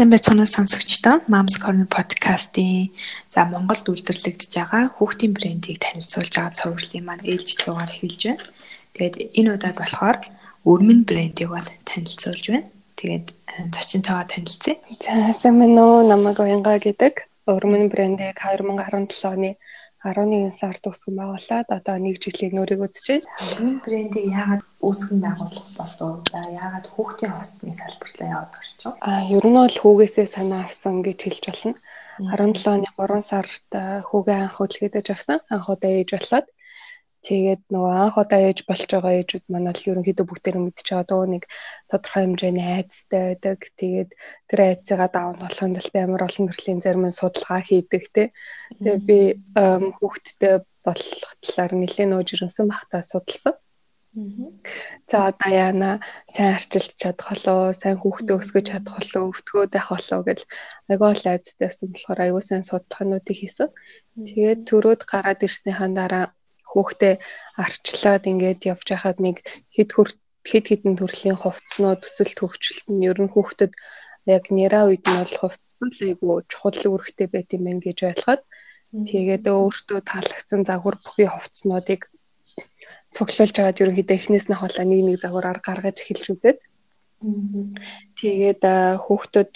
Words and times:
сайн 0.00 0.16
байцгаана 0.16 0.46
сонсогчдоо. 0.48 1.20
Moms 1.28 1.60
Corner 1.60 1.84
podcast-ийн 1.84 2.88
за 3.28 3.44
Монголд 3.44 3.84
үйлдвэрлэгдэж 3.84 4.52
байгаа 4.56 4.96
хүүхдийн 4.96 5.36
брендийг 5.36 5.76
танилцуулж 5.76 6.32
байгаа 6.40 6.56
цувралын 6.56 7.04
маань 7.04 7.28
ээлж 7.28 7.60
дугаар 7.60 7.92
эхэлж 7.92 8.20
байна. 8.32 8.40
Тэгээд 8.96 9.14
энэ 9.36 9.52
удаад 9.60 9.76
болохоор 9.76 10.16
өрмөн 10.64 11.04
брендийг 11.04 11.52
бол 11.52 11.68
танилцуулж 11.84 12.44
байна. 12.48 12.72
Тэгээд 12.96 13.26
э, 13.28 13.52
зочинтойгоо 13.76 14.24
танилцъя. 14.24 14.80
За 15.04 15.36
сайн 15.36 15.60
байна 15.60 15.80
уу? 15.84 16.08
Намайг 16.08 16.40
Уянга 16.40 16.80
гэдэг. 16.80 17.28
Өрмөн 17.44 17.92
брендийг 17.92 18.40
2017 18.40 19.28
оны 19.28 19.60
11 20.00 20.48
сард 20.48 20.82
үүсгэн 20.88 21.16
байгуулад 21.20 21.68
одоо 21.68 21.96
нэг 22.00 22.16
жилийн 22.24 22.56
нөрийг 22.56 22.80
байна. 22.80 23.20
Энэ 23.60 23.84
брендийг 23.84 24.26
яагаад 24.32 24.64
үүсгэн 24.80 25.20
байгуулах 25.20 25.68
болов? 25.76 26.24
За 26.32 26.40
яагаад 26.48 26.86
хүүхдийн 26.88 27.32
хувцсны 27.36 27.76
салбартлаа 27.76 28.28
яваад 28.32 28.52
орчих 28.56 28.88
вэ? 28.88 28.96
А 29.04 29.12
ер 29.28 29.44
нь 29.44 29.58
бол 29.60 29.76
хүүгээсээ 29.82 30.26
санаа 30.32 30.64
авсан 30.64 31.04
гэж 31.04 31.18
хэлж 31.20 31.44
болно. 31.52 31.74
17 32.16 32.64
оны 32.72 32.88
3 32.96 33.20
сард 33.30 33.68
хүүгээ 34.08 34.38
анх 34.40 34.56
хөдөлгөөдөж 34.56 35.06
авсан. 35.12 35.38
Анх 35.52 35.68
удаа 35.68 35.92
ээж 35.92 36.10
болоод 36.16 36.46
Тэгээд 37.20 37.62
нөгөө 37.72 37.94
анх 38.00 38.16
удаа 38.16 38.40
ээж 38.48 38.58
болж 38.64 38.88
байгаа 38.88 39.12
ээжүүд 39.20 39.44
маань 39.52 39.68
л 39.76 39.88
ерөнхийдөө 39.90 40.26
бүгдээр 40.28 40.56
мэдчихэж 40.60 40.88
байгаа 40.88 41.08
дөө 41.10 41.24
нэг 41.32 41.44
тодорхой 41.90 42.22
хэмжээний 42.24 42.68
айцтай 42.80 43.22
байдаг. 43.28 43.58
Тэгээд 43.80 44.10
тэр 44.48 44.60
айцыгаа 44.64 45.08
даавн 45.12 45.38
болохын 45.44 45.76
тулд 45.76 45.94
амар 46.00 46.22
олон 46.28 46.46
төрлийн 46.48 46.80
зарим 46.80 47.04
нь 47.04 47.18
судалгаа 47.20 47.60
хийдэг 47.68 48.04
те. 48.16 48.22
Тэгээд 48.80 49.02
би 49.08 49.18
хүүхдтэй 50.00 50.54
болох 50.86 51.30
талаар 51.44 51.72
нэлээд 51.76 52.08
нөө 52.08 52.22
жирэмсэн 52.28 52.66
бахтаа 52.72 53.02
судалсан. 53.04 53.54
За 55.10 55.16
одоо 55.30 55.50
яана 55.66 55.90
сайн 56.34 56.56
арчилж 56.58 56.98
чадах 57.02 57.30
болоо, 57.30 57.70
сайн 57.80 57.96
хүүхдээ 58.00 58.36
өсгөж 58.40 58.64
чадах 58.72 58.96
болоо, 58.98 59.22
өвтгөө 59.30 59.64
байх 59.70 59.86
болоо 59.92 60.20
гэж 60.26 60.40
айгүй 60.90 61.12
лайцтайсэн 61.26 61.88
болохоор 61.94 62.20
айгүй 62.24 62.42
сайн 62.42 62.64
судалгаануудыг 62.66 63.36
хийсэн. 63.38 63.68
Тэгээд 64.26 64.60
төрөөд 64.66 65.02
гараад 65.12 65.46
ирснийхаа 65.46 65.88
дараа 65.94 66.24
хүүхдээ 66.70 67.14
арчлаад 67.64 68.24
ингээд 68.30 68.60
явж 68.72 68.86
байхад 68.90 69.18
нэг 69.26 69.36
хэд 69.74 69.90
хэд 70.50 70.64
хэдэн 70.70 70.94
төрлийн 70.96 71.38
хувцснууд 71.40 72.00
төсөлт 72.02 72.38
хөгжилт 72.40 72.86
нь 72.88 73.04
ер 73.10 73.18
нь 73.20 73.32
хүүхдэд 73.32 73.72
яг 74.36 74.44
нэраа 74.56 74.84
үед 74.88 75.04
нь 75.08 75.18
бол 75.20 75.36
хувцсан 75.40 75.88
л 75.92 76.00
айгу 76.08 76.44
чухал 76.50 76.80
үүрэгтэй 76.88 77.28
байт 77.30 77.48
юм 77.56 77.62
байна 77.66 77.84
гэж 77.84 77.98
ойлгоод 78.08 78.42
тэгээд 79.10 79.44
өөртөө 79.46 80.00
таалагдсан 80.10 80.62
загвар 80.68 80.96
бүхий 81.04 81.28
хувцснуудыг 81.30 82.00
цуглуулж 83.14 83.56
агаад 83.58 83.80
ерөнхийдөө 83.82 84.16
эхнээс 84.18 84.46
нь 84.48 84.58
хавлаа 84.58 84.86
нэг 84.86 85.00
нэг 85.04 85.16
загвараар 85.20 85.60
гаргаж 85.66 85.96
эхэлж 86.00 86.26
үзээд 86.32 86.58
Тэгээд 87.20 88.64
хүүхдүүд 89.04 89.54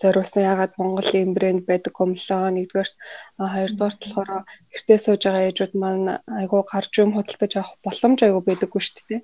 зориулсан 0.00 0.42
ягаад 0.48 0.72
Монголын 0.80 1.36
брэнд 1.36 1.62
байдаг 1.68 1.92
гомлоо 1.92 2.48
нэгдүгээр 2.56 2.90
хоёрдугаар 3.36 3.96
болохоор 4.00 4.30
гэртээ 4.72 4.98
сууж 5.04 5.22
байгаа 5.28 5.48
ээжүүд 5.52 5.72
маань 5.76 6.08
айгүй 6.40 6.62
гарч 6.72 6.92
юм 7.04 7.12
худалдаж 7.12 7.52
авах 7.60 7.76
боломж 7.84 8.18
айгүй 8.24 8.42
байдаггүй 8.48 8.82
шүү 8.84 9.04
дээ. 9.08 9.20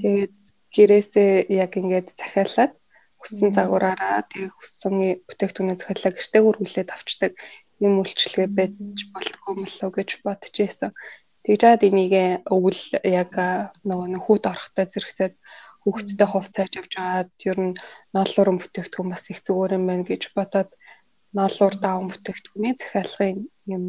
Тэгээд 0.00 0.32
гэрээсээ 0.72 1.30
яг 1.62 1.72
ингээд 1.76 2.08
захиалаад 2.16 2.72
хүссэн 3.20 3.50
загвараараа 3.52 4.24
тэгээд 4.32 4.56
хүссэн 4.56 4.94
бүтээгдэхүүнээ 5.28 5.76
захиалаа 5.76 6.12
гэртээ 6.16 6.42
хүргүүлээд 6.44 6.88
авчдаг 6.88 7.32
юм 7.84 8.00
үйлчлэгээ 8.00 8.48
байж 8.48 8.98
болтгоо 9.12 9.52
мөлөө 9.60 9.90
гэж 9.92 10.10
бодож 10.24 10.56
ийсэн. 10.56 10.96
Тэгж 11.44 11.60
чад 11.60 11.84
энийг 11.84 12.44
өвөл 12.48 12.82
яг 13.04 13.32
нөгөө 13.88 14.20
хүүт 14.24 14.44
орохтой 14.52 14.86
зэрэгцээд 14.88 15.34
хүүхдтэй 15.82 16.28
хувцааж 16.28 16.72
авч 16.76 16.92
аваад 16.96 17.30
ер 17.50 17.58
нь 17.60 17.74
ноолуурын 18.14 18.58
бүтээгдэхүүн 18.60 19.12
бас 19.12 19.24
их 19.32 19.40
зүгээр 19.46 19.76
юм 19.78 19.84
байна 19.88 20.04
гэж 20.04 20.22
бодоод 20.36 20.70
ноолуур 21.36 21.74
даавн 21.84 22.10
бүтээгдэхүүний 22.10 22.74
захиалгын 22.76 23.38
юм 23.74 23.84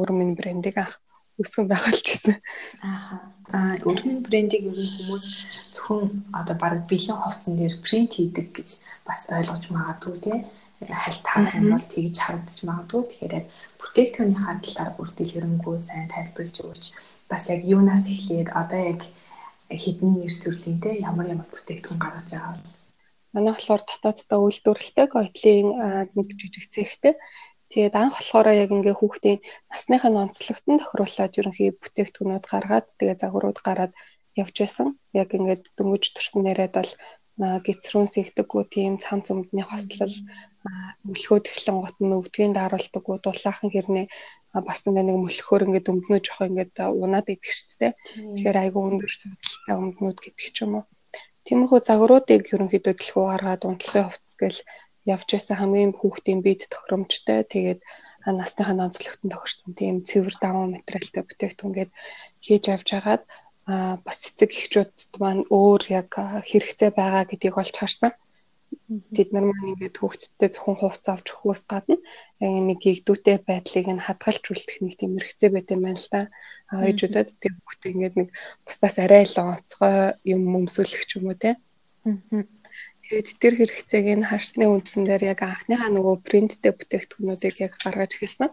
өрмөн 0.00 0.32
брендийг 0.38 0.76
анх 0.80 0.94
үсгэн 1.42 1.68
байгуулж 1.68 2.06
ирсэн. 2.14 2.36
Аа. 2.80 3.76
Өрмөн 3.84 4.24
брендийг 4.24 4.64
ер 4.70 4.78
нь 4.80 4.94
хүмүүс 4.96 5.26
зөвхөн 5.74 6.32
одоо 6.32 6.56
баг 6.56 6.88
бэлэн 6.88 7.20
хувцсан 7.20 7.54
дээр 7.60 7.74
принт 7.84 8.16
хийдэг 8.16 8.48
гэж 8.56 8.68
бас 9.04 9.28
ойлгож 9.28 9.64
магадгүй 9.68 10.16
тий 10.24 10.38
хальтаар 10.80 11.56
юм 11.56 11.72
бол 11.72 11.86
тэгж 11.92 12.16
харагдаж 12.20 12.58
магадгүй. 12.68 13.02
Тэгэхээр 13.08 13.34
бүтээгдэхүүний 13.80 14.40
хадлаар 14.44 14.90
бүр 14.96 15.08
дэлгэрэнгүй 15.16 15.76
сайн 15.80 16.08
тайлбарлаж 16.12 16.56
өгч 16.68 16.84
бас 17.30 17.42
яг 17.48 17.60
юунаас 17.64 18.04
эхлээд 18.12 18.48
одоо 18.52 18.80
яг 18.92 19.00
хідэн 19.70 20.10
нэр 20.22 20.34
төрлийн 20.42 20.78
те 20.82 20.90
ямар 21.02 21.26
ямар 21.34 21.48
бүтээгдэхүүн 21.50 22.00
гаргаж 22.02 22.28
байгаа 22.30 22.54
вэ? 22.54 22.62
Манай 23.34 23.52
болохоор 23.54 23.82
дотооддоо 23.84 24.40
үйлдвэрлэлтэй 24.46 25.06
гойтлын 25.10 25.68
нэг 26.16 26.28
жижиг 26.38 26.64
цэгтэй. 26.72 27.14
Тэгээд 27.70 27.94
анх 27.98 28.14
болохоор 28.16 28.46
яг 28.54 28.70
ингээ 28.70 28.96
хүүхдийн 28.96 29.38
насныхаа 29.70 30.14
онцлогтон 30.24 30.78
тохируулаад 30.78 31.38
ерөнхий 31.40 31.70
бүтээгдэхүүнүүд 31.82 32.44
гаргаад 32.46 32.86
тэгээд 32.98 33.22
загварууд 33.22 33.58
гараад 33.66 33.92
явж 34.38 34.54
байсан. 34.62 34.88
Яг 35.22 35.28
ингээд 35.34 35.74
дөнгөж 35.76 36.04
төрсөн 36.14 36.42
нэрэд 36.46 36.74
бол 36.78 36.92
гисрүүн 37.66 38.08
сэгдэггүй 38.14 38.62
тийм 38.72 38.92
цам 39.04 39.20
цөмдний 39.26 39.66
хослол 39.66 40.14
мөлхөө 41.06 41.38
тэглэн 41.46 41.78
гот 41.82 41.96
нь 42.02 42.16
өвдгийн 42.18 42.52
daarуулдаггүй 42.56 43.16
дулаахан 43.22 43.70
хэрнээ 43.72 44.06
бас 44.68 44.80
нэг 44.88 45.08
мөлхөөр 45.24 45.66
ингээд 45.66 45.90
өмднөө 45.92 46.20
жоох 46.24 46.48
ингээд 46.48 46.74
унаад 47.02 47.28
идэх 47.28 47.52
шүү 47.52 47.76
дээ. 47.80 47.92
Тэгэхээр 48.36 48.56
айгүй 48.62 48.82
өндөр 48.88 49.12
судалтай 49.12 49.74
өмднүүд 49.76 50.18
гэдэг 50.24 50.48
ч 50.54 50.58
юм 50.64 50.72
уу. 50.80 50.84
Тиймэрхүү 51.46 51.80
загваруудыг 51.84 52.42
ерөнхийдөө 52.54 52.94
дэлхөө 52.96 53.24
гаргаад 53.30 53.62
унтлагын 53.68 54.06
хувцас 54.08 54.34
гэл 54.40 54.58
явж 55.14 55.28
байсан 55.30 55.56
хамгийн 55.60 55.92
хүүхдийн 55.94 56.40
биед 56.42 56.62
тохиромжтой. 56.72 57.44
Тэгээд 57.52 57.80
насныхаа 58.26 58.74
нонцлогтон 58.74 59.30
тохирсон 59.30 59.72
тийм 59.78 59.96
цэвэр 60.08 60.34
даваа 60.42 60.66
материалтай 60.66 61.22
бүтээгдэхүүн 61.22 61.74
гээд 61.76 61.90
хийж 62.42 62.64
авч 62.74 62.88
хагаад 62.90 63.22
бас 64.02 64.16
цэцэг 64.22 64.50
эхчүүд 64.50 64.92
маань 65.22 65.46
өөр 65.46 65.82
яг 66.00 66.10
хэрэгцээ 66.50 66.90
байгаа 66.90 67.24
гэдгийг 67.30 67.54
олж 67.62 67.74
харсан. 67.78 68.12
Тэд 69.14 69.28
нар 69.34 69.44
маань 69.46 69.74
ингээд 69.74 69.98
хүүхдтэй 69.98 70.50
зөвхөн 70.54 70.78
хувц 70.78 71.04
авч 71.10 71.26
өгөхөөс 71.34 71.62
гадна 71.70 71.96
яг 72.42 72.54
нэг 72.68 72.78
гэгдүүтэй 72.82 73.36
байдлыг 73.42 73.86
нь 73.90 74.04
хадгалж 74.06 74.44
үлдэх 74.46 74.78
нэг 74.82 74.94
тийм 74.94 75.12
хэрэгцээ 75.18 75.50
байт 75.54 75.68
юм 75.74 75.82
байна 75.82 75.98
л 75.98 76.10
да. 76.14 76.20
Ээжүүдэд 76.70 77.28
тийм 77.42 77.54
хүүхдээ 77.66 77.92
ингээд 77.94 78.14
нэг 78.18 78.28
бусдаас 78.62 78.96
арай 79.02 79.24
л 79.26 79.38
онцгой 79.42 79.96
юм 80.22 80.42
өмсүүлэх 80.58 81.02
ч 81.06 81.10
юм 81.18 81.26
уу 81.30 81.38
те. 81.38 81.58
Тэгээд 83.06 83.28
тэр 83.42 83.54
хэрэгцээг 83.58 84.06
нь 84.18 84.28
харсны 84.30 84.64
үндсэн 84.70 85.02
дээр 85.06 85.22
яг 85.34 85.40
анхныхаа 85.42 85.90
нөгөө 85.90 86.16
принттэй 86.26 86.72
бүтээгдэхүүнүүдийг 86.74 87.56
яг 87.66 87.72
гаргаж 87.82 88.12
эхэлсэн. 88.14 88.50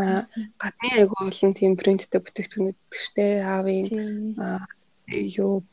Аа 0.00 0.24
гадны 0.60 0.88
айгу 0.96 1.16
олон 1.20 1.52
тийм 1.52 1.76
принттэй 1.76 2.20
бүтээгдэхүүнүүд 2.24 2.78
гэжтэй 2.92 3.44
аавын 3.44 3.88
юу 5.10 5.64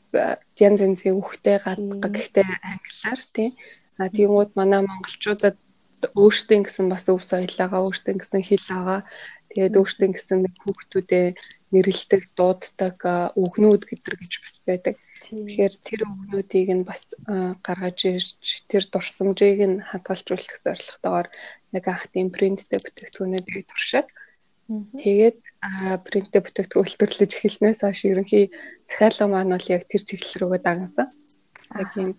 янз 0.58 0.80
янзын 0.82 1.20
үхтэй 1.20 1.56
гадаг 1.62 2.12
гэхдээ 2.14 2.48
англиар 2.72 3.22
тийм 3.34 3.52
А 4.00 4.08
тиймүүд 4.08 4.56
манай 4.56 4.80
монголчуудад 4.80 5.56
өөртөө 6.22 6.58
гэсэн 6.64 6.86
бас 6.88 7.04
өв 7.12 7.20
соёлоогоо 7.20 7.80
өөртөө 7.84 8.14
гэсэн 8.16 8.40
хэл 8.48 8.66
байгаа. 8.72 9.00
Тэгээд 9.52 9.76
өөртөө 9.76 10.08
гэсэн 10.16 10.40
хүүхдүүдээ 10.62 11.26
нэрлдэг, 11.72 12.22
дууддаг 12.32 12.96
үгнүүд 13.42 13.82
гэдэр 13.84 14.14
гэж 14.16 14.32
бас 14.40 14.56
байдаг. 14.64 14.96
Тэгэхээр 15.20 15.74
тэр 15.84 16.00
үгнүүдийг 16.08 16.68
нь 16.80 16.88
бас 16.88 17.12
гаргаж 17.66 17.98
ирж 18.08 18.48
тэр 18.72 18.84
дурсамжийг 18.88 19.60
нь 19.68 19.84
хадгалжуулах 19.84 20.56
зорилготойгоор 20.64 21.28
яг 21.76 21.84
анх 21.92 22.04
тийм 22.08 22.32
принттэй 22.32 22.80
бүтээгдэхүүнүүдийг 22.80 23.68
туршаад 23.68 24.08
тэгээд 24.70 25.38
принттэй 26.06 26.40
бүтээгдэхүүн 26.42 26.84
үйлдвэрлэж 26.86 27.30
эхэлснээс 27.34 27.80
хойш 27.82 28.00
ерөнхий 28.06 28.44
захиалга 28.86 29.26
маань 29.26 29.52
бол 29.54 29.66
яг 29.74 29.82
тэр 29.90 30.02
чиглэл 30.06 30.38
рүүгээ 30.40 30.62
дагнасан. 30.62 31.08
Яг 31.74 31.90
юм 31.98 32.10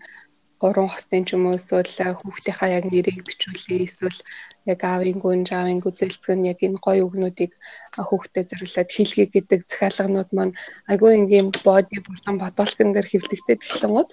гурван 0.61 0.91
хосын 0.91 1.25
ч 1.25 1.33
юм 1.33 1.47
уу 1.47 1.55
эсвэл 1.57 1.89
хүүхдийнхаа 2.21 2.69
яг 2.77 2.85
нэрийг 2.91 3.23
бичүүлээ 3.25 3.87
эсвэл 3.87 4.19
яг 4.69 4.79
аавын 4.83 5.17
гүн, 5.23 5.41
аавын 5.47 5.81
гүзэлцэг 5.81 6.35
нь 6.37 6.49
яг 6.51 6.59
энэ 6.61 6.83
гоё 6.85 7.07
үгнүүдийг 7.07 7.51
хүүхдэд 7.97 8.51
зориулаад 8.51 8.89
хэлхий 8.93 9.27
гэдэг 9.31 9.59
захиалганууд 9.65 10.29
маань 10.35 10.53
айгүй 10.91 11.11
ингийн 11.17 11.49
боди 11.65 11.97
булан 12.05 12.35
бодолтын 12.37 12.93
дээр 12.93 13.07
хэвлэгдээд 13.09 13.63
эхэлсэн 13.63 13.91
гот 13.95 14.09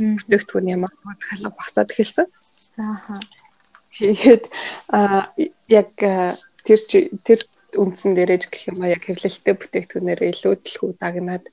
бүтээгдэхүүн 0.00 0.72
ямар 0.74 0.92
захиалга 0.96 1.50
багасаад 1.54 1.92
эхэлсэн. 1.94 2.26
Ааха. 2.82 3.20
Тэгээд 3.94 4.44
а 4.90 5.30
яг 5.68 5.92
тэр 6.66 6.80
тэр 7.22 7.40
үндсэн 7.80 8.12
дээрэж 8.14 8.42
гэх 8.48 8.62
юм 8.70 8.78
а 8.84 8.92
яг 8.92 9.02
хэвлэлтэй 9.06 9.54
бүтээгдэхүүнээр 9.56 10.20
илүү 10.30 10.54
дэлхүү 10.60 10.90
дагнаад 11.00 11.44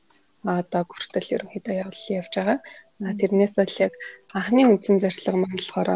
одоо 0.44 0.84
хүртэл 0.88 1.34
ерөнхийдөө 1.36 1.76
явж 1.80 2.34
байгаа. 2.36 2.60
Тэрнээс 3.00 3.54
бол 3.60 3.76
яг 3.80 3.94
анхны 4.36 4.62
үндсэн 4.68 4.98
зорилго 5.00 5.36
маань 5.40 5.56
болохоор 5.56 5.90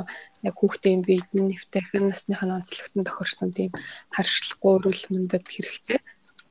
яг 0.48 0.56
хүүхдийн 0.58 1.02
биед 1.08 1.28
нь 1.36 1.52
нэвтэхэн 1.52 2.08
насныхаа 2.08 2.60
онцлогтон 2.60 3.04
тохирсон 3.08 3.52
тийм 3.56 3.72
харшилахгүй 4.16 4.72
өрүүл 4.80 5.04
мөндөд 5.12 5.46
хэрэгтэй 5.48 6.00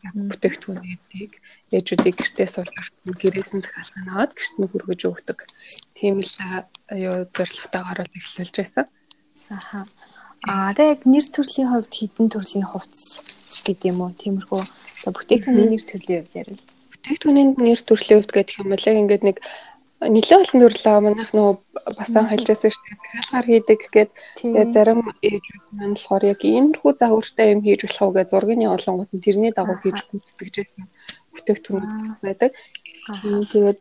яг 0.06 0.14
бүтээгдэхүүнүүдийг 0.30 1.32
ээжүүдийг 1.76 2.16
гэртээ 2.18 2.48
суулгах 2.52 2.88
гэрээс 3.20 3.50
нь 3.54 3.64
захиалгын 3.64 4.12
аваад 4.12 4.32
гэрт 4.36 4.56
нь 4.58 4.68
хүргэж 4.68 5.00
өгдөг. 5.08 5.38
Тийм 5.96 6.16
л 6.20 6.36
юу 6.92 7.16
зорилготойгоор 7.32 7.98
эхлүүлж 8.18 8.54
байсан. 8.60 8.86
Аха. 9.48 9.86
Аа 10.48 10.74
тэгээ 10.76 11.06
нэр 11.06 11.26
төрлийн 11.32 11.70
хувьд 11.70 11.92
хідэн 11.94 12.28
төрлийн 12.34 12.66
хувцс 12.66 13.02
ч 13.52 13.56
гэдэг 13.62 13.90
юм 13.92 14.00
уу? 14.02 14.10
Тиймэрхүү 14.16 14.62
бүтээгдэхүүний 15.14 15.68
нэр 15.70 15.84
төрлийн 15.84 16.20
хувьд 16.24 16.38
яриа. 16.40 16.56
Бүтээгдэхүүний 16.90 17.46
нэр 17.60 17.80
төрлийн 17.84 18.18
хувьд 18.18 18.32
гэдэг 18.32 18.56
юм 18.60 18.68
бол 18.72 18.88
яг 18.88 18.96
ингээд 19.02 19.24
нэг 19.28 19.36
нэлээд 20.02 20.42
олон 20.42 20.60
төрлөө 20.62 20.98
манайх 21.06 21.30
нөгөө 21.30 21.54
бас 21.94 22.10
ан 22.18 22.26
хэлжсэн 22.26 22.70
шүү 22.74 22.84
дээ. 22.90 22.98
Захиалгаар 23.02 23.46
хийдэг 23.46 23.78
гэгээд 23.82 24.10
тэгээ 24.38 24.66
зарим 24.74 25.00
ээжүүд 25.22 25.64
маань 25.78 25.94
болохоор 25.94 26.24
яг 26.32 26.40
иймэрхүү 26.42 26.92
загвартай 26.98 27.46
юм 27.54 27.60
хийж 27.62 27.80
болох 27.86 28.02
уу 28.02 28.14
гэж 28.16 28.28
зургийн 28.30 28.74
олонгууд 28.74 29.10
нь 29.14 29.24
тэрний 29.24 29.52
дагуу 29.54 29.78
хийж 29.78 29.98
гүйцэтгэж 30.10 30.54
байсан 30.58 30.84
бүтээгдэхүүнүүд 31.34 31.92
бас 32.02 32.12
байдаг. 32.24 32.50
Тэгээд 33.52 33.80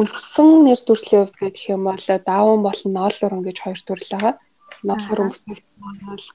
үндсэн 0.00 0.48
нэр 0.64 0.80
төрлийн 0.88 1.22
хувьд 1.28 1.36
гэх 1.40 1.68
юм 1.74 1.82
бол 1.88 2.06
дааван 2.08 2.60
болон 2.64 2.90
ноолуран 2.96 3.42
гэж 3.44 3.56
хоёр 3.60 3.80
төрөл 3.84 4.12
байгаа. 4.14 4.34
Ноолуран 4.88 5.28
бүтээгдэхүүн 5.28 5.98
бол 6.08 6.26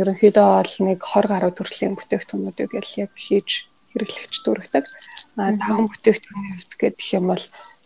ерөнхийдөө 0.00 0.48
бол 0.62 0.74
нэг 0.86 0.98
20 1.02 1.32
гаруй 1.32 1.52
төрлийн 1.54 1.94
бүтээгдэхүүнүүдийг 1.98 2.72
л 2.78 2.94
яг 3.04 3.12
хийж 3.18 3.50
хэрэглэгч 3.92 4.34
дүүргдэг. 4.46 4.84
А 5.36 5.52
дааван 5.58 5.90
бүтээгдэхүүний 5.90 6.52
хувьд 6.54 6.72
гэх 6.78 7.08
юм 7.18 7.26
бол 7.34 7.44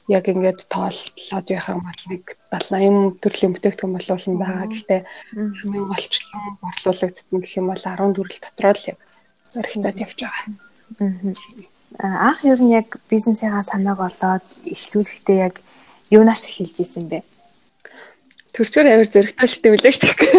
яг 0.09 0.25
ингээд 0.29 0.61
тооллоод 0.69 1.47
яхаа 1.49 1.79
бол 1.79 2.03
нэг 2.11 2.23
70 2.51 3.17
80 3.17 3.23
төрлийн 3.23 3.53
бүтээгдэхүүн 3.55 3.95
болуулсан 3.97 4.35
байгаа. 4.37 4.67
Гэхдээ 4.69 5.01
хамгийн 5.33 5.87
голчлон 5.89 6.45
борлуулагдсан 6.61 7.39
гэх 7.41 7.55
юм 7.57 7.67
бол 7.71 7.83
10 7.83 8.17
төрөл 8.17 8.41
дотроо 8.43 8.75
л 8.77 8.89
яг 8.93 8.99
архитект 9.55 10.03
явж 10.05 10.19
байгаа. 10.27 10.47
Аа 12.03 12.17
анх 12.29 12.41
ер 12.45 12.61
нь 12.61 12.75
яг 12.75 12.89
бизнесийнхаа 13.09 13.63
санааг 13.63 14.01
олоод 14.01 14.45
эхлүүлэхдээ 14.75 15.39
яг 15.47 15.55
юунаас 16.11 16.43
эхэлж 16.51 16.77
исэн 16.83 17.07
бэ? 17.09 17.23
Төрчөр 18.53 18.87
авир 18.89 19.09
зөрөгтэй 19.09 19.73
үлээ 19.73 19.93
шүү 19.97 20.13
дээ. 20.13 20.33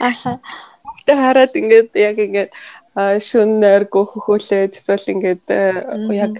Аха. 0.00 0.40
Тэ 1.04 1.12
хараад 1.12 1.52
ингээд 1.52 1.90
яг 1.92 2.16
ингээд 2.16 2.50
шүн 2.96 3.60
нойр 3.60 3.84
гөхөхөлээ 3.88 4.72
эсвэл 4.72 5.12
ингээд 5.12 5.44
яг 6.16 6.34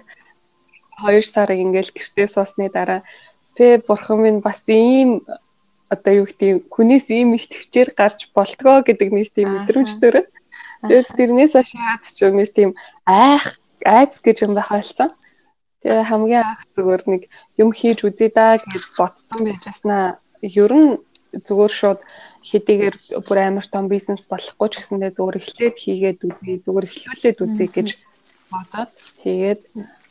2 1.04 1.20
сарыг 1.28 1.60
ингээл 1.60 1.92
гэртээ 1.92 2.28
суусны 2.28 2.72
дараа 2.72 3.04
тэ 3.56 3.84
бурхан 3.84 4.18
минь 4.24 4.40
бас 4.40 4.64
ийм 4.68 5.20
одоо 5.92 6.24
юу 6.24 6.26
гэдэг 6.28 6.72
хүнээс 6.72 7.06
ийм 7.12 7.36
их 7.36 7.52
төвчээр 7.52 7.92
гарч 7.92 8.32
болтгоо 8.32 8.80
гэдэг 8.80 9.08
нэг 9.12 9.28
тийм 9.36 9.48
мэдрэмж 9.52 9.92
төрөө. 10.00 10.24
Тэгээд 10.88 11.08
тэрнээс 11.16 11.52
хашаад 11.52 12.02
ч 12.08 12.18
юм 12.24 12.40
тийм 12.48 12.70
айх 13.04 13.60
айц 13.84 14.24
гэж 14.24 14.48
юм 14.48 14.56
байхаалцсан. 14.56 15.12
Тэгээ 15.82 16.08
хамгийн 16.08 16.42
анх 16.46 16.62
зүгээр 16.74 17.02
нэг 17.10 17.22
юм 17.58 17.70
хийж 17.74 17.98
үзье 18.06 18.30
да 18.30 18.56
гэж 18.56 18.82
бодсон 18.98 19.40
байж 19.46 19.62
яснаа. 19.66 20.22
Ер 20.42 20.72
нь 20.72 21.02
зүгээр 21.46 21.72
шууд 21.72 22.00
хэдийгээр 22.44 22.96
бүр 23.26 23.38
амар 23.40 23.66
том 23.66 23.86
бизнес 23.88 24.22
болохгүй 24.30 24.68
ч 24.70 24.74
гэсэндээ 24.78 25.16
зүгээр 25.16 25.40
эхлээд 25.40 25.76
хийгээд 25.82 26.20
үзье, 26.28 26.62
зүгээр 26.64 26.86
эхлүүлээд 26.86 27.38
үзье 27.42 27.66
гэж 27.72 27.88
бодоод 28.52 28.92
тэгээд 29.24 29.62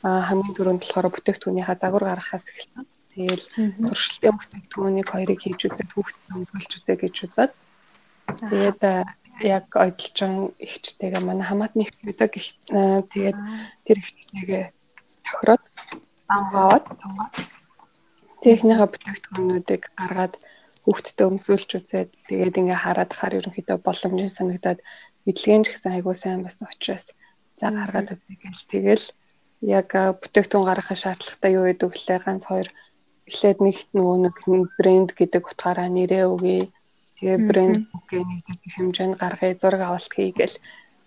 хамгийн 0.01 0.55
түрүүнд 0.57 0.81
болохоор 0.81 1.13
бүтээгдэхүүнийхаа 1.13 1.77
загвар 1.77 2.05
гаргахаас 2.09 2.45
эхэлсэн. 2.49 2.85
Тэгээл 3.13 3.45
туршилтын 3.85 4.35
бүтээгдэхүүнийг 4.39 5.07
хоёрыг 5.13 5.39
хийж 5.43 5.59
үзээд 5.67 5.91
хүүхдэд 5.93 6.25
хөнгөлж 6.31 6.71
үзье 6.79 6.95
гэж 6.97 7.15
удаад. 7.27 7.51
Тэгээд 8.49 8.81
яг 9.45 9.65
ойдлцон 9.75 10.33
ихчтэйгээ 10.57 11.21
манай 11.21 11.45
хамаатны 11.45 11.85
ихтэйгээ 11.85 12.17
тэгээд 13.13 13.39
тэр 13.85 13.97
ихчтэйгээ 14.01 14.65
тохироод 15.31 15.63
аваад 16.27 16.85
тунгаад 17.01 17.35
техникийн 18.43 18.91
бүтээгдэхүүнүүдийг 18.91 19.83
гаргаад 19.99 20.33
хүүхдтэй 20.83 21.25
өмсүүлж 21.29 21.69
үзээд 21.77 22.09
тэгээд 22.27 22.59
ингээ 22.61 22.79
хараад 22.83 23.11
хаар 23.13 23.37
ерөнхийдөө 23.39 23.77
боломжтой 23.85 24.31
санагдаад 24.33 24.79
эдлэгэн 25.29 25.63
ч 25.63 25.67
гэсэн 25.71 25.91
айгуу 25.93 26.15
сайн 26.17 26.41
байсан 26.43 26.67
учраас 26.73 27.05
за 27.59 27.67
гаргаад 27.69 28.13
үзье 28.13 28.35
гэл. 28.41 28.69
Тэгэл 28.73 29.05
яг 29.77 29.89
бүтээгдэхүүн 30.21 30.67
гаргахын 30.67 31.01
шаардлагатай 31.03 31.51
юу 31.53 31.65
гэдэг 31.69 31.89
вүлээ 31.93 32.19
ганц 32.25 32.43
хоёр 32.49 32.69
эхлээд 33.29 33.59
нэгт 33.61 33.89
нөгөө 33.93 34.17
нэг 34.25 34.35
брэнд 34.79 35.09
гэдэг 35.13 35.43
утгаараа 35.45 35.89
нэрээ 35.93 36.25
өгье. 36.33 36.73
Тэгээ 37.21 37.37
брэнд 37.45 37.85
бүкээ 37.93 38.23
нэгдэг 38.25 38.71
хэмжээнд 38.73 39.15
гаргая 39.21 39.53
зураг 39.61 39.81
авалт 39.85 40.13
хийгээл 40.17 40.57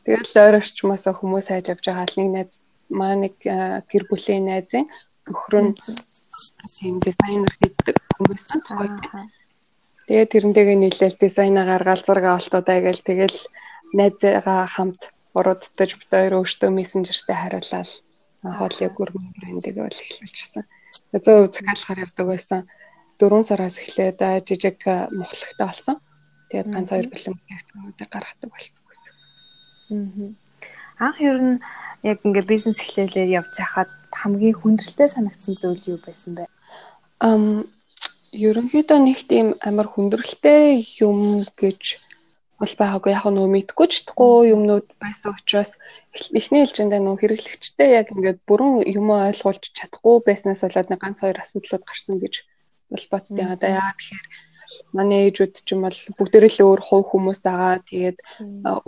тэгэл 0.06 0.35
ойр 0.47 0.55
орчмоос 0.62 1.05
хүмүүс 1.11 1.47
хайж 1.50 1.67
авч 1.75 1.85
байгаа 1.91 2.06
л 2.06 2.19
нэг 2.23 2.31
найз 2.31 2.53
маа 2.99 3.14
нэг 3.23 3.35
гэр 3.91 4.05
бүлийн 4.11 4.46
найзын 4.49 4.85
нөхөр 5.26 5.55
нь 5.64 5.73
тийм 6.76 6.96
дизайнер 7.05 7.52
гэдэг 7.62 7.96
хүмүүс 8.17 8.44
нь 8.55 8.64
тухайд. 8.67 8.96
Тэгээд 10.06 10.32
тэрнтэйгээ 10.32 10.79
нийлээл 10.81 11.17
дизайнаа 11.20 11.64
гаргаал 11.64 12.02
зураг 12.05 12.26
авалтуудаа 12.29 12.79
гээл 12.85 13.06
тэгэл 13.08 13.38
найзгаа 13.99 14.67
хамт 14.75 15.02
уруудтаж 15.38 15.91
бит 15.99 16.11
хоёр 16.12 16.35
өөртөө 16.44 16.70
мессенжертэй 16.75 17.37
хариулаад 17.38 17.91
хоолыг 18.58 18.94
өргөн 19.02 19.26
брендийг 19.35 19.76
бол 19.81 20.02
эхлүүлчихсэн. 20.05 20.64
100% 21.17 21.56
захиалахаар 21.56 22.05
явдаг 22.05 22.26
байсан. 22.29 22.61
4 23.19 23.49
сараас 23.49 23.76
эхлээд 23.81 24.20
жижиг 24.46 24.79
мохлогтой 25.19 25.67
болсон. 25.67 25.96
Тэгээд 26.50 26.69
ганц 26.75 26.88
хоёр 26.93 27.08
бэлэн 27.08 27.35
бүтээгдэхүүнүүдийг 27.35 28.11
гаргадаг 28.12 28.50
болсон 28.52 28.82
гэсэн. 28.85 29.14
Аа. 29.91 31.06
Анх 31.06 31.19
ер 31.19 31.38
нь 31.41 31.58
яг 32.05 32.19
ингээ 32.27 32.45
бизнес 32.53 32.79
эхлэлээр 32.85 33.31
явж 33.41 33.55
хахад 33.59 33.91
хамгийн 34.12 34.56
хүндрэлтэй 34.61 35.09
санагдсан 35.09 35.55
зүйл 35.56 35.83
юу 35.93 35.99
байсан 36.05 36.33
бэ? 36.37 36.45
Ам 37.25 37.65
ерөнхийдөө 38.35 38.99
нэг 39.01 39.19
тийм 39.31 39.47
амар 39.69 39.89
хүндрэлтэй 39.91 40.85
юм 41.01 41.49
гэж 41.56 41.83
бол 42.61 42.75
байгаагүй 42.81 43.12
яг 43.17 43.25
нөө 43.35 43.49
мэдгүй 43.51 43.87
ч 43.91 43.93
чадахгүй 44.05 44.53
юмнууд 44.55 44.87
байсан 45.03 45.35
учраас 45.35 45.73
эхний 46.39 46.62
хэлжиндээ 46.62 47.01
нөө 47.03 47.17
хэрэглэгчтэй 47.19 47.91
яг 48.01 48.06
ингээд 48.15 48.39
бүрэн 48.47 48.87
юм 48.99 49.09
ойлгуулж 49.11 49.65
чадахгүй 49.75 50.17
байснаас 50.27 50.62
болоод 50.62 50.89
нэг 50.91 51.01
ганц 51.03 51.19
хоёр 51.21 51.39
асуудлууд 51.41 51.85
гарсан 51.89 52.17
гэж 52.23 52.35
бол 52.93 53.06
боддیں۔ 53.11 53.53
Одоо 53.55 53.71
яа 53.75 53.93
тэгэхээр 53.97 54.27
манай 54.96 55.28
ээжүүд 55.28 55.55
ч 55.66 55.69
юм 55.75 55.87
бол 55.87 55.99
бүгдээрээ 56.19 56.52
л 56.55 56.64
өөр 56.69 56.81
хувь 56.84 57.06
хүмүүс 57.11 57.40
байгаа. 57.44 57.82
Тэгээд 57.88 58.19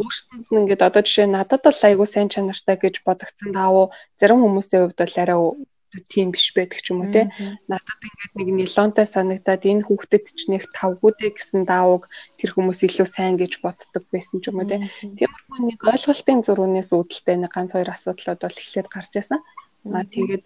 өөрсдөнд 0.01 0.47
нь 0.51 0.59
ингээд 0.61 0.87
одоо 0.89 1.03
жишээ 1.05 1.29
надад 1.31 1.63
бол 1.67 1.81
айгүй 1.89 2.09
сайн 2.11 2.29
чанартай 2.33 2.77
гэж 2.81 2.95
бодогдсон 3.07 3.51
таавуу 3.57 3.87
зарим 4.21 4.43
хүмүүсийн 4.43 4.83
хувьд 4.83 5.01
бол 5.01 5.17
арай 5.23 5.41
тийм 6.09 6.33
биш 6.35 6.53
байдаг 6.53 6.81
ч 6.83 6.93
юм 6.93 7.01
уу 7.01 7.13
те. 7.13 7.31
Надад 7.71 8.01
ингээд 8.05 8.33
нэг 8.37 8.49
нилонтой 8.53 9.07
санагдаад 9.09 9.63
энэ 9.65 9.87
хүүхдэд 9.87 10.25
ч 10.37 10.41
нэг 10.53 10.69
тавгуудыг 10.77 11.41
гэсэн 11.41 11.65
даавууг 11.65 12.09
тэр 12.37 12.51
хүмүүс 12.53 12.85
илүү 12.85 13.09
сайн 13.09 13.41
гэж 13.41 13.65
боддог 13.65 14.05
байсан 14.13 14.43
ч 14.43 14.53
юм 14.53 14.61
уу 14.61 14.69
те. 14.69 14.83
Тиймэрхүү 15.01 15.59
нэг 15.65 15.81
ойлголтын 15.81 16.45
зургаас 16.45 16.91
үүдэлтэй 16.93 17.37
нэг 17.41 17.53
ганц 17.55 17.73
хоёр 17.73 17.91
асуудлууд 17.93 18.41
бол 18.45 18.61
эхлээд 18.61 18.89
гарч 18.93 19.13
ирсэн. 19.17 19.41
Аа 19.89 20.05
тэгээд 20.05 20.45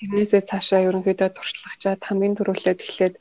тэрнээсээ 0.00 0.42
цаашаа 0.48 0.84
ерөнхийдөө 0.88 1.28
туршлагачаад 1.32 2.00
хамгийн 2.04 2.36
түрүүлээд 2.36 2.80
эхлээд 2.80 3.14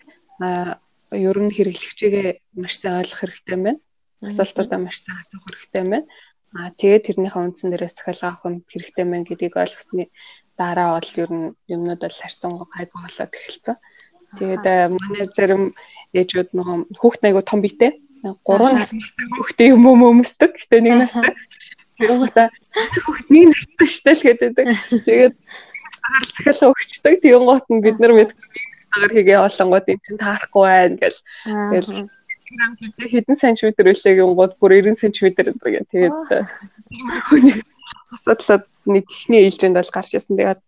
аа 0.44 0.80
ер 1.16 1.38
нь 1.42 1.54
хэрэглэгчээгээ 1.54 2.30
маш 2.62 2.74
сайн 2.78 3.02
ойлгох 3.02 3.22
хэрэгтэй 3.26 3.56
юм 3.58 3.64
байна. 3.66 3.82
Асуултуудаа 4.22 4.80
маш 4.80 4.98
сайн 5.02 5.18
асуух 5.18 5.46
хэрэгтэй 5.50 5.82
юм 5.82 5.90
байна. 5.90 6.08
Аа 6.54 6.70
тэгээд 6.78 7.06
тэрнийхээ 7.06 7.44
үндсэн 7.46 7.70
дээрээс 7.74 7.96
захиалга 7.98 8.28
авах 8.30 8.66
хэрэгтэй 8.70 9.04
юм 9.06 9.12
байна 9.14 9.26
гэдгийг 9.26 9.56
ойлгосны 9.58 10.06
дараа 10.58 10.90
бол 10.98 11.14
ер 11.24 11.32
нь 11.34 11.48
юмнууд 11.74 12.02
бол 12.06 12.22
харьцангуй 12.22 12.68
гайгүй 12.70 13.02
болоод 13.02 13.34
эхэлсэн. 13.34 13.78
Тэгээд 14.38 14.66
манай 14.94 15.26
зарим 15.34 15.64
ээжүүд 16.14 16.50
нөгөө 16.54 16.78
хүүхд 17.00 17.22
айгу 17.26 17.42
том 17.42 17.62
битэй. 17.66 17.92
3 18.22 18.78
настай 18.78 19.26
хүүхдээ 19.34 19.74
юм 19.74 19.86
өмсдөг. 19.90 20.52
Гэтэ 20.54 20.78
нэг 20.86 20.96
настай. 21.02 21.34
Тэгээд 21.98 22.38
хүүхд 23.02 23.28
нэг 23.34 23.46
настай 23.50 23.88
штэ 23.90 24.12
л 24.14 24.26
гэдэг. 24.28 24.66
Тэгээд 25.08 25.36
захиалга 26.38 26.70
өгчдөг. 26.70 27.16
Тэгэн 27.24 27.46
гот 27.50 27.66
нь 27.74 27.82
бид 27.82 27.98
нар 27.98 28.14
мэдгүй 28.14 28.69
агаар 28.94 29.12
хийгээ 29.14 29.40
олонгууд 29.48 29.86
юм 29.94 30.00
чинь 30.06 30.22
таарахгүй 30.22 30.64
байна 30.66 30.98
гэл. 30.98 31.20
Тэгэл 31.46 32.10
хэдэн 33.14 33.38
сантиметр 33.38 33.86
үлээг 33.94 34.20
гол 34.34 34.54
бүр 34.58 34.72
90 34.82 34.98
сантиметр 34.98 35.54
гэдэг. 35.54 35.86
Тэгээд 35.94 36.16
хүний 37.30 37.56
асуудлууд 38.14 38.66
нэг 38.90 39.06
ихний 39.06 39.46
ээлжинд 39.46 39.78
бол 39.78 39.94
гарч 39.94 40.18
ирсэн. 40.18 40.38
Тэгээд 40.38 40.62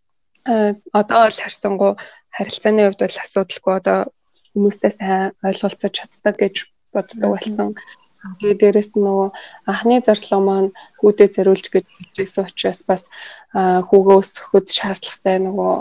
одоо 0.93 1.19
бол 1.25 1.39
харьцангуй 1.41 1.91
харилцааны 2.29 2.81
хувьд 2.85 3.01
бол 3.01 3.17
асуудалгүй 3.25 3.73
одоо 3.77 3.99
хүмүүстэй 4.53 4.91
сайн 4.93 5.33
ойлголцож 5.41 5.93
чаддаг 5.95 6.35
гэж 6.37 6.55
боддог 6.93 7.29
болсон. 7.33 7.73
Тэгээ 8.37 8.57
дээрэс 8.61 8.93
нь 8.93 9.01
нөгөө 9.01 9.29
анхны 9.65 9.97
зарлага 10.05 10.39
маань 10.45 10.69
хүүдээ 11.01 11.29
зориулж 11.33 11.65
гэж 11.73 11.85
хэлжсэн 11.89 12.45
учраас 12.45 12.81
бас 12.85 13.03
хүүгээ 13.89 14.17
өсгөхөд 14.21 14.67
шаардлагатай 14.69 15.37
нөгөө 15.41 15.73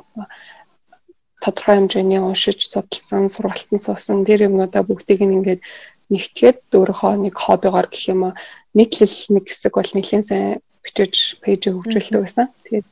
тодорхой 1.43 1.77
хэмжээний 1.77 2.21
уншиж 2.21 2.61
судалсан, 2.69 3.33
сургалтанд 3.33 3.83
суусан 3.83 4.25
тэр 4.29 4.47
юмнуудаа 4.49 4.85
бүгдийг 4.85 5.21
нь 5.25 5.37
ингээд 5.41 5.61
нэгтгэхэд 6.13 6.59
өөрийнхөө 6.77 7.13
нэг 7.25 7.35
хоббигоор 7.35 7.89
гэх 7.89 8.13
юм 8.13 8.21
уу 8.29 8.33
нийтлэл 8.77 9.17
нэг 9.35 9.45
хэсэг 9.49 9.73
бол 9.75 9.93
нэлээд 9.95 10.27
сайн 10.29 10.61
бичиж 10.85 11.41
пэйжийг 11.43 11.75
хөгжүүлдэг 11.81 12.21
байсан. 12.21 12.47
Тэгээд 12.67 12.89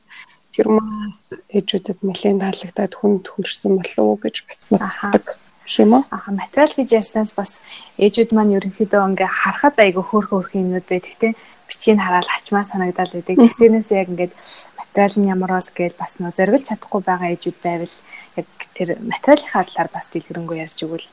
тэр 0.53 0.67
маань 0.71 1.13
ээжүүдэд 1.53 1.99
нэлээд 2.01 2.41
таалагдаад 2.41 2.93
хүнд 2.95 3.25
хүрсэн 3.29 3.73
болов 3.77 4.05
уу 4.05 4.17
гэж 4.23 4.35
бас 4.47 4.59
боддог. 4.69 5.37
юм 5.77 5.93
уу? 5.93 6.03
Аха 6.09 6.31
материал 6.33 6.73
гэж 6.73 6.89
ярьснаас 6.99 7.31
бас 7.37 7.61
ээжүүд 8.01 8.33
маань 8.33 8.57
ерөнхийдөө 8.57 9.01
ингээ 9.13 9.29
харахад 9.29 9.77
айгүй 9.77 10.03
хөөрхөн 10.03 10.33
хөөрхөн 10.33 10.61
юмнууд 10.65 10.87
байдаг 10.89 11.15
те 11.21 11.29
бичгийг 11.69 11.99
хараад 12.01 12.27
ачмаар 12.35 12.65
санагдал 12.65 13.13
байдаг. 13.13 13.37
Тэсгэрнээс 13.37 13.89
яг 13.93 14.07
ингээд 14.09 14.33
материал 14.79 15.15
нь 15.21 15.31
ямар 15.35 15.51
бол 15.55 15.69
гэж 15.77 15.93
бас 16.01 16.13
нөө 16.17 16.33
зориглож 16.33 16.65
чадахгүй 16.65 17.01
байгаа 17.05 17.29
ээжүүд 17.33 17.57
байвал 17.61 17.95
яг 18.41 18.47
тэр 18.73 18.89
материалынхаа 19.11 19.63
талаар 19.69 19.89
бас 19.93 20.05
дэлгэрэнгүй 20.09 20.57
ярьж 20.65 20.79
өгвөл. 20.83 21.07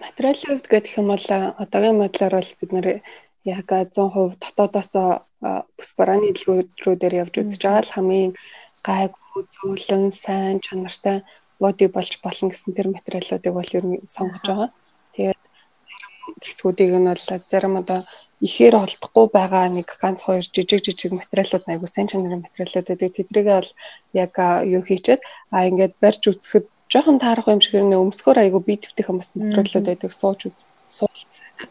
Материалын 0.00 0.48
хувьд 0.48 0.66
гэх 0.72 0.96
юм 0.96 1.06
бол 1.12 1.26
одоогийн 1.62 2.00
байдлаар 2.00 2.34
бол 2.40 2.52
бид 2.60 2.70
нэр 2.72 2.86
яг 3.44 3.68
100% 3.68 4.40
дотоодоос 4.40 4.92
бүс 5.76 5.90
барааны 5.98 6.32
дэлгүүрүүдээр 6.32 7.14
явж 7.22 7.34
үзэж 7.40 7.60
байгаа 7.64 7.84
л 7.84 7.94
хамгийн 7.96 8.32
гайгүй 8.86 9.42
зөөлөн 9.54 10.04
сайн 10.12 10.56
чанартай 10.64 11.16
боди 11.60 11.86
болж 11.96 12.12
болно 12.24 12.48
гэсэн 12.48 12.72
тэр 12.76 12.88
материалуудыг 12.92 13.52
бол 13.56 13.76
ер 13.78 13.84
нь 13.88 14.00
сонгож 14.14 14.44
байгаа. 14.48 14.68
Тэгээд 15.14 15.40
хэсгүүдийг 16.44 16.92
нь 16.96 17.08
бол 17.08 17.24
зарим 17.52 17.74
одоо 17.80 18.00
ихээр 18.46 18.74
олдохгүй 18.84 19.26
байгаа 19.36 19.68
нэг 19.68 19.88
ганц 20.00 20.20
хоёр 20.24 20.44
жижиг 20.54 20.80
жижиг 20.86 21.12
материалууд 21.12 21.64
айгуу 21.68 21.88
сайн 21.90 22.08
чанарын 22.08 22.44
материалууд 22.44 22.88
байдаг. 22.88 23.10
Тэдрийг 23.16 23.48
бол 23.52 23.70
яг 24.24 24.32
юу 24.74 24.82
хийчихэд 24.88 25.22
а 25.54 25.68
ингээд 25.68 25.94
барьж 26.02 26.22
үзэхэд 26.30 26.66
жоохон 26.92 27.18
таарах 27.20 27.52
юм 27.52 27.60
шиг 27.60 27.74
нэ 27.84 27.96
өмсгөр 28.00 28.38
айгуу 28.40 28.62
бие 28.64 28.80
твтийнхэн 28.80 29.20
бас 29.20 29.30
материалууд 29.36 29.86
байдаг. 29.88 30.10
Сууж 30.16 30.40
суулцсан. 30.88 31.68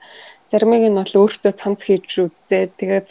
Заримыг 0.52 0.84
нь 0.90 1.00
бол 1.02 1.14
өөртөө 1.22 1.54
цамц 1.62 1.80
хийж 1.86 2.10
үзээ. 2.26 2.74
Тэгээд 2.78 3.08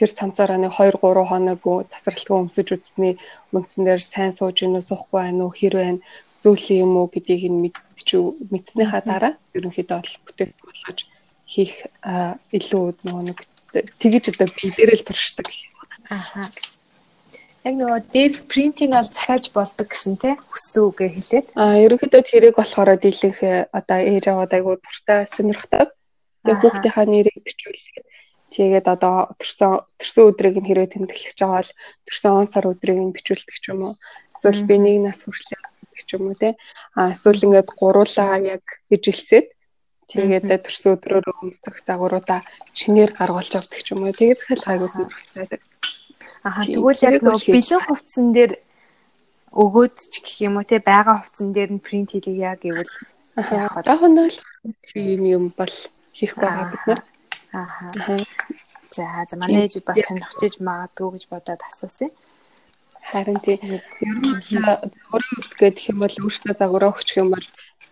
тэр 0.00 0.10
цамцаараа 0.16 0.56
нэг 0.60 0.72
2 0.72 0.96
3 0.96 1.28
хоног 1.28 1.60
тасралтгүй 1.92 2.36
өмсөж 2.40 2.68
үзсний 2.72 3.14
үндсэн 3.52 3.84
дээр 3.84 4.00
сайн 4.00 4.32
сууж 4.32 4.56
гинөө 4.64 4.80
суухгүй 4.88 5.20
байна 5.20 5.44
уу 5.44 5.52
хэр 5.52 5.74
байна 5.76 6.00
зөөлөн 6.40 6.80
юм 6.84 6.92
уу 6.96 7.06
гэдгийг 7.12 7.44
нь 7.52 7.60
мэдчих 7.64 8.20
мэдснийхаа 8.52 9.02
дараа 9.04 9.32
ерөнхийдөө 9.56 9.98
бол 10.00 10.16
бүтээгдэхүүн 10.24 10.72
болгож 10.72 11.00
хийх 11.50 11.74
илүү 12.54 12.84
нөгөө 13.02 13.22
нэг 13.26 13.38
тэгэж 13.74 14.24
одоо 14.30 14.48
би 14.54 14.70
дээрэл 14.70 15.02
туршдаг. 15.02 15.50
Аха. 16.06 16.46
Яг 17.66 17.74
нөгөө 17.76 18.00
дээр 18.14 18.34
принтинг 18.46 18.94
бол 18.94 19.10
захиаж 19.10 19.50
болдог 19.50 19.86
гэсэн 19.90 20.14
тий 20.22 20.34
хүссэн 20.38 20.82
үгээ 20.88 21.10
хэлээд. 21.12 21.46
Аа 21.58 21.76
ерөнхийдөө 21.84 22.22
тэрийг 22.24 22.56
болохоор 22.56 22.96
дийлэнх 22.96 23.40
одоо 23.74 23.98
ээж 24.00 24.24
аваад 24.30 24.52
айгу 24.54 24.78
дуртай 24.80 25.26
сонирхдаг. 25.28 25.92
Тэгээ 26.46 26.60
хүүхдийнхаа 26.62 27.04
нэрийг 27.04 27.38
бичүүлээд 27.44 28.06
тэгээд 28.54 28.86
одоо 28.88 29.36
төрсөн 29.36 29.84
төрсөн 30.00 30.24
өдрийг 30.30 30.56
нь 30.56 30.68
хэрэг 30.72 30.88
тэмдэглэж 30.96 31.36
байгаа 31.36 31.60
бол 31.60 31.72
төрсөн 32.08 32.32
он 32.32 32.46
сар 32.48 32.64
өдрийг 32.64 32.98
нь 32.98 33.14
бичүүлдэг 33.14 33.56
ч 33.60 33.64
юм 33.70 33.80
уу. 33.92 33.94
Эсвэл 34.32 34.64
би 34.64 34.76
нэг 34.80 34.96
нас 35.04 35.20
хүртэл 35.22 35.60
ч 36.00 36.10
юм 36.16 36.32
уу 36.32 36.40
тий. 36.40 36.56
Аа 36.96 37.12
эсвэл 37.12 37.44
ингээд 37.44 37.70
гуруулаа 37.76 38.40
яг 38.40 38.64
ижилсээд 38.88 39.52
Тэгээд 40.10 40.50
төрсөн 40.66 40.98
өдрөөр 40.98 41.26
өмсдөх 41.30 41.76
загваруудаа 41.86 42.42
шинээр 42.74 43.14
гаргуулж 43.14 43.54
авдаг 43.54 43.80
ч 43.80 43.94
юм 43.94 44.02
уу. 44.02 44.12
Тэгээд 44.12 44.42
захил 44.42 44.66
хайгуулсан 44.66 45.06
байдаг. 45.38 45.60
Аха 46.42 46.66
тэгвэл 46.66 47.04
яг 47.06 47.22
нөгөө 47.22 47.46
бэлэн 47.54 47.82
хувцсан 47.86 48.26
дээр 48.34 48.52
өгөөд 49.54 49.96
ч 50.10 50.14
гэх 50.18 50.36
юм 50.50 50.58
уу 50.58 50.66
те 50.66 50.82
байгаа 50.82 51.22
хувцсан 51.22 51.54
дээр 51.54 51.70
нь 51.78 51.84
принт 51.84 52.10
хийлгийа 52.10 52.58
гэвэл 52.58 52.94
яг 53.38 54.02
нь 54.10 54.18
л 54.18 54.36
юм 54.98 55.22
юм 55.26 55.44
бол 55.54 55.74
хийхгүй 56.18 56.42
байгаа 56.42 56.70
бид 56.74 56.84
нар. 56.90 57.00
Аха. 57.54 57.94
За 58.90 59.06
за 59.30 59.34
манай 59.38 59.66
ээжүүд 59.66 59.86
бас 59.86 59.98
сонирхож 60.02 60.42
иж 60.42 60.54
магадгүй 60.58 61.08
гэж 61.14 61.24
бодоод 61.30 61.62
асуусан. 61.62 62.10
Харин 63.10 63.38
тийм 63.42 63.58
ер 63.78 63.82
нь 64.18 64.34
өөрийн 65.10 65.34
хувьд 65.38 65.54
гэх 65.58 65.90
юм 65.90 65.98
бол 66.02 66.14
өөртөө 66.14 66.54
загвараа 66.58 66.90
өгчих 66.94 67.22
юм 67.22 67.30
бол 67.34 67.46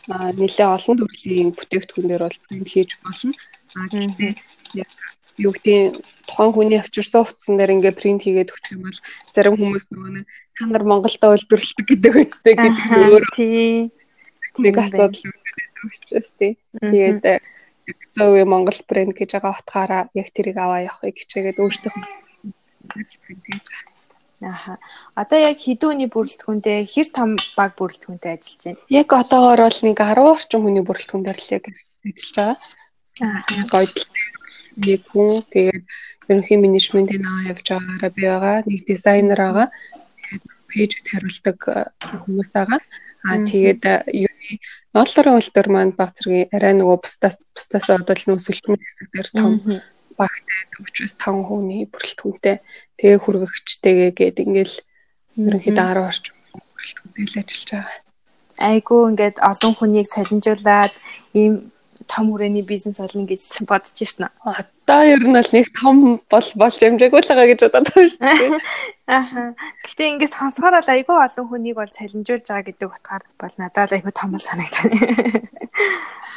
нэлээ 0.06 0.68
олон 0.76 0.96
төрлийн 0.98 1.50
бүтээгдэхүүнээр 1.56 2.22
бол 2.24 2.38
print 2.46 2.68
хийж 2.70 2.90
болно. 3.02 3.34
А 3.76 3.88
гэхдээ 3.90 4.32
яг 4.78 4.90
юу 5.38 5.52
гэдэг 5.54 6.02
тухайн 6.26 6.52
хүний 6.52 6.78
авчирсан 6.78 7.22
хувцсан 7.22 7.54
дээр 7.56 7.74
ингээ 7.78 7.94
принт 7.94 8.22
хийгээд 8.22 8.52
өгчих 8.52 8.74
юм 8.74 8.90
бол 8.90 9.00
зарим 9.34 9.54
хүмүүс 9.54 9.84
нөгөө 9.94 10.10
нэг 10.18 10.26
та 10.58 10.62
нар 10.66 10.84
Монголдо 10.84 11.26
үйлдвэрлэдэг 11.30 11.86
гэдэг 11.86 12.12
үстэй 12.18 12.54
гэдэг 12.58 12.86
өөр 13.06 13.24
тий 13.38 13.94
нэг 14.58 14.74
асуудал 14.82 15.14
учраас 15.86 16.30
тий. 16.38 16.58
Тэгээд 16.74 17.22
яг 17.22 17.98
зөв 18.14 18.34
Монгол 18.50 18.80
брэнд 18.90 19.14
гэж 19.14 19.30
байгаа 19.38 19.54
утгаараа 19.62 20.02
яг 20.18 20.28
тэрийг 20.34 20.58
аваа 20.58 20.82
явахыг 20.90 21.16
хичээгээд 21.22 21.62
өөртөө 21.62 21.92
принт 22.90 23.44
хийж. 23.46 23.66
Аха. 24.42 24.78
Одоо 25.18 25.38
яг 25.50 25.58
хэдэн 25.58 25.88
хүний 25.90 26.10
бүрэлдэхүүнтэй 26.14 26.86
хэр 26.86 27.08
том 27.10 27.34
баг 27.58 27.74
бүрэлдэхүүнтэй 27.74 28.32
ажиллаж 28.38 28.62
байна? 28.62 28.82
Яг 28.86 29.08
одоогоор 29.10 29.60
бол 29.66 29.80
нэг 29.82 29.98
10 29.98 30.30
орчим 30.30 30.62
хүний 30.62 30.84
бүрэлдэхүүн 30.86 31.24
дээр 31.26 31.40
л 31.42 31.54
яг 31.58 31.64
ажиллаж 31.66 32.28
байгаа. 32.38 32.56
Аа. 33.18 33.66
Гойд 33.66 33.98
нэг 34.78 35.02
хүн 35.10 35.42
тэгээд 35.50 35.84
ерөнхий 36.30 36.58
менежментийн 36.62 37.26
аваа 37.26 37.50
явж 37.50 37.66
байгаараа 37.66 38.12
би 38.14 38.22
байгаа. 38.30 38.56
Нэг 38.62 38.80
дизайнер 38.86 39.40
байгаа. 39.42 39.68
Пэйжд 40.70 41.06
хариулдаг 41.10 41.58
хүмүүс 42.22 42.50
байгаа. 42.54 42.80
Аа 43.26 43.42
тэгээд 43.42 43.82
юуны 44.06 44.50
нооллорын 44.94 45.38
үйлдвэр 45.42 45.68
маань 45.74 45.98
баг 45.98 46.14
зэргийн 46.14 46.54
арай 46.54 46.74
нөгөө 46.78 46.98
бусдаас 47.02 47.36
бусдаас 47.58 47.86
одол 47.90 48.22
нөөсөлтмөн 48.22 48.78
хэсэг 48.78 49.08
дээр 49.10 49.28
том 49.34 49.52
багтай 50.18 50.60
45 50.74 51.46
хүний 51.48 51.86
бүрэлдэхүүнтэй 51.86 52.56
тэгээ 52.98 53.18
хүргэгчтэйгээ 53.22 54.10
гээд 54.18 54.36
ингээл 54.44 54.76
ерөнхийдөө 55.38 55.86
10 55.94 56.08
орчим 56.10 56.36
бүрэлдэхүүнтэй 56.74 57.24
л 57.24 57.38
ажиллаж 57.40 57.70
байгаа. 57.72 57.96
Айгуу 58.58 59.02
ингээд 59.14 59.36
олон 59.38 59.72
хүнийг 59.78 60.06
салинжуулаад 60.10 60.94
ийм 61.38 61.70
том 62.08 62.32
хүрээний 62.32 62.64
бизнес 62.64 62.98
олно 62.98 63.28
гэж 63.28 63.62
бодож 63.68 63.94
ирсэн. 64.00 64.32
Одоо 64.42 65.00
ер 65.04 65.22
нь 65.22 65.36
бол 65.36 65.50
нэг 65.52 65.66
том 65.76 65.96
бол 66.32 66.48
болж 66.56 66.80
амжаагүй 66.82 67.20
л 67.20 67.30
байгаа 67.30 67.48
гэж 67.52 67.60
бодоод 67.68 67.88
байна 67.92 68.08
шүү 68.08 68.22
дээ. 68.24 68.58
Ааха. 69.18 69.42
Гэтэ 69.84 70.02
ингээд 70.08 70.34
сонсохоор 70.34 70.74
бол 70.80 70.94
айгүй 70.96 71.16
олон 71.20 71.46
хүнийг 71.48 71.76
бол 71.76 71.92
салинжуулж 71.92 72.46
байгаа 72.48 72.66
гэдэг 72.66 72.88
утгаар 72.88 73.24
бол 73.36 73.54
надад 73.60 73.92
айгүй 73.92 74.12
том 74.16 74.32
санагдана. 74.40 74.98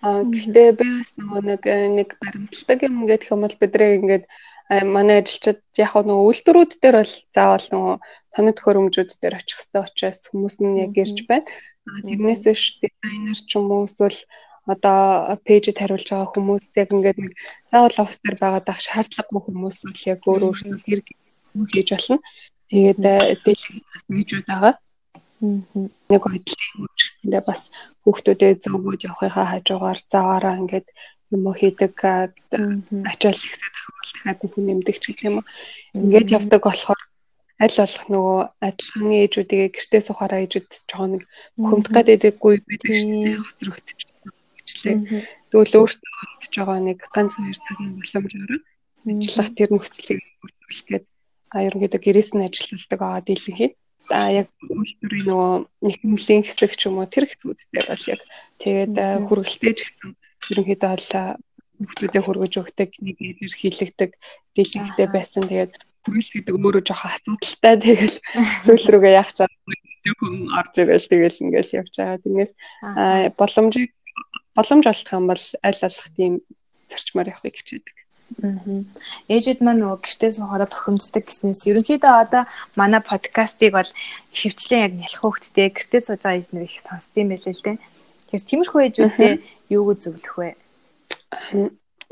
Аа 0.00 0.22
гэхдээ 0.32 0.68
би 0.80 0.86
бас 0.96 1.10
нөгөө 1.20 1.40
нэг 1.50 1.62
э, 1.68 1.76
нэг 1.92 2.08
баримтлагдаг 2.22 2.78
юм 2.88 3.04
гэдэг 3.04 3.32
юм 3.32 3.40
бол 3.44 3.56
бидрээ 3.60 3.96
ингээд 4.00 4.24
э, 4.72 4.84
манай 4.96 5.20
ажилчид 5.20 5.60
яг 5.76 5.92
нөгөө 5.92 6.26
үйлдвэрүүд 6.28 6.72
дээр 6.80 6.96
бол 7.00 7.14
заавал 7.36 7.66
нөгөө 7.72 7.94
тоног 8.34 8.54
төхөөрөмжүүд 8.56 9.10
дээр 9.20 9.38
очих 9.40 9.58
хэрэгтэй 9.60 9.82
учраас 9.84 10.20
хүмүүс 10.32 10.56
нь 10.64 10.80
яг 10.84 10.92
ирж 10.96 11.18
байна. 11.28 11.48
Аа 11.88 12.00
тэрнээс 12.08 12.44
ш 12.56 12.64
дизайнер 12.80 13.38
ч 13.48 13.50
юм 13.60 13.68
уу 13.72 13.84
эсвэл 13.84 14.20
одоо 14.72 15.36
пэйжэд 15.46 15.78
хариулж 15.78 16.08
байгаа 16.10 16.32
хүмүүс 16.32 16.64
яг 16.82 16.90
ингээд 16.96 17.18
нэг 17.22 17.32
заавал 17.70 18.02
офис 18.02 18.18
дээр 18.24 18.36
байгаад 18.40 18.66
ах 18.72 18.80
шаардлагагүй 18.82 19.42
хүмүүс 19.44 19.78
бол 19.86 20.02
яг 20.12 20.20
өөр 20.26 20.42
өөрсдөө 20.48 20.80
гэр 20.88 21.00
хийж 21.70 21.88
болно. 21.92 22.18
Тэгээд 22.72 23.00
э, 23.04 23.54
нэгжүүд 24.10 24.46
байгаа. 24.50 24.74
Нэг 26.10 26.22
хөдөлгөөний 26.24 26.55
хүчсэндээ 26.74 27.42
бас 27.48 27.60
хүүхдүүдээ 28.02 28.52
зөвгөөж 28.62 29.00
явахынхаа 29.08 29.46
хажуугаар 29.50 29.98
заваараа 30.12 30.54
ингээд 30.62 30.88
юм 31.34 31.42
уу 31.46 31.54
хийдэг 31.58 31.94
ачаал 33.10 33.40
ихсэх 33.46 33.74
бол 33.94 34.10
дахиад 34.14 34.40
хүн 34.52 34.64
нэмдэг 34.66 34.96
ч 35.02 35.04
гэх 35.10 35.26
юм 35.28 35.36
уу. 35.38 35.46
Ингээд 35.94 36.34
явдаг 36.38 36.62
болохоор 36.66 37.02
аль 37.64 37.78
болох 37.80 38.04
нөгөө 38.12 38.38
адилхан 38.68 39.10
ээжүүдийг 39.22 39.72
гэртээ 39.74 40.02
сухаараа 40.06 40.40
ээжүүд 40.44 40.68
жоохон 40.88 41.10
нэг 41.14 41.22
хөмдөх 41.68 41.94
гэдэггүй 41.96 42.54
байдаг 42.68 42.92
шүү 42.94 43.16
дээ. 43.24 43.44
Хоцрогдчих 43.46 44.16
гэчлээ. 44.66 44.96
Тэгвэл 45.50 45.78
өөртөө 45.80 46.12
бодож 46.20 46.54
байгаа 46.58 46.78
нэг 46.82 46.98
ганц 47.14 47.32
хоёр 47.38 47.58
цагийн 47.66 47.92
боломжоор 47.96 48.52
ажиллах 49.06 49.50
тэр 49.54 49.70
нөхцөлийг 49.70 50.20
бүрдүүлэх 50.42 50.84
гээд 50.90 51.04
а 51.54 51.56
ерөнхийдөө 51.66 52.00
гэрээс 52.02 52.30
нь 52.34 52.46
ажилладаг 52.46 53.00
аа 53.02 53.20
дийлэнхий 53.22 53.70
а 54.10 54.30
яг 54.30 54.48
үйлдвэрийн 54.62 55.26
нөгөө 55.26 55.52
нэхэмлийн 55.86 56.42
хэсэг 56.44 56.72
ч 56.78 56.86
юм 56.86 56.98
уу 57.00 57.08
тэр 57.08 57.26
хэсгүүд 57.26 57.60
дээр 57.72 57.86
бол 57.90 58.06
яг 58.12 58.20
тэгээд 58.62 58.94
хүргэлтэй 59.26 59.72
ч 59.74 59.80
гэсэн 59.86 60.10
ерөнхийдөө 60.52 60.90
бол 60.94 61.08
хүмүүстэд 61.76 62.24
хүргэж 62.24 62.54
өгдөг 62.56 62.90
нэг 63.04 63.16
илэрхийлэгдэг 63.20 64.10
дэлгэхтэй 64.56 65.08
байсан. 65.12 65.44
Тэгээд 65.44 65.72
хүрэл 66.08 66.30
гэдэг 66.32 66.54
өөрөө 66.56 66.82
жоохон 66.88 67.12
асуудалтай. 67.12 67.74
Тэгэл 67.76 68.16
сүүл 68.64 68.86
рүүгээ 68.96 69.18
яах 69.20 69.30
чад 69.36 69.52
хүн 70.16 70.48
орж 70.56 70.74
ирэл 70.80 71.10
тэгэл 71.10 71.42
ингээл 71.44 71.76
явж 71.84 71.92
байгаа. 72.00 72.22
Тэрнээс 72.24 72.52
боломжийг 73.36 73.90
боломж 74.56 74.84
олдох 74.88 75.12
юм 75.12 75.26
бол 75.28 75.44
аль 75.66 75.80
болох 75.84 76.08
тийм 76.16 76.32
зарчмаар 76.88 77.28
явахыг 77.34 77.56
хичээдэг. 77.60 77.96
Ээжүүд 79.30 79.60
маань 79.62 79.80
нөгөө 79.86 80.02
гэртээ 80.02 80.30
суухаараа 80.34 80.66
бохимддаг 80.66 81.24
гэснээс 81.26 81.62
ерөнхийдөө 81.70 82.14
одоо 82.26 82.42
манай 82.74 83.00
подкастыг 83.00 83.70
бол 83.70 83.90
хөвчлэн 84.34 84.84
яг 84.86 84.92
нялх 84.98 85.18
хөөхтдээ 85.22 85.68
гэртээ 85.70 86.00
сууж 86.02 86.22
байгаа 86.26 86.38
ээж 86.42 86.48
нар 86.50 86.66
их 86.66 86.82
сонсдсон 86.82 87.26
байлээ 87.30 87.54
л 87.54 87.64
дээ. 87.64 87.78
Тэр 88.28 88.42
тиймэрхүү 88.42 88.80
ээжүүдтэй 88.82 89.32
юуг 89.70 89.98
зөвлөх 90.02 90.34
вэ? 90.36 90.50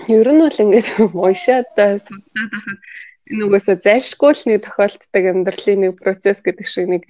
Ер 0.06 0.28
нь 0.30 0.42
бол 0.42 0.62
ингээд 0.62 0.88
уушаад 1.18 1.68
судаад 1.75 2.06
байхад 2.06 2.78
нөгөөсөө 3.25 3.81
зайлшгүй 3.81 4.33
л 4.37 4.43
нэг 4.52 4.59
тохиолддог 4.69 5.25
амьдралын 5.25 5.81
нэг 5.81 5.93
процесс 5.97 6.45
гэдэг 6.45 6.66
шиг 6.69 6.87
нэг 6.93 7.02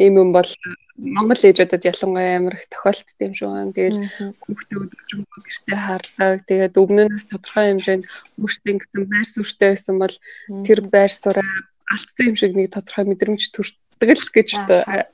ийм 0.00 0.16
юм 0.16 0.30
бол 0.32 0.48
Монгол 0.96 1.44
ээжүүдэд 1.44 1.84
ялангуяа 1.84 2.40
амар 2.40 2.56
их 2.56 2.72
тохиолддог 2.72 3.20
юм 3.20 3.34
шиг 3.36 3.48
байна. 3.52 3.76
Тэгэл 3.76 4.00
хүүхдээ 4.40 4.78
өдрөмгөө 4.80 5.40
гэртээ 5.44 5.78
хардаг. 5.78 6.36
Тэгээд 6.48 6.74
өмнөөс 6.80 7.24
тодорхой 7.28 7.66
хэмжээнд 7.68 8.04
өөртөө 8.40 8.72
ингэсэн 8.72 9.04
байр 9.12 9.28
суурьтай 9.28 9.68
байсан 9.76 9.96
бол 10.00 10.16
тэр 10.64 10.80
байр 10.88 11.12
сууриа 11.12 11.52
алдсан 11.92 12.24
юм 12.32 12.36
шиг 12.40 12.52
нэг 12.56 12.72
тодорхой 12.72 13.04
мэдрэмж 13.04 13.42
төртдөг 13.52 14.08
л 14.08 14.28
гэж 14.32 14.48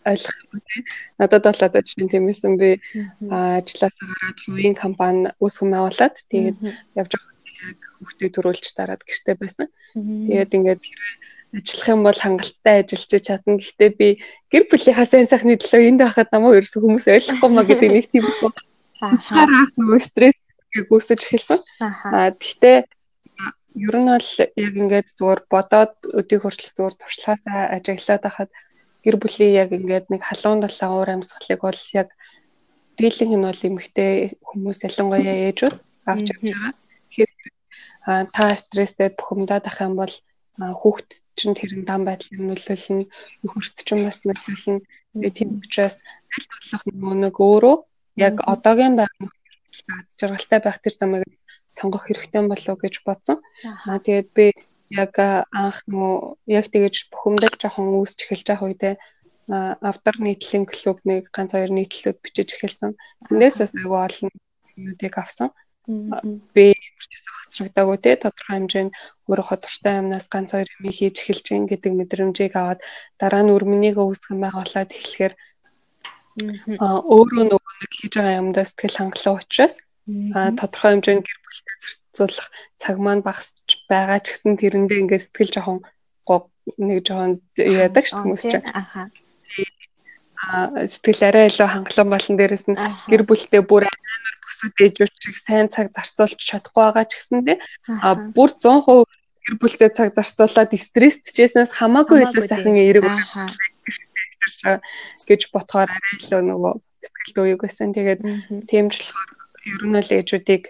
ойлгох 0.07 0.39
юм 0.55 0.61
тийм. 0.71 0.83
Надад 1.19 1.45
бол 1.51 1.67
одоо 1.67 1.83
чинь 1.83 2.09
тиймээсэн 2.09 2.55
би 2.63 2.79
ажилласаа 3.27 4.07
гараад 4.07 4.39
хувийн 4.39 4.79
компани 4.79 5.35
үүсгэн 5.43 5.75
байгуулад 5.75 6.15
тэгээд 6.31 6.57
явж 6.95 7.11
байгаа 7.13 7.34
хүүхдээ 7.99 8.31
төрүүлж 8.35 8.67
дараад 8.75 9.03
гэртээ 9.05 9.37
байсан. 9.39 9.69
Тэгээд 9.95 10.57
ингээд 10.57 10.83
ажиллах 11.55 11.89
юм 11.89 12.03
бол 12.03 12.19
хангалттай 12.19 12.83
ажиллаж 12.83 13.23
чадна. 13.23 13.59
Гэхдээ 13.63 13.91
би 13.95 14.09
гэр 14.51 14.65
бүлийнхаа 14.71 15.07
сайн 15.07 15.27
сайхны 15.31 15.55
төлөө 15.55 15.83
энд 15.87 16.01
байхад 16.03 16.29
намайг 16.35 16.59
ерөөсөө 16.59 16.83
хүмүүс 16.83 17.07
ойлгохгүй 17.15 17.51
маа 17.55 17.67
гэдэг 17.69 17.91
нэг 17.95 18.07
тийм 18.11 18.27
үү. 18.43 18.53
Хаараас 18.99 19.71
нөгөө 19.79 20.01
стресс 20.03 20.41
гүйсэж 20.75 21.21
эхэлсэн. 21.31 21.61
Аа 22.11 22.35
гэхдээ 22.35 22.77
ер 23.75 23.97
нь 23.99 24.11
бол 24.11 24.31
яг 24.39 24.75
ингээд 24.83 25.09
зүгээр 25.19 25.41
бодоод 25.51 25.95
өдийг 26.19 26.43
хүртэл 26.43 26.75
зүгээр 26.75 26.95
туршлагаасаа 26.99 27.61
ажиглаад 27.75 28.23
байхад 28.27 28.51
гэр 29.05 29.17
бүлийн 29.23 29.53
яг 29.63 29.71
ингээд 29.71 30.07
нэг 30.11 30.23
халуун 30.27 30.63
далаа 30.63 30.91
уур 30.91 31.11
амьсгалыг 31.11 31.61
бол 31.63 31.81
яг 31.95 32.09
дийлэнх 32.99 33.35
нь 33.35 33.47
бол 33.47 33.67
эмэгтэй 33.69 34.13
хүмүүс 34.43 34.79
ялангуяа 34.87 35.37
ээжүүд 35.51 35.75
авч 36.07 36.27
явж 36.35 36.43
байгаа. 36.43 36.73
Та 38.05 38.45
стресстэй 38.57 39.09
бухимдаад 39.17 39.65
ах 39.67 39.81
юм 39.81 39.97
бол 39.97 40.15
хүүхд 40.61 41.09
чинь 41.35 41.57
тэрэн 41.59 41.83
дан 41.89 42.07
байдлыг 42.07 42.39
нөлөөлнө, 42.39 43.11
нөхөрт 43.43 43.77
чинь 43.83 44.07
бас 44.07 44.23
нөлөөлнө. 44.23 44.85
Тэгээ 45.19 45.33
тийм 45.35 45.51
учраас 45.59 45.99
аль 46.35 46.47
болох 46.53 46.83
нэг 47.25 47.37
өөрөө 47.41 47.77
яг 48.27 48.35
одоогийн 48.47 48.95
байгаль 49.01 49.33
аз 49.99 50.15
жаргалтай 50.21 50.61
байх 50.63 50.79
тэр 50.79 50.95
замыг 50.95 51.25
сонгох 51.67 52.07
хэрэгтэй 52.07 52.43
болов 52.47 52.79
гэж 52.79 52.95
бодсон. 53.03 53.39
Аа 53.89 53.99
тэгээд 53.99 54.29
би 54.37 54.47
яг 54.95 55.19
анх 55.19 55.83
нөө 55.91 56.39
яг 56.47 56.71
тэгэж 56.71 57.11
бухимдаж 57.11 57.59
жоохон 57.59 57.99
үүсч 57.99 58.19
эхэлж 58.31 58.47
байгаа 58.47 58.69
үедээ 58.71 58.95
авдар 59.49 60.17
нийтлэлийн 60.23 60.67
клуб 60.71 60.99
нэг 61.05 61.29
ганц 61.35 61.53
хоёр 61.53 61.73
нийтлэлүүд 61.75 62.19
бичиж 62.23 62.49
эхэлсэн. 62.55 62.97
Тэндээсээс 63.29 63.73
айгүй 63.75 64.01
олон 64.07 64.31
юмнуудыг 64.77 65.15
авсан. 65.19 65.51
Би 66.55 66.73
хоцрогдоогүй 67.55 67.99
те. 68.03 68.19
Тодорхой 68.19 68.55
хэмжээнд 68.59 68.93
өөрөө 69.31 69.59
дуртай 69.63 69.95
юмнаас 70.03 70.27
ганц 70.27 70.51
хоёр 70.51 70.69
юм 70.75 70.91
хийж 70.91 71.17
эхэлж 71.23 71.47
гин 71.47 71.65
гэдэг 71.71 71.93
мэдрэмжийг 71.95 72.53
аваад 72.59 72.81
дараа 73.23 73.43
нь 73.47 73.55
өрмөнийг 73.55 73.97
үүсгэн 74.03 74.43
байгуулад 74.43 74.91
эхлэхээр 74.91 75.35
аа 76.83 76.99
өөрөө 77.15 77.45
нөгөө 77.47 77.75
нэг 77.79 77.93
хийж 77.95 78.13
байгаа 78.19 78.41
юмдаа 78.43 78.65
сэтгэл 78.67 78.99
хангалуун 78.99 79.39
учраас 79.39 79.75
аа 80.35 80.51
тодорхой 80.59 80.91
хэмжээнд 80.99 81.25
гэр 81.25 81.39
бүлтэй 81.47 81.77
зарцуулах 81.83 82.49
цаг 82.83 82.97
маань 82.99 83.23
багасч 83.23 83.69
байгаа 83.87 84.19
ч 84.19 84.27
гэсэн 84.35 84.59
тэрэндээ 84.59 85.01
ингээд 85.03 85.25
сэтгэл 85.25 85.55
жоохон 85.55 85.79
нэг 86.79 87.05
жоохон 87.07 87.33
яадаг 87.57 88.05
ш 88.09 88.13
хүмүүс 88.17 88.45
чинь 88.49 88.65
аха. 88.65 89.13
Сэтгэл 90.93 91.23
арай 91.29 91.45
илүү 91.49 91.69
хангалуун 91.71 92.11
болон 92.13 92.35
дээрэс 92.37 92.65
нь 92.69 92.81
гэр 93.11 93.23
бүлтэй 93.29 93.63
бүр 93.65 93.85
амар 93.89 94.24
бүсэд 94.47 94.75
ээжүүч 94.85 95.13
чиг 95.23 95.37
сайн 95.41 95.67
цаг 95.73 95.91
зарцуулж 95.97 96.39
чадахгүй 96.39 96.83
байгаа 96.85 97.05
ч 97.09 97.13
гэсэндээ 97.17 97.59
а 98.05 98.09
бүр 98.37 98.51
100% 98.53 99.09
гэр 99.45 99.57
бүлтэй 99.61 99.91
цаг 99.93 100.09
зарцуулаад 100.17 100.73
стрессчээснээс 100.73 101.73
хамаагүй 101.77 102.25
илүү 102.25 102.45
сайхан 102.49 102.77
эерэг 102.81 103.05
гэж 105.29 105.41
ботхоор 105.53 105.89
арай 105.89 106.15
илүү 106.21 106.43
нөгөө 106.49 106.75
сэтгэл 107.05 107.35
дөөйг 107.37 107.61
байсан. 107.65 107.93
Тэгээд 107.93 108.21
тийм 108.69 108.89
ч 108.89 109.05
болохоор 109.05 109.31
ер 109.69 109.83
нь 109.89 110.01
л 110.01 110.17
ээжүүдийг 110.17 110.65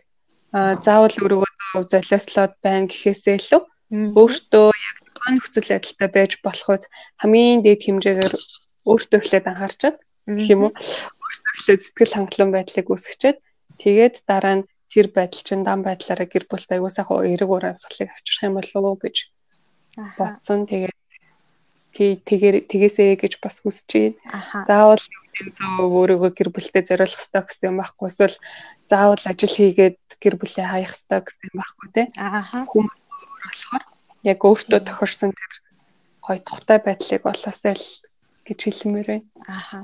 заавал 0.54 1.16
өргөө 1.26 1.82
золиослоод 1.90 2.54
байна 2.62 2.90
гэхээсээ 2.90 3.38
илүү 3.38 3.62
өөртөө 4.18 4.66
яг 4.70 4.96
тухайн 5.14 5.34
нөхцөл 5.38 5.70
байдалтай 5.70 6.08
байж 6.10 6.32
болохоос 6.42 6.82
хамгийн 7.22 7.62
дээд 7.62 7.80
хэмжээгээр 7.86 8.34
өөртөө 8.90 9.18
эхлээд 9.22 9.50
анхаарчаад 9.50 9.96
гэх 10.38 10.50
юм 10.54 10.62
уу? 10.66 10.72
Өөртөө 10.74 11.52
эхлээд 11.54 11.82
сэтгэл 11.82 12.14
хангалуун 12.14 12.52
байдлыг 12.54 12.86
үүсгэчээд 12.90 13.38
тэгээд 13.82 14.14
дараа 14.28 14.54
нь 14.62 14.66
тэр 14.92 15.06
байдал 15.10 15.42
чинь 15.42 15.66
дан 15.66 15.82
байдлаараа 15.82 16.28
гэр 16.30 16.44
бүлт 16.46 16.70
аягүй 16.70 16.90
сайхан 16.92 17.26
эрэг 17.26 17.50
уур 17.50 17.64
амьсгалыг 17.66 18.10
авчрах 18.14 18.46
юм 18.46 18.54
болов 18.58 18.84
уу 18.84 18.96
гэж 19.02 19.16
бодсон. 20.18 20.66
Тэгээд 20.70 20.94
тэгээр 21.94 22.56
тэгээсээ 22.70 23.18
гэж 23.18 23.32
бас 23.42 23.58
хүсэж 23.62 23.90
байна. 23.90 24.66
Заавал 24.66 25.02
зөв 25.50 25.78
өөрийгөө 25.82 26.30
гэр 26.30 26.48
бүлтэй 26.54 26.82
зориулах 26.86 27.18
хэрэгтэй 27.18 27.42
гэсэн 27.42 27.68
юм 27.70 27.78
байхгүй 27.82 28.06
эсвэл 28.06 28.36
заавал 28.86 29.24
ажил 29.26 29.54
хийгээд 29.54 29.98
гэр 30.22 30.34
бүлээ 30.38 30.66
хаях 30.70 30.94
хэрэгтэй 30.94 31.20
гэсэн 31.26 31.42
юм 31.50 31.56
байхгүй 31.58 31.88
тий. 31.94 32.06
Хүмүүс 32.70 32.98
болохоор 33.42 33.84
яг 34.30 34.40
өөртөө 34.46 34.80
тохирсон 34.86 35.30
тэр 35.34 35.52
гоё 36.22 36.38
тухтай 36.46 36.78
байдлыг 36.78 37.22
болоосай 37.26 37.74
л 37.74 37.86
гэж 38.46 38.58
хэлмээр 38.64 39.08
байна. 39.08 39.26
Ааха. 39.48 39.78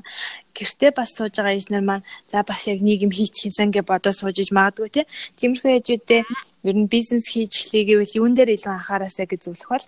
Гэртээ 0.57 0.91
бас 0.97 1.11
сууж 1.17 1.35
байгаа 1.37 1.59
ижнэр 1.59 1.85
маань 1.85 2.05
за 2.31 2.45
бас 2.45 2.69
яг 2.69 2.81
нийгэм 2.85 3.13
хийчихсэн 3.13 3.73
гэж 3.73 3.85
бодож 3.89 4.21
сууж 4.21 4.37
иж 4.41 4.51
магадгүй 4.53 4.89
тий. 4.93 5.07
Тиймэрхүү 5.37 5.71
ээжүүдээ 5.77 6.23
ер 6.69 6.77
нь 6.77 6.93
бизнес 6.93 7.27
хийж 7.33 7.53
эхлэе 7.57 7.85
гэвэл 7.89 8.19
юун 8.21 8.33
дээр 8.37 8.57
илүү 8.57 8.73
анхаараасаа 8.73 9.27
гэж 9.29 9.41
зөвлөх 9.49 9.71
бол 9.73 9.87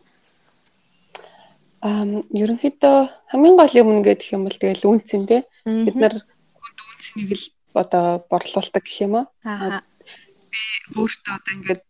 Ам 1.83 2.23
ерөнхийдөө 2.31 2.97
хамгийн 3.35 3.57
гол 3.59 3.75
юм 3.75 3.89
гэдэг 4.07 4.29
юм 4.39 4.47
бол 4.47 4.55
тэгэл 4.55 4.87
үнцэн 4.87 5.23
тий. 5.27 5.43
Бид 5.67 5.97
нар 5.99 6.15
үнцнийг 6.15 7.31
л 7.35 7.47
одоо 7.75 8.23
борлуулдаг 8.31 8.87
гэх 8.87 9.03
юм 9.03 9.15
аа. 9.19 9.83
Би 10.47 10.63
өөртөө 10.95 11.33
одоо 11.35 11.53
ингээд 11.59 11.83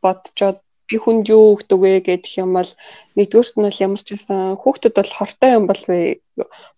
бодцоод 0.00 0.63
би 0.88 0.96
хүнд 1.00 1.24
юу 1.32 1.56
өгдөг 1.56 1.80
вэ 1.80 1.92
гэдэг 2.04 2.32
юм 2.44 2.56
бол 2.60 2.70
нэгдүгüрт 3.16 3.56
нь 3.56 3.66
бол 3.66 3.82
ямар 3.86 4.00
ч 4.04 4.08
байсан 4.12 4.60
хүүхдэд 4.60 4.94
бол 4.96 5.12
хортой 5.16 5.50
юм 5.56 5.64
бол 5.64 5.82
би 5.88 6.20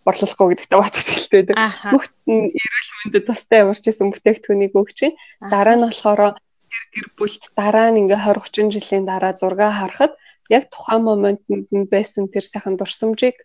борлуулахгүй 0.07 0.47
гэдэгтээ 0.55 0.79
боддог 0.79 1.07
л 1.11 1.31
дээ. 1.33 1.45
Хүүхдэд 1.90 2.25
нь 2.31 2.47
эрүүл 2.55 2.90
мэндэд 3.03 3.25
тустай 3.27 3.59
ямар 3.66 3.79
ч 3.79 3.85
байсан 3.90 4.09
бүтээгдэхүүнийг 4.14 4.75
өгч 4.79 4.95
чинь 4.95 5.19
дараа 5.51 5.75
нь 5.75 5.87
болохоор 5.87 6.38
гэр 6.95 7.07
бүлт 7.19 7.45
дараа 7.59 7.88
нь 7.90 8.01
ингээ 8.07 8.21
20 8.31 8.71
30 8.71 8.75
жилийн 8.75 9.05
дараа 9.11 9.33
зураг 9.35 9.75
харахад 9.75 10.12
яг 10.51 10.71
тухайн 10.71 11.03
моментод 11.03 11.66
нь 11.75 11.90
байсан 11.90 12.31
тэр 12.31 12.45
сайхан 12.47 12.79
дурсамжийг 12.79 13.37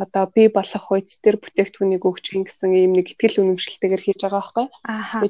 одоо 0.00 0.24
би 0.34 0.48
болох 0.48 0.84
үед 0.92 1.08
тэр 1.24 1.36
бүтээгдэхүүнийг 1.40 2.04
өгч 2.04 2.24
ин 2.36 2.44
гэсэн 2.44 2.72
ийм 2.72 2.92
нэг 2.96 3.12
ихтгэл 3.12 3.40
үнэмшилтэйгээр 3.40 4.02
хийж 4.04 4.20
байгаа 4.24 4.40
байхгүй. 4.40 4.66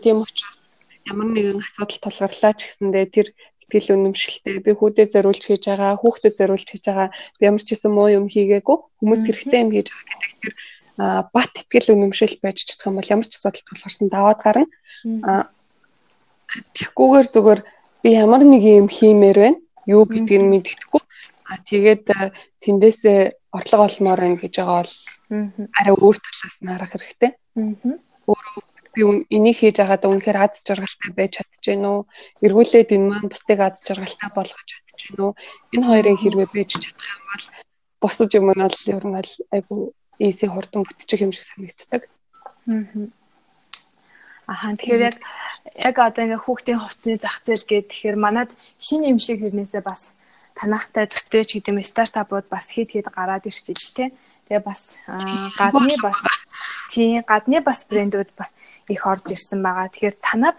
Тийм 0.03 0.23
учраас 0.23 0.67
ямар 1.07 1.29
нэгэн 1.31 1.63
асуудал 1.63 2.03
тулгарлаа 2.03 2.53
ч 2.59 2.61
гэсэндээ 2.67 3.07
тэр 3.15 3.29
ихтгэл 3.67 3.99
үнэмшилтэй 3.99 4.63
би 4.63 4.71
хүүдээ 4.79 5.07
зориулж 5.11 5.43
хийж 5.43 5.67
байгаа 5.67 5.99
хүүхдэд 5.99 6.39
зориулж 6.39 6.67
хийж 6.71 6.85
байгаа 6.87 7.09
би 7.11 7.43
ямар 7.51 7.63
ч 7.63 7.75
гэсэн 7.75 7.91
муу 7.91 8.07
юм 8.15 8.31
хийгээгүй 8.31 8.79
хүмүүс 9.03 9.21
хэрэгтэй 9.27 9.61
юм 9.67 9.71
хийж 9.75 9.91
байгаа 9.91 10.07
гэдэг 10.07 10.33
тэр 10.39 10.55
бат 11.35 11.53
ихтгэл 11.59 11.99
үнэмшил 11.99 12.39
байж 12.39 12.63
чадах 12.63 12.87
юм 12.87 12.97
бол 13.03 13.11
ямар 13.11 13.27
ч 13.27 13.35
асуудал 13.35 13.67
тулгарсан 13.67 14.07
даваад 14.09 14.39
гарна. 14.39 14.67
Тэгхгүйгээр 16.79 17.27
зүгээр 17.35 17.61
би 18.07 18.09
ямар 18.15 18.43
нэг 18.47 18.63
юм 18.63 18.89
хиймээр 18.89 19.39
байна? 19.43 19.59
Юу 19.91 20.07
гэдгийг 20.07 20.43
нь 20.47 20.51
мэддэхгүй. 20.55 21.03
А 21.51 21.59
тэгээд 21.59 22.07
тэндээсээ 22.63 23.19
орлого 23.51 23.91
олмоор 23.91 24.21
байна 24.23 24.39
гэж 24.39 24.55
байгаа 24.63 24.79
бол 24.79 24.95
арай 25.75 25.95
өөр 25.99 26.17
талаас 26.23 26.57
нь 26.63 26.71
харах 26.71 26.93
хэрэгтэй. 26.95 27.31
Өөрөө 28.31 28.63
би 28.97 29.03
энийг 29.37 29.57
хийж 29.61 29.77
байгаад 29.77 30.09
үнэхээр 30.09 30.39
аз 30.41 30.65
жаргалтай 30.65 31.11
байж 31.13 31.33
чадчихэв 31.37 31.85
үү? 31.85 32.01
Эргүүлээд 32.49 32.95
энэ 32.97 33.09
маань 33.13 33.29
бусдыг 33.29 33.61
аз 33.61 33.85
жаргалтай 33.85 34.31
болгож 34.33 34.69
чадчихэв 34.73 35.21
үү? 35.21 35.33
Энэ 35.77 35.87
хоёрын 35.87 36.17
хэрвээ 36.17 36.49
байж 36.57 36.71
чадах 36.81 37.07
юм 37.13 37.25
бол 37.29 37.45
бусад 38.01 38.31
юм 38.33 38.49
нь 38.51 38.63
бол 38.65 38.81
ер 38.97 39.05
нь 39.05 39.17
айгу 39.53 39.93
ийсийн 40.19 40.53
хурдан 40.53 40.83
бүтчих 40.89 41.21
юм 41.21 41.33
шиг 41.33 41.45
санагддаг. 41.45 42.03
Аа. 44.47 44.73
Тэгэхээр 44.79 45.03
яг 45.11 45.19
яг 45.75 45.97
одоо 45.99 46.23
ингээ 46.25 46.45
хүүхдийн 46.45 46.81
хувцсны 46.81 47.19
зах 47.19 47.43
зээл 47.43 47.67
гээд 47.67 47.91
тэгэхээр 47.91 48.17
манад 48.17 48.51
шинэ 48.79 49.11
юм 49.11 49.19
шиг 49.19 49.43
хэрнээсээ 49.43 49.83
бас 49.83 50.15
танахтай 50.55 51.11
төстэй 51.11 51.45
ч 51.45 51.59
гэдэм 51.59 51.83
стартапууд 51.83 52.47
бас 52.49 52.71
хэд 52.73 52.95
хэд 52.95 53.11
гараад 53.11 53.45
ирчихэж 53.45 53.81
тий. 53.93 54.09
Тэгээ 54.47 54.63
бас 54.63 54.97
гадны 55.59 55.99
бас 55.99 56.23
тий 56.97 57.21
гадны 57.21 57.61
бас 57.61 57.85
брэндүүд 57.85 58.31
их 58.89 59.03
орж 59.05 59.27
ирсэн 59.37 59.61
байгаа. 59.61 59.93
Тэгэхээр 59.93 60.17
танаа 60.25 60.53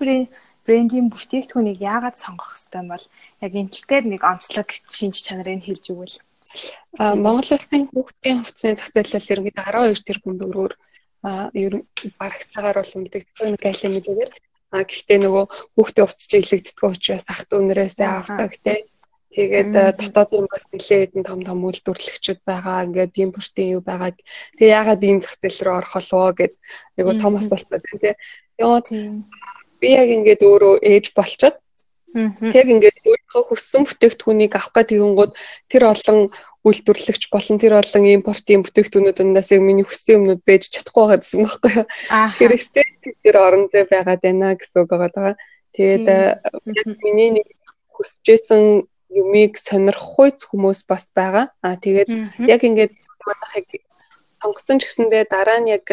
брендийн 0.67 1.07
бүтээгдэхүүнийг 1.09 1.79
яагаад 1.81 2.15
сонгох 2.19 2.53
хэрэгтэй 2.53 2.83
бол 2.85 3.05
яг 3.41 3.51
дээр 3.89 4.05
нэг 4.05 4.21
онцлог 4.21 4.67
шинж 4.91 5.25
чанарыг 5.25 5.63
хэлж 5.63 5.85
өгвөл. 5.95 6.17
Монгол 6.99 7.55
улсын 7.55 7.87
хүүхдийн 7.87 8.39
зээл 8.43 9.15
бол 9.15 9.31
ерөнхийдөө 9.31 9.65
12 9.95 10.07
тэрбум 10.07 10.35
төгрөгөөр 10.37 10.73
ер 11.63 11.73
нь 11.79 11.85
барагцаагаар 12.19 12.77
бол 12.79 12.93
мэдэгддэг 12.99 13.47
нэг 13.51 13.63
айлын 13.63 13.93
мэдээгээр 13.95 14.31
а 14.75 14.83
гэхдээ 14.83 15.19
нөгөө 15.23 15.45
хүүхдээ 15.75 16.03
хувцас 16.05 16.27
чиглэгддэг 16.31 16.83
учраас 16.83 17.25
ах 17.31 17.41
дүүнэрээсээ 17.49 18.09
авдаг 18.11 18.51
те 18.63 18.73
Тэгээд 19.37 19.69
дотоодын 20.01 20.49
бас 20.49 20.65
нэлээд 20.73 21.13
хэдэн 21.13 21.23
том 21.29 21.45
том 21.45 21.61
үйлдвэрлэгчид 21.61 22.41
байгаа. 22.41 22.89
Ингээд 22.89 23.13
импортын 23.21 23.77
юу 23.77 23.81
байгаа. 23.85 24.17
Тэгээ 24.57 24.73
яагаад 24.73 25.05
энэ 25.05 25.21
зах 25.21 25.37
зээл 25.37 25.61
рүү 25.61 25.75
орох 25.77 25.93
болов 25.93 26.33
гэд 26.41 26.53
айгу 26.97 27.13
том 27.21 27.37
асуулт 27.37 27.69
байна 27.69 28.01
тий. 28.01 28.15
Яа 28.57 28.81
би 29.77 29.87
яг 29.93 30.09
ингээд 30.09 30.41
өөрөө 30.41 30.73
ээж 30.81 31.05
болчоод 31.13 31.57
яг 32.17 32.65
ингээд 32.65 32.97
өөрийнхөө 33.05 33.43
хүссэн 33.45 33.85
бүтээгдэхүүнийг 33.85 34.57
авах 34.57 34.73
гэх 34.73 34.89
тэгэнгүүт 34.89 35.33
тэр 35.69 35.83
олон 35.85 36.19
үйлдвэрлэгч 36.65 37.23
болон 37.29 37.57
тэр 37.61 37.73
олон 37.77 38.03
импортын 38.09 38.65
бүтээгдэхүүнүүдээс 38.65 39.49
яг 39.53 39.61
миний 39.61 39.85
хүссэн 39.85 40.17
юмнууд 40.17 40.41
байж 40.41 40.73
чадахгүй 40.73 41.03
байгаа 41.05 41.21
гэсэн 41.21 41.45
байхгүй 41.45 41.71
юу. 41.77 41.85
Хэрэгтэй 42.41 42.85
тэр 43.21 43.35
орон 43.37 43.69
зай 43.69 43.85
байгаад 43.85 44.21
байна 44.25 44.57
гэсэн 44.57 44.81
үг 44.81 44.89
байгаа. 44.89 45.37
Тэгээд 45.77 46.05
яг 46.09 46.87
миний 47.05 47.29
нэг 47.37 47.47
хүсэжсэн 47.93 48.89
юмыг 49.09 49.57
сонирхгүй 49.57 50.29
хүмүүс 50.49 50.79
бас 50.89 51.11
байгаа. 51.15 51.45
Аа 51.65 51.75
тэгээд 51.79 52.09
яг 52.53 52.61
ингээд 52.63 52.93
манайхыг 53.27 53.83
сонгосон 54.41 54.77
ч 54.79 54.83
гэсэндээ 54.87 55.23
дараа 55.31 55.59
нь 55.61 55.71
яг 55.77 55.85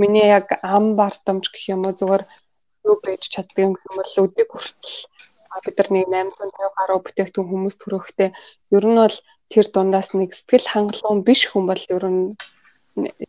миний 0.00 0.28
яг 0.38 0.46
ам 0.62 0.96
бартамж 0.98 1.44
гэх 1.50 1.74
юм 1.74 1.86
уу 1.86 1.94
зүгээр 1.96 2.22
юу 2.86 2.96
байж 3.02 3.22
чаддаг 3.32 3.58
юм 3.66 3.72
гэх 3.74 3.86
юм 3.88 3.96
бол 3.98 4.14
өдөрт 4.24 4.50
хүртэл 4.52 4.96
бид 5.64 5.76
нар 5.78 5.90
нэг 5.90 6.06
850 6.12 6.76
гаруй 6.76 6.98
бүтээгдэхүүн 7.02 7.50
хүмүүст 7.50 7.80
хүргэхдээ 7.82 8.30
ер 8.76 8.84
нь 8.86 9.00
бол 9.00 9.16
тэр 9.52 9.66
дундаас 9.72 10.08
нэг 10.12 10.30
сэтгэл 10.34 10.68
хангалуун 10.70 11.20
биш 11.24 11.42
хүн 11.48 11.64
бол 11.70 11.82
ер 11.96 12.04
нь 12.10 12.22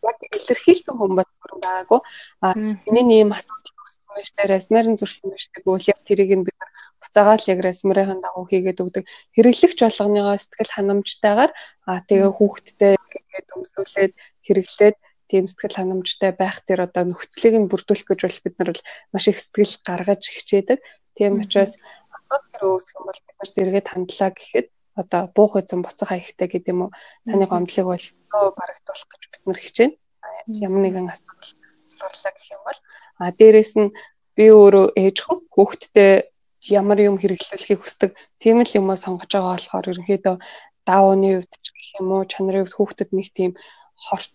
яг 0.08 0.18
илэрхийлсэн 0.36 0.94
хүн 0.96 1.12
бол 1.18 1.30
байгаагүй. 1.64 2.00
А 2.44 2.54
миний 2.84 3.24
нэм 3.24 3.32
асуудал 3.32 3.80
өгсөн 3.82 4.04
байж 4.12 4.28
таа 4.36 4.46
расмерын 4.48 4.96
зурсан 5.00 5.30
байж 5.32 5.44
тэгвэл 5.52 5.90
яг 5.92 6.00
тэрийг 6.04 6.30
нь 6.36 6.46
бид 6.46 6.58
нар 7.14 7.38
буцаагаал 7.38 7.44
яг 7.48 7.60
расмерын 7.64 8.20
дагуу 8.20 8.44
хийгээд 8.44 8.82
өгдөг. 8.82 9.04
Хэрэглэгч 9.34 9.78
болгоныгоо 9.80 10.36
сэтгэл 10.36 10.74
ханамжтайгаар 10.76 11.52
а 11.88 12.00
тэгээ 12.04 12.30
хүүхдтэй 12.36 12.94
ингээд 12.96 13.48
өмсүүлээд 13.56 14.12
хэрэглээд 14.44 14.96
тийм 15.28 15.44
сэтгэл 15.48 15.78
ханамжтай 15.78 16.32
байх 16.32 16.60
тэр 16.64 16.84
одоо 16.84 17.04
нөхцөлийг 17.08 17.56
нь 17.56 17.70
бүрдүүлэх 17.72 18.08
гэж 18.08 18.20
бол 18.24 18.40
бид 18.44 18.54
нар 18.58 18.70
бол 18.72 18.84
маш 19.12 19.24
их 19.28 19.38
сэтгэл 19.40 19.74
гаргаж 19.84 20.22
хичээдэг. 20.28 20.78
Тийм 21.16 21.40
учраас 21.40 21.72
тэр 22.52 22.62
үүсэх 22.68 22.96
юм 22.96 23.04
бол 23.08 23.20
бид 23.24 23.36
нар 23.36 23.50
зэрэгэд 23.52 23.88
хандлаа 23.88 24.30
гэхэд 24.32 24.68
одоо 25.00 25.22
буух 25.32 25.54
эзэн 25.56 25.80
буцах 25.84 26.12
хаягтай 26.12 26.48
гэдэг 26.48 26.72
юм 26.72 26.80
уу 26.88 26.90
таны 27.24 27.46
гомдлыг 27.48 27.86
бол 27.88 28.06
барагдуулах 28.32 29.08
гэж 29.08 29.22
бид 29.32 29.42
нар 29.46 29.60
хичээнэ. 29.60 29.96
Ямар 30.64 30.80
нэгэн 30.82 31.12
асуудал 31.12 31.52
турлаа 31.98 32.32
гэх 32.34 32.48
юм 32.52 32.62
бол 32.64 32.80
а 33.20 33.32
дээрэс 33.32 33.72
нь 33.78 33.94
би 34.36 34.44
өөрөө 34.54 34.86
ээж 34.94 35.16
хүн 35.22 35.38
хүүхдтэй 35.50 36.30
ямар 36.66 36.98
юм 37.00 37.16
хэрэглүүлэхийг 37.18 37.80
хүсдэг 37.82 38.10
тийм 38.42 38.62
л 38.66 38.76
юмаа 38.80 38.98
сонгож 38.98 39.30
байгаа 39.30 39.54
болохоор 39.54 39.90
ерөнхийдөө 39.92 40.36
даавны 40.88 41.28
хувьд 41.38 41.52
ч 41.62 41.66
гэх 41.74 41.88
юм 42.00 42.08
уу 42.12 42.24
чанарын 42.24 42.66
хувьд 42.66 42.76
хүүхдэд 42.76 43.10
нэг 43.14 43.28
тийм 43.36 43.52
хорт 43.94 44.32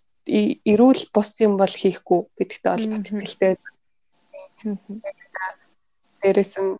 эрүүл 0.71 1.01
бус 1.13 1.29
юм 1.43 1.59
бол 1.59 1.73
хийхгүй 1.81 2.19
гэдэгтээ 2.37 2.71
бол 2.71 2.87
бат 2.91 3.05
итгэлтэй. 3.11 3.53
Дээрээс 6.23 6.53
нь 6.63 6.71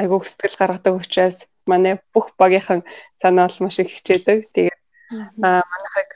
айгуу 0.00 0.20
сэтгэл 0.26 0.58
гаргадаг 0.58 0.94
учраас 0.98 1.46
манай 1.70 2.02
бүх 2.12 2.34
багийнхан 2.40 2.82
санаа 3.22 3.46
бол 3.46 3.58
маш 3.62 3.78
их 3.78 3.94
хичээдэг. 3.94 4.50
Тэгээд 4.50 4.80
манайхыг 5.38 6.10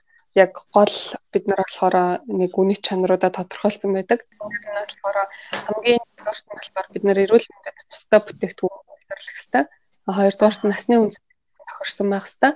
яг 0.45 0.53
гол 0.77 0.97
бид 1.33 1.45
нар 1.51 1.61
болохоор 1.63 1.97
нэг 2.41 2.53
үнэт 2.55 2.83
чанаруудаа 2.87 3.31
тодорхойлсон 3.35 3.93
байдаг. 3.95 4.21
Тэгээд 4.23 4.65
энэ 4.71 4.87
болохоор 4.87 5.19
хамгийн 5.67 5.99
нэгдүгээрт 5.99 6.47
нь 6.47 6.57
болохоор 6.57 6.89
бид 6.95 7.05
нар 7.07 7.19
эрүүл 7.25 7.47
мэндэд 7.51 7.77
тусдаа 7.91 8.21
бүтээгдэхүүн 8.23 8.75
үйлдвэрлэх 8.91 9.35
хэрэгтэй. 9.35 9.65
Хоёрдугаарт 10.07 10.63
нь 10.63 10.71
насны 10.73 10.95
үндэс 11.03 11.21
тохирсон 11.69 12.09
байх 12.11 12.27
хэрэгтэй. 12.27 12.53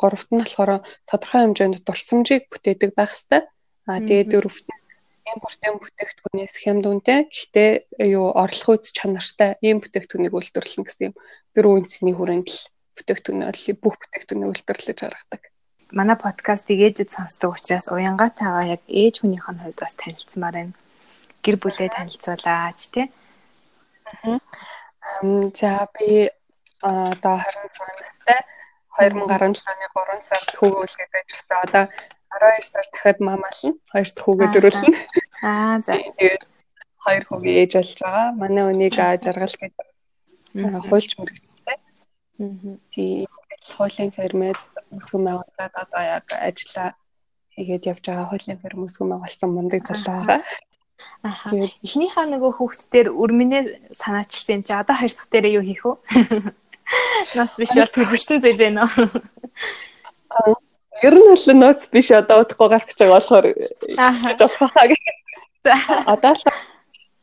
Гуравт 0.00 0.30
нь 0.32 0.42
болохоор 0.42 0.70
тодорхой 1.08 1.40
хэмжээнд 1.42 1.84
дурсамжийг 1.86 2.42
бүтээдэг 2.50 2.90
байх 2.98 3.12
хэрэгтэй. 3.12 3.42
А 3.88 4.00
тэгээд 4.00 4.32
дөрөвт 4.32 4.66
нь 4.68 4.82
импортын 5.32 5.80
бүтээгдэхүүнээс 5.80 6.54
хямд 6.62 6.84
үнэтэй 6.88 7.20
гэхдээ 7.32 7.70
юу 8.16 8.28
орлого 8.42 8.76
үз 8.76 8.92
чанартай 8.96 9.56
ийм 9.64 9.80
бүтээгдэхүүнийг 9.80 10.36
үйлдвэрлэнэ 10.36 10.84
гэсэн 10.84 11.06
юм. 11.08 11.14
Дөрөв 11.56 11.72
үнцний 11.80 12.14
хүрээнд 12.16 12.48
л 12.52 12.60
бүтээгдэхүүнээ 12.96 13.48
бол 13.48 13.68
бүх 13.84 13.94
бүтээгдэхүүнийг 14.00 14.50
үйлдвэрлэж 14.52 14.98
гаргадаг. 15.00 15.42
Манай 15.94 16.18
подкастыг 16.18 16.78
ээжүүд 16.86 17.10
сонсдог 17.14 17.54
учраас 17.54 17.86
уянгатайгаа 17.94 18.66
яг 18.74 18.82
ээж 18.90 19.14
хүнийх 19.22 19.46
нь 19.46 19.62
хувьд 19.62 19.78
бас 19.78 19.94
танилцмаар 19.94 20.54
байна. 20.58 20.74
Гэр 21.44 21.56
бүлээ 21.62 21.90
танилцуулаач 21.94 22.80
тий. 22.94 23.06
За 25.54 25.70
би 25.94 26.08
одоо 26.82 27.36
26 27.38 28.02
настай 28.02 28.40
2017 28.98 29.70
оны 29.70 29.86
3 29.94 30.18
сард 30.28 30.50
хөвөөлгээд 30.58 31.10
байж 31.14 31.28
гисэн. 31.30 31.62
Одоо 31.62 31.84
12 32.42 32.74
сар 32.74 32.86
дахиад 32.90 33.18
мамаална. 33.22 33.78
Хоёр 33.94 34.08
дахь 34.10 34.24
хүүгээ 34.26 34.50
дөрүүлнэ. 34.50 34.98
Аа 35.46 35.78
за. 35.78 35.94
Тэгээд 36.18 36.42
хоёр 37.04 37.22
хүүгээ 37.30 37.54
ээж 37.62 37.72
болж 37.78 37.98
байгаа. 38.02 38.28
Манай 38.42 38.64
өнийг 38.66 38.92
жаргал 38.98 39.56
гэдэг 39.62 39.86
хуульч 40.90 41.10
мөрөгтэй. 41.22 41.78
Аа. 42.42 42.82
Тийм 42.90 43.30
хуулийн 43.74 44.10
фермэд 44.14 44.58
өсгөн 44.98 45.22
байгуулад 45.24 45.74
одоо 45.82 46.02
яг 46.02 46.26
ажиллаа 46.32 46.90
хийгээд 47.54 47.88
явж 47.92 48.04
байгаа 48.06 48.28
хуулийн 48.30 48.60
ферм 48.62 48.86
өсгөн 48.86 49.10
байгуулсан 49.10 49.50
мундаг 49.50 49.82
залуу 49.86 50.14
байгаа. 50.26 50.40
Аа. 51.22 51.50
Тэгээд 51.50 51.72
эхнийхээ 51.86 52.26
нөгөө 52.30 52.52
хүүхдтэр 52.58 53.06
өрмөнөө 53.12 53.62
санаачилсан 53.98 54.54
юм 54.56 54.62
чи 54.66 54.72
одоо 54.72 54.96
хоёр 54.96 55.12
дахь 55.14 55.30
дээрээ 55.30 55.56
юу 55.58 55.64
хийх 55.66 55.82
вэ? 55.84 55.92
Нас 57.38 57.52
биш 57.58 57.72
бол 57.74 57.94
төрөвчтөн 57.94 58.38
зүйл 58.42 58.60
байна 58.62 58.86
уу? 58.86 60.54
Ер 61.02 61.14
нь 61.18 61.28
бол 61.30 61.46
нууц 61.58 61.82
биш 61.90 62.08
одоо 62.14 62.44
удахгүй 62.44 62.68
гарах 62.70 62.86
гэж 62.88 62.98
байгаа 63.00 63.18
болохоор 63.18 63.46
хийж 63.50 64.40
болохаа 64.40 64.86
гэх. 64.90 65.04
Одоо 66.06 66.32
л 66.34 66.42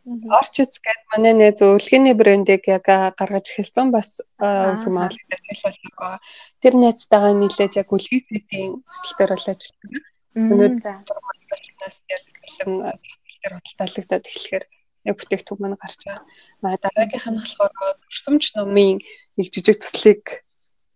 Орчиц 0.06 0.82
гэдэг 0.82 1.06
манай 1.14 1.34
нэ 1.38 1.48
зөвлөгөөний 1.62 2.16
брендийг 2.18 2.66
яг 2.66 2.86
гаргаж 2.90 3.46
эхэлсэн 3.54 3.94
бас 3.94 4.18
үсэг 4.42 4.90
маалтай 4.90 5.38
хэлүүлэх 5.46 5.94
байгаа. 5.94 6.18
Тэр 6.62 6.74
найзтайгаа 6.82 7.34
нийлээд 7.38 7.78
яг 7.78 7.90
үлгий 7.94 8.22
зэтийн 8.26 8.82
өсөлтөөр 8.90 9.32
бол 9.34 9.48
ажилладаг. 9.54 10.06
Өнөөдрөөс 10.42 11.98
яг 12.10 12.24
хэлэн 12.42 12.74
тэр 13.42 13.54
худалдаалагдаад 13.62 14.26
эхлэхээр 14.26 14.66
яг 15.10 15.16
бүтээгдэхүүн 15.18 15.62
маань 15.62 15.82
гарч 15.82 16.02
байгаа. 16.06 16.26
Маа 16.62 16.76
дараагийнх 16.82 17.28
нь 17.30 17.40
болохоор 17.42 17.74
төрсөмж 18.06 18.44
номын 18.58 18.98
нэг 19.38 19.48
жижиг 19.54 19.78
төслийг 19.82 20.24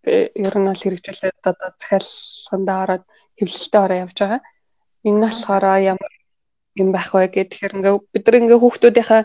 ер 0.06 0.56
нь 0.58 0.70
бол 0.70 0.82
хэрэгжүүлээд 0.82 1.46
одоо 1.46 1.70
захиалгандаа 1.78 2.78
ороод 2.86 3.04
хэвлэлтэд 3.38 3.84
ороо 3.86 3.98
явж 4.06 4.18
байгаа. 4.18 4.42
Энэ 5.06 5.18
нь 5.18 5.26
болохоор 5.26 5.66
ямар 5.94 6.14
юм 6.76 6.92
байх 6.92 7.12
вэ 7.16 7.32
гэх 7.32 7.50
тэгэхээр 7.50 7.76
ингээ 7.80 7.96
бид 8.14 8.24
нар 8.28 8.38
ингээ 8.44 8.60
хүүхдүүдийнхаа 8.60 9.22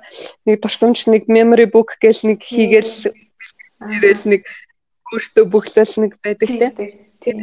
нэг 0.46 0.56
дурсамж 0.62 0.98
нэг 1.10 1.26
memory 1.26 1.66
book 1.66 1.98
гэл 1.98 2.22
нэг 2.22 2.38
хийгээл 2.40 3.10
ирэл 3.94 4.24
нэг 4.30 4.42
өөртөө 5.10 5.44
бүглэл 5.50 5.94
нэг 6.06 6.12
байдаг 6.22 6.48
тийм 7.20 7.38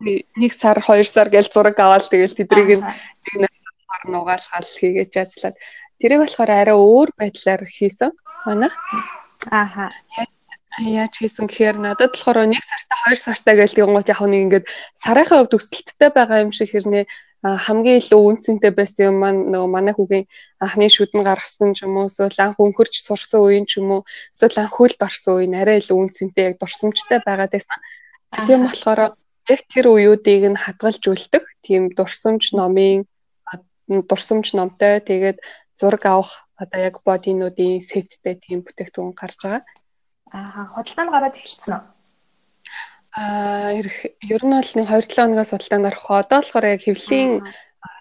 нэг 0.00 0.52
сар 0.52 0.80
хоёр 0.80 1.06
сар 1.06 1.28
гэл 1.28 1.52
зураг 1.52 1.76
аваад 1.78 2.08
тэгэл 2.08 2.34
тэдрийг 2.34 2.80
нэг 2.80 3.52
нар 3.92 4.02
нугаалгаал 4.08 4.70
хийгээд 4.80 5.14
жаацлаад 5.14 5.56
тэрийг 6.00 6.20
болохоор 6.24 6.50
арай 6.50 6.76
өөр 6.76 7.08
байдлаар 7.18 7.62
хийсэн 7.68 8.10
манайх 8.46 8.74
ааха 9.52 9.92
Яаж 10.80 11.12
хийсэн 11.20 11.46
гэхээр 11.52 11.76
надад 11.76 12.16
болохоор 12.16 12.48
нэг 12.48 12.64
сартаа 12.64 12.98
хоёр 13.04 13.20
сартаа 13.20 13.54
гэж 13.60 13.76
тэгвэл 13.76 14.08
яг 14.08 14.20
нэг 14.24 14.42
ингээд 14.46 14.66
сарынхаа 14.96 15.44
хувьд 15.44 15.56
өсөлттэй 15.60 16.10
байгаа 16.16 16.44
юм 16.44 16.52
шиг 16.56 16.72
хэрнээ 16.72 17.04
хамгийн 17.42 18.00
илүү 18.00 18.20
үнцэнтэй 18.22 18.72
байсан 18.72 19.10
юм 19.10 19.16
маань 19.20 19.50
нөгөө 19.52 19.68
манай 19.68 19.92
хүүгийн 19.92 20.30
анхны 20.64 20.86
шүдэн 20.88 21.26
гаргасан 21.26 21.74
ч 21.76 21.84
юм 21.84 21.98
уу 21.98 22.08
эсвэл 22.08 22.38
анх 22.38 22.56
өнхөрч 22.62 22.94
сурсан 23.02 23.42
үеийн 23.42 23.66
ч 23.66 23.82
юм 23.82 24.00
уу 24.00 24.02
эсвэл 24.32 24.62
анх 24.62 24.74
хөлд 24.78 25.00
орсон 25.02 25.34
үеийн 25.42 25.60
арай 25.60 25.82
илүү 25.82 25.98
үнцэнтэй 26.06 26.44
яг 26.48 26.56
дурсамжтай 26.62 27.18
байгаад 27.26 27.52
байсан. 27.52 27.78
Тийм 28.46 28.60
болохоор 28.64 29.00
яг 29.50 29.60
тэр 29.66 29.86
үеүүдийг 29.90 30.42
нь 30.54 30.62
хадгалжүүлдэг 30.64 31.44
тийм 31.66 31.82
дурсамж 31.98 32.54
номын 32.54 33.10
дурсамж 33.90 34.54
номтой 34.54 35.02
тэгээд 35.02 35.42
зураг 35.74 36.04
авах 36.06 36.46
одоо 36.62 36.80
яг 36.80 36.96
бодинуудын 37.02 37.82
сеттэй 37.82 38.38
тийм 38.38 38.62
бүтээгдэхүүн 38.62 39.18
гарч 39.18 39.38
байгаа. 39.42 39.66
Аа 40.32 40.64
худалдаанд 40.74 41.12
гараад 41.12 41.36
эхэлсэн 41.36 41.72
үү? 41.76 41.82
Аа 43.20 43.68
ер 43.76 44.42
нь 44.48 44.56
бол 44.56 44.72
нэг 44.78 44.88
2-7 44.88 45.12
хоногоос 45.12 45.52
худалдаанд 45.52 45.88
орох. 45.92 46.06
Одоо 46.08 46.40
болохоор 46.40 46.66
яг 46.72 46.82
хэвлийн 46.84 47.32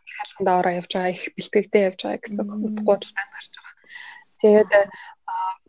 захиалганд 0.07 0.49
ороо 0.59 0.73
явж 0.79 0.91
байгаа 0.95 1.11
их 1.11 1.23
бэлтгэгдээ 1.35 1.87
явж 1.89 1.99
байгаа 2.03 2.21
гэсэн 2.23 2.45
худалдаанд 2.47 3.31
гарч 3.35 3.51
байгаа. 3.51 3.75
Тэгээд 4.41 4.71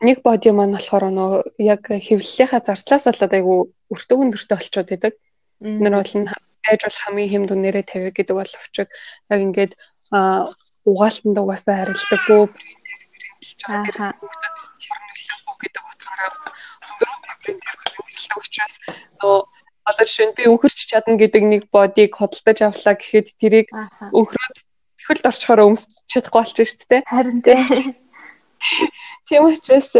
нэг 0.06 0.18
боди 0.26 0.50
маань 0.54 0.76
болохоор 0.76 1.04
нөгөө 1.10 1.42
яг 1.72 1.82
хэвлэлийнхаа 1.90 2.62
зарцлаас 2.66 3.04
болоод 3.10 3.32
айгу 3.34 3.54
өртөг 3.92 4.18
өндөртөө 4.22 4.56
болчиход 4.58 4.88
байдаг. 4.90 5.14
Нэр 5.82 5.94
бол 5.98 6.12
байж 6.62 6.80
бол 6.86 6.98
хамгийн 7.02 7.30
хэм 7.30 7.44
дүнээрээ 7.46 7.84
тавиа 7.90 8.12
гэдэг 8.14 8.36
бол 8.38 8.52
өвчөг 8.62 8.88
яг 9.32 9.40
ингээд 9.46 9.72
угаалтанд 10.90 11.38
угаасаа 11.42 11.74
харилдаггүй 11.78 12.42
брэнд 12.54 12.86
хийж 13.42 13.60
байгаа 13.66 14.14
хэрнүүлэхгүй 16.12 16.52
гэдэг 16.52 16.76
утгаараа 16.76 17.12
өндөр 17.12 17.38
температур 17.42 17.92
нөө 19.22 19.38
одоо 19.84 20.04
жишээ 20.06 20.26
нь 20.30 20.36
би 20.38 20.44
өнхөрч 20.46 20.78
чадна 20.90 21.18
гэдэг 21.18 21.42
нэг 21.42 21.62
бодийг 21.74 22.14
хөдөлж 22.14 22.58
авлаа 22.62 22.94
гэхэд 22.94 23.28
тэрийг 23.40 23.68
өнхрөөд 24.14 24.56
төхөлд 24.98 25.26
орчхоор 25.26 25.66
өмсч 25.66 25.90
чадахгүй 26.06 26.38
болчих 26.38 26.68
шүү 26.70 26.86
дээ. 26.86 27.02
Харин 27.10 27.42
тийм. 27.42 27.98
Тийм 29.26 29.42
учраас 29.50 29.90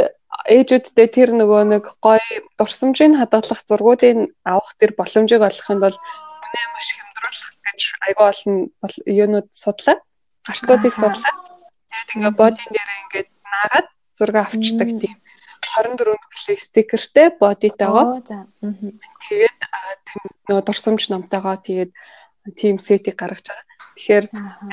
ээжүүдтэй 0.47 1.09
тэр 1.11 1.31
нөгөө 1.35 1.63
нэг 1.75 1.85
гоё 1.99 2.23
дурсамжийг 2.59 3.19
хадгалах 3.19 3.63
зургуудыг 3.67 4.31
авах 4.47 4.73
тэр 4.79 4.95
боломжийг 4.95 5.43
олохын 5.43 5.83
бол 5.83 5.97
үнэ 5.99 6.63
маш 6.71 6.89
хямдруулах 6.95 7.51
гэж 7.67 7.81
айгүй 8.07 8.27
олон 8.31 8.55
юунууд 9.03 9.49
судлаа. 9.51 9.99
Гарцуудыг 10.47 10.95
судлаа. 10.95 11.35
Тэгээд 11.91 12.11
ингээ 12.15 12.35
бодин 12.39 12.71
дээр 12.71 12.91
ингээд 13.03 13.29
наагаад 13.51 13.89
зураг 14.15 14.37
авчдаг 14.47 14.91
тийм 15.03 15.19
24 15.73 15.97
төрлөө 15.97 16.59
стикертэй 16.61 17.29
бодитойгоо. 17.41 18.21
Тэгээд 18.21 19.59
нөгөө 20.49 20.65
дурсамж 20.69 21.09
номтойгоо 21.09 21.57
тэгээд 21.65 21.93
тим 22.59 22.77
сетийг 22.77 23.17
гаргаж 23.17 23.47
байгаа. 23.49 23.67
Тэгэхээр 23.97 24.25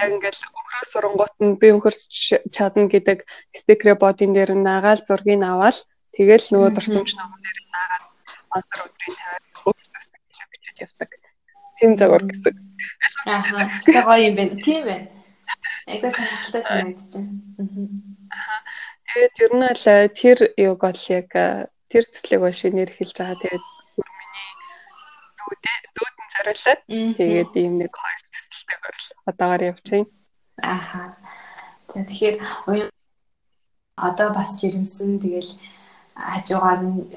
яг 0.01 0.09
ингээл 0.15 0.41
өхрөө 0.59 0.83
сурангуут 0.91 1.35
нь 1.39 1.59
би 1.61 1.67
өхөрч 1.71 2.51
чадна 2.51 2.91
гэдэг 2.91 3.23
стикерэ 3.55 3.95
бодин 3.95 4.35
дээр 4.35 4.57
наагаал 4.57 5.01
зургийг 5.07 5.43
аваад 5.43 5.77
тэгэл 6.15 6.45
нөгөө 6.51 6.69
дурсамж 6.75 7.09
номон 7.15 7.39
дээр 7.45 7.59
наагаад 7.71 8.05
монстр 8.51 8.79
өдрийн 8.83 9.15
тавиад 9.19 9.45
өөртөө 9.69 10.01
стикер 10.03 10.47
бичиж 10.51 10.77
явдаг. 10.83 11.09
Тим 11.79 11.91
загвар 11.95 12.23
гэсэн. 12.27 12.55
Аа. 13.29 13.71
Тэ 13.85 14.01
гоё 14.03 14.23
юм 14.27 14.35
байна. 14.35 14.55
Тийм 14.65 14.83
байна. 14.89 15.07
Яг 15.87 16.01
сонирхолтой 16.03 16.63
санагдаж 16.67 17.07
байна. 17.13 17.31
Аа. 17.59 18.18
Тэгээд 19.09 19.35
ер 19.41 19.53
нь 19.57 19.65
л 19.65 19.85
э, 19.89 20.05
тэр 20.13 20.37
юг 20.53 20.85
бол 20.85 21.01
яг 21.09 21.33
э, 21.33 21.65
тэр 21.89 22.05
цэцлэг 22.05 22.45
бол 22.45 22.53
шинээр 22.53 22.93
эхэлж 22.93 23.17
байгаа. 23.17 23.41
Тэгээд 23.41 23.65
өрмөний 23.97 24.49
дүүдээ 25.41 25.77
дүүдэн 25.97 26.27
зориулаад 26.29 26.81
тэгээд 27.17 27.51
ийм 27.57 27.73
нэг 27.81 27.89
хоёр 27.89 28.21
цэцлэгтэйгээр 28.29 28.97
л 29.01 29.07
одоогоор 29.25 29.63
байна. 29.73 30.05
Ааха. 30.61 31.01
За 31.89 32.05
тэгэхээр 32.05 32.37
одоо 33.97 34.29
бас 34.29 34.51
жирэмсэн. 34.61 35.17
Тэгэл 35.25 35.51
хажуугаар 36.13 36.81
нь 36.85 37.09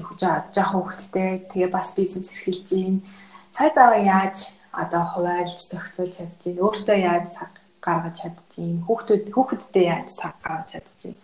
жоохон 0.49 0.89
хөвгттэй. 0.89 1.45
Тэгээ 1.53 1.69
бас 1.69 1.93
бизнес 1.93 2.33
эрхэлж 2.33 2.73
гин 2.73 3.05
цай 3.53 3.69
заваа 3.69 4.01
яаж 4.01 4.49
одоо 4.73 5.05
хуваарлж 5.13 5.61
зохицуулж 5.61 6.17
чадчих, 6.17 6.57
өөртөө 6.57 6.97
яаж 7.05 7.37
цаг 7.37 7.53
гаргаж 7.85 8.17
чадчих, 8.17 8.81
хүүхдүүд 8.89 9.25
хүүхэдтэй 9.29 9.85
яаж 9.93 10.09
цаг 10.17 10.41
гаргаж 10.41 10.69
чадчих 10.73 11.21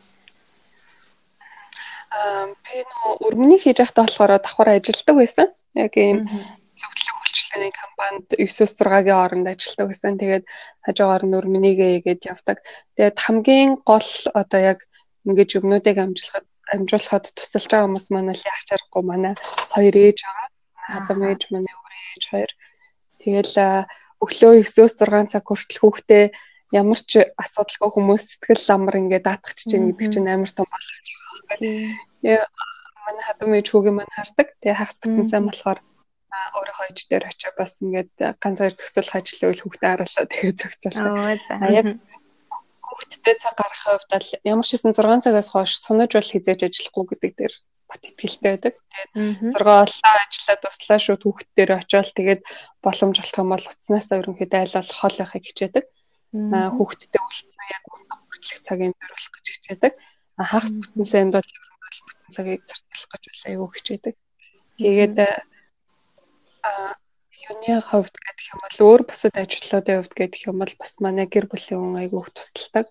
би 2.64 2.76
нөө 2.88 3.12
өрмөнийг 3.26 3.62
хийж 3.62 3.78
байхдаа 3.80 4.04
болохоор 4.06 4.32
давхар 4.38 4.68
ажилладаг 4.74 5.16
байсан. 5.18 5.48
Яг 5.74 5.92
ийм 5.96 6.18
зөвлөлөг 6.78 7.16
үйлчлэгээний 7.22 7.74
компанид 7.74 8.26
9-6 8.34 9.04
гийн 9.04 9.18
хооронд 9.18 9.46
ажилладаг 9.52 9.86
байсан. 9.88 10.18
Тэгээд 10.20 10.44
хажуугаар 10.86 11.24
нь 11.26 11.38
өрмөнийгээ 11.38 11.90
ийгээд 11.98 12.22
явдаг. 12.32 12.58
Тэгээд 12.96 13.18
хамгийн 13.24 13.70
гол 13.88 14.10
одоо 14.40 14.60
яг 14.60 14.78
ингэж 15.26 15.50
өмнөдийг 15.58 15.98
амжуулахад 15.98 16.46
амжуулахад 16.74 17.24
тусалж 17.36 17.66
байгаа 17.68 17.86
хүмүүс 17.86 18.06
манай 18.14 18.34
л 18.36 18.48
яах 18.50 18.62
чарахгүй 18.68 19.02
манай 19.04 19.34
хоёр 19.74 19.94
ээж 19.96 20.18
байгаа. 20.24 20.48
Адам 20.96 21.20
ээж 21.28 21.42
манай 21.52 21.74
өөр 21.74 21.94
ээж 22.12 22.24
хоёр. 22.32 22.50
Тэгэл 23.20 23.56
өглөө 24.24 24.52
9-өөс 24.66 24.94
6 24.98 25.32
цаг 25.32 25.44
хүртэл 25.46 25.80
хүүхдээ 25.80 26.24
ямар 26.80 27.00
ч 27.00 27.12
асуудалгүй 27.42 27.90
хүмүүс 27.92 28.22
сэтгэл 28.28 28.74
амар 28.76 29.00
ингээд 29.00 29.24
даатгах 29.24 29.56
чинь 29.56 29.88
гэдэг 29.88 30.08
чинь 30.12 30.28
амар 30.28 30.50
том 30.52 30.66
боломж 30.68 31.08
Тэгээ 31.46 32.42
манай 33.08 33.24
хадам 33.24 33.56
ээж 33.56 33.66
хүүгээ 33.70 33.94
маань 33.96 34.14
хардаг. 34.16 34.48
Тэгээ 34.60 34.78
хагас 34.78 34.98
бүтэн 35.00 35.26
сайн 35.28 35.44
болохоор 35.48 35.80
өөрөө 36.28 36.76
хойч 36.76 36.98
дээр 37.08 37.24
очиж 37.28 37.52
бас 37.56 37.72
ингээд 37.80 38.12
ганц 38.42 38.58
хоёр 38.60 38.74
зохицуулах 38.76 39.16
ажил 39.16 39.48
үйл 39.48 39.62
хүүхдээ 39.64 39.90
харуулаа 39.90 40.26
тэгээ 40.28 40.54
зохицуулсан. 40.60 41.06
Аа 41.08 41.72
яг 41.72 41.86
хүүхдтэй 42.84 43.34
цаг 43.40 43.54
гаргахын 43.56 43.96
хувьд 43.96 44.12
л 44.12 44.30
ямар 44.44 44.66
ч 44.66 44.70
хэсэн 44.76 44.92
6 44.92 45.24
цагаас 45.24 45.48
хойш 45.52 45.72
сунаж 45.80 46.10
бол 46.12 46.32
хизээж 46.32 46.60
ажиллахгүй 46.68 47.04
гэдэг 47.08 47.32
дээр 47.36 47.54
бат 47.88 48.02
итгэлтэй 48.04 48.50
байдаг. 48.52 48.74
Тэгээд 48.92 49.10
6 49.56 49.64
боллоо 49.64 50.14
ажиллаад 50.24 50.60
туслаа 50.60 51.00
шууд 51.00 51.22
хүүхдтээр 51.24 51.70
очиод 51.80 52.08
тэгээд 52.12 52.42
боломж 52.84 53.16
олох 53.24 53.38
юм 53.40 53.48
бол 53.52 53.64
уцнаасаа 53.72 54.20
ерөнхийдөө 54.20 54.60
айл 54.60 54.76
бол 54.76 54.92
хол 55.00 55.16
байхыг 55.20 55.44
хичээдэг. 55.48 55.84
Хүүхдтэй 56.76 57.20
үлдсэн 57.24 57.64
яг 57.72 57.84
хүртэлх 57.88 58.60
цагийн 58.68 58.92
болох 58.92 59.28
гэж 59.32 59.46
хичээдэг 59.48 59.92
хагас 60.38 60.74
бүтэн 60.78 61.04
санд 61.04 61.32
бол 61.34 61.50
бүтэн 62.06 62.32
цагийг 62.34 62.62
зарцуулах 62.68 63.22
гэж 63.24 63.36
аюу 63.50 63.68
хичээдэг. 63.74 64.14
Тэгээд 64.78 65.16
а 65.18 66.94
юуны 67.48 67.80
хавьд 67.80 68.14
гэдэг 68.14 68.46
юм 68.52 68.60
бол 68.62 68.78
өөр 68.86 69.02
бусад 69.08 69.34
ажлуудын 69.34 69.98
хувьд 69.98 70.14
гэдэг 70.14 70.40
юм 70.50 70.56
бол 70.60 70.74
бас 70.78 70.92
манай 71.02 71.26
гэр 71.26 71.46
бүлийн 71.48 71.80
хүн 71.80 71.96
аюу 72.02 72.26
тусалдаг. 72.36 72.86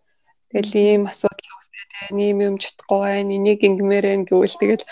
Тэгэл 0.52 0.74
ийм 0.76 1.04
асуудал 1.12 1.52
үүсээ 1.56 1.86
тэгээ 1.92 2.28
ийм 2.28 2.40
юм 2.48 2.56
чадахгүй 2.58 3.00
байна. 3.04 3.36
Энийг 3.38 3.62
ингэмээрэн 3.68 4.24
гэвэл 4.28 4.60
тэгэл 4.60 4.86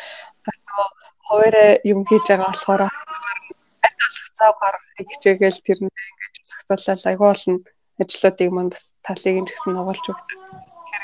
бас 0.46 0.58
нөгөө 0.68 0.90
хоёроо 1.30 1.70
юм 1.92 2.00
хийж 2.08 2.26
байгаа 2.30 2.50
болохоор 2.52 2.82
болох 2.86 4.28
цав 4.38 4.54
гаргахыг 4.62 5.08
хичээгээл 5.12 5.66
тэрнээ 5.66 6.06
ингэж 6.12 6.36
зохицуулаад 6.48 7.04
аюу 7.10 7.28
олон 7.34 7.56
ажлуудыг 8.02 8.50
мань 8.54 8.72
бас 8.74 8.84
талыг 9.06 9.36
нь 9.40 9.48
ч 9.48 9.50
гэсэн 9.56 9.72
нугалж 9.74 10.06
өгдөг. 10.12 10.40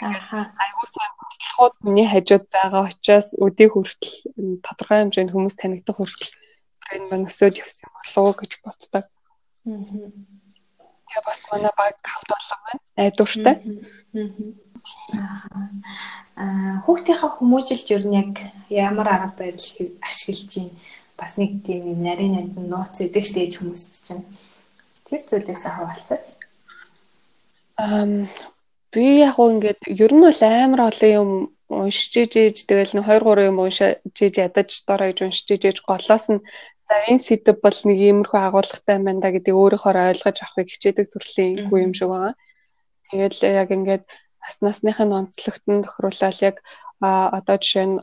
Айгуу 0.02 0.88
сайн 0.90 1.14
туслахууд 1.22 1.74
миний 1.86 2.08
хажууд 2.10 2.46
байгаа 2.50 2.90
учраас 2.90 3.28
өдөө 3.38 3.70
хүртэл 3.72 4.14
тодорхой 4.66 4.98
хэмжээнд 5.06 5.34
хүмүүс 5.34 5.56
танигдах 5.62 5.98
хүртэл 6.02 6.34
брэнд 6.82 7.08
маань 7.10 7.30
өсөж 7.30 7.56
явсан 7.62 7.90
болов 7.94 8.36
гэж 8.42 8.52
боддог. 8.66 9.06
Тэгээ 9.64 11.24
бас 11.26 11.40
манай 11.54 11.74
баг 11.78 11.96
хамт 12.02 12.32
олон 12.34 12.60
байна. 12.66 12.82
Найдвартай. 12.98 13.56
Аа 16.42 16.82
хүүхдийнхаа 16.86 17.32
хүмүүжилт 17.38 17.88
ер 17.94 18.04
нь 18.10 18.18
яг 18.18 18.34
ямар 18.74 19.08
арга 19.08 19.38
барил 19.38 19.68
ашиглаж 20.02 20.50
чинь 20.50 20.74
бас 21.14 21.38
нэг 21.38 21.62
тийм 21.62 22.02
нарийн 22.02 22.34
найд 22.34 22.58
нууц 22.58 22.98
эзэгч 23.06 23.30
дээж 23.38 23.54
хүмүүс 23.62 23.84
чинь. 24.08 24.26
Тэр 25.06 25.22
зүйлээс 25.30 25.62
хаваалцаж 25.62 26.42
ам 27.82 28.30
Би 28.92 29.04
яг 29.28 29.36
уу 29.40 29.52
ингээд 29.54 29.82
ер 30.04 30.12
нь 30.14 30.26
бол 30.28 30.42
амар 30.44 30.82
олон 30.90 31.12
юм 31.22 31.30
уншиж 31.72 32.12
ижиж 32.24 32.58
тэгэл 32.68 32.96
нэг 32.96 33.06
2 33.08 33.24
3 33.24 33.48
юм 33.50 33.58
уншиж 33.64 34.36
ядаж 34.46 34.70
дор 34.88 35.02
иж 35.12 35.20
уншиж 35.24 35.48
ижиж 35.56 35.78
голоос 35.88 36.26
нь 36.34 36.44
за 36.88 36.96
энэ 37.08 37.24
сэдв 37.28 37.56
бол 37.64 37.78
нэг 37.88 37.98
иймэрхүү 38.08 38.40
агуулгатай 38.44 38.96
юм 39.00 39.06
байна 39.08 39.24
да 39.24 39.30
гэдэг 39.32 39.56
өөрөөхөр 39.56 39.98
ойлгож 40.12 40.38
авахыг 40.44 40.68
хичээдэг 40.72 41.08
төрлийн 41.08 41.52
үгүй 41.64 41.80
юм 41.88 41.94
шиг 41.96 42.10
байгаа. 42.12 42.36
Тэгэл 43.08 43.40
яг 43.62 43.70
ингээд 43.78 44.04
нас 44.44 44.56
насныхын 44.66 45.16
онцлогтон 45.20 45.78
тохируулаад 45.88 46.38
яг 46.50 46.56
одоо 47.38 47.58
жишээ 47.64 47.88
нь 47.88 47.98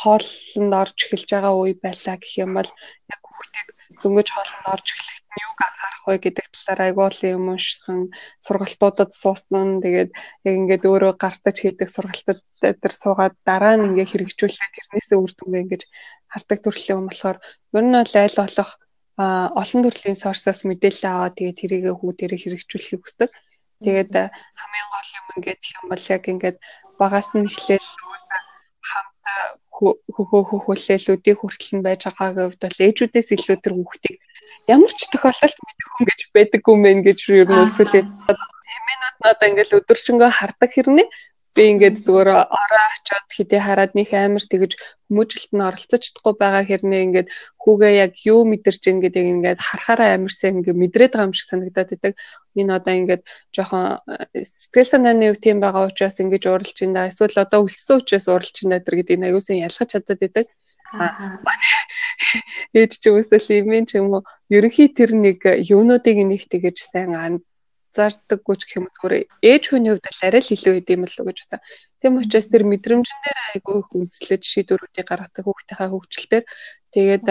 хоолнд 0.00 0.72
орж 0.82 0.98
эхэлж 1.02 1.30
байгаа 1.34 1.54
үе 1.58 1.74
байлаа 1.84 2.16
гэх 2.22 2.34
юм 2.44 2.50
бол 2.58 2.70
яг 3.12 3.20
хүүхдийг 3.26 3.68
дөнгөж 4.02 4.28
хоолнд 4.34 4.66
орж 4.74 4.86
эхлэх 4.92 5.22
юуг 5.32 5.58
анхаарах 5.64 6.04
вэ 6.06 6.16
гэдэг 6.24 6.46
талаар 6.52 6.80
айгуулын 6.86 7.34
юм 7.38 7.46
уншсан 7.54 7.98
сургалтуудад 8.44 9.10
суусан. 9.16 9.80
Тэгээд 9.84 10.10
яг 10.48 10.54
ингээд 10.60 10.84
өөрөө 10.90 11.12
гартаж 11.22 11.56
хийдэг 11.62 11.88
сургалтад 11.88 12.40
дээр 12.60 12.94
суугаад 13.02 13.34
дараа 13.48 13.74
нь 13.78 13.86
ингээд 13.88 14.12
хэрэгжүүлээд 14.12 14.72
тэрнээсээ 14.76 15.18
үр 15.18 15.32
дүнгээ 15.34 15.62
ингээд 15.64 15.84
хардаг 16.32 16.58
төрлийн 16.62 16.98
юм 17.00 17.06
болохоор 17.08 17.38
ер 17.76 17.84
нь 17.86 17.96
бол 17.96 18.14
айл 18.20 18.36
болох 18.42 18.70
олон 19.62 19.80
төрлийн 19.84 20.18
сорсоос 20.18 20.60
мэдээлэл 20.68 21.08
аваад 21.08 21.34
тэгээд 21.36 21.60
тэрийг 21.60 21.84
хүүдэрэ 21.96 22.36
хэрэгжүүлэхийг 22.38 23.02
хүсдэг. 23.02 23.30
Тэгээд 23.84 24.12
хамгийн 24.60 24.88
гол 24.94 25.10
юм 25.18 25.26
ингээд 25.36 25.62
юм 25.76 25.84
бол 25.90 26.04
яг 26.16 26.24
ингээд 26.32 26.56
багаас 27.00 27.28
нь 27.34 27.48
эхлээл 27.48 27.90
хамт 28.88 29.24
хөхөө 29.72 30.42
хөхөллөлүүдийг 30.48 31.38
хүртэл 31.40 31.72
нь 31.80 31.84
байж 31.86 32.00
байгаагийн 32.06 32.46
хувьд 32.48 32.62
бол 32.62 32.84
ээжүүдээс 32.86 33.28
илүү 33.34 33.56
тэр 33.60 33.74
хүүхдийг 33.76 34.16
ямар 34.68 34.92
ч 34.92 35.00
тохиолдолд 35.10 35.58
мэдэх 35.64 35.88
хүн 35.90 36.04
гэж 36.08 36.20
байдаггүй 36.36 36.76
мэн 36.76 36.98
гэж 37.06 37.18
юу 37.32 37.42
юм 37.42 37.52
эсвэл 37.66 37.96
эмээнүүд 38.02 39.16
надаа 39.24 39.48
ингээл 39.48 39.76
өдөржингөө 39.80 40.30
хардаг 40.32 40.70
хэрнээ 40.72 41.08
би 41.54 41.62
ингээд 41.72 41.96
зүгээр 42.06 42.28
ороо 42.32 42.84
очиод 42.96 43.28
хидээ 43.28 43.60
хараад 43.60 43.92
нөх 43.92 44.10
амар 44.16 44.40
тэгэж 44.40 44.72
хүмүүжилт 45.12 45.52
нь 45.52 45.66
оролцож 45.68 46.02
чадахгүй 46.08 46.34
байгаа 46.40 46.64
хэрнээ 46.64 47.04
ингээд 47.06 47.28
хүүгээ 47.60 47.92
яг 48.04 48.12
юу 48.24 48.40
мэдэрч 48.48 48.82
ингээд 48.88 49.18
яг 49.20 49.28
ингээд 49.36 49.60
харахаараа 49.60 50.16
амарсан 50.16 50.64
ингээд 50.64 50.80
мэдрээд 50.80 51.12
байгаа 51.12 51.28
юм 51.28 51.36
шиг 51.36 51.48
санагдаад 51.52 51.88
байдаг. 51.92 52.12
Энэ 52.56 52.72
одоо 52.72 52.94
ингээд 52.96 53.22
жоохон 53.52 53.84
э, 54.32 54.44
сэтгэл 54.48 54.92
санааны 54.92 55.24
үе 55.28 55.36
тийм 55.44 55.60
байгаа 55.60 55.92
учраас 55.92 56.16
ингээд 56.24 56.48
уралж 56.48 56.78
ин 56.80 56.96
да 56.96 57.12
эсвэл 57.12 57.44
одоо 57.44 57.60
өлссөн 57.68 58.00
учраас 58.00 58.26
уралж 58.32 58.56
ин 58.64 58.72
да 58.72 58.80
гэдэг 58.80 59.16
энэ 59.20 59.28
аюусан 59.28 59.60
ялгаж 59.60 59.88
чадаад 59.92 60.20
байдаг. 60.24 60.46
Ээж 62.76 62.92
ч 63.00 63.04
юмсэл 63.12 63.48
имэн 63.60 63.84
ч 63.88 64.00
юм 64.00 64.08
уу 64.16 64.24
ерөнхий 64.48 64.88
тэр 64.88 65.12
нэг 65.16 65.44
юунуудыг 65.44 66.16
нэг 66.16 66.48
тэгэж 66.48 66.76
сайн 66.80 67.12
анзаардаггүй 67.92 68.56
ч 68.56 68.62
гэх 68.64 68.78
юм 68.80 68.86
зүгээр 68.88 69.14
ээж 69.44 69.62
хүний 69.68 69.92
хувьд 69.92 70.08
л 70.08 70.24
арай 70.24 70.42
л 70.42 70.54
илүү 70.56 70.74
идэм 70.80 71.04
л 71.04 71.16
гэж 71.28 71.38
байна. 71.44 71.64
Тийм 72.00 72.12
учраас 72.16 72.48
тэр 72.48 72.64
мэдрэмжэн 72.64 73.20
дээр 73.20 73.38
айгүй 73.52 73.76
их 73.84 73.90
үнслэж 73.92 74.42
шийдвэрүүдийг 74.48 75.06
гаргадаг 75.08 75.44
хүүхдийнхаа 75.44 75.88
хөгжилтөөр 75.92 76.44
тэгээд 76.96 77.26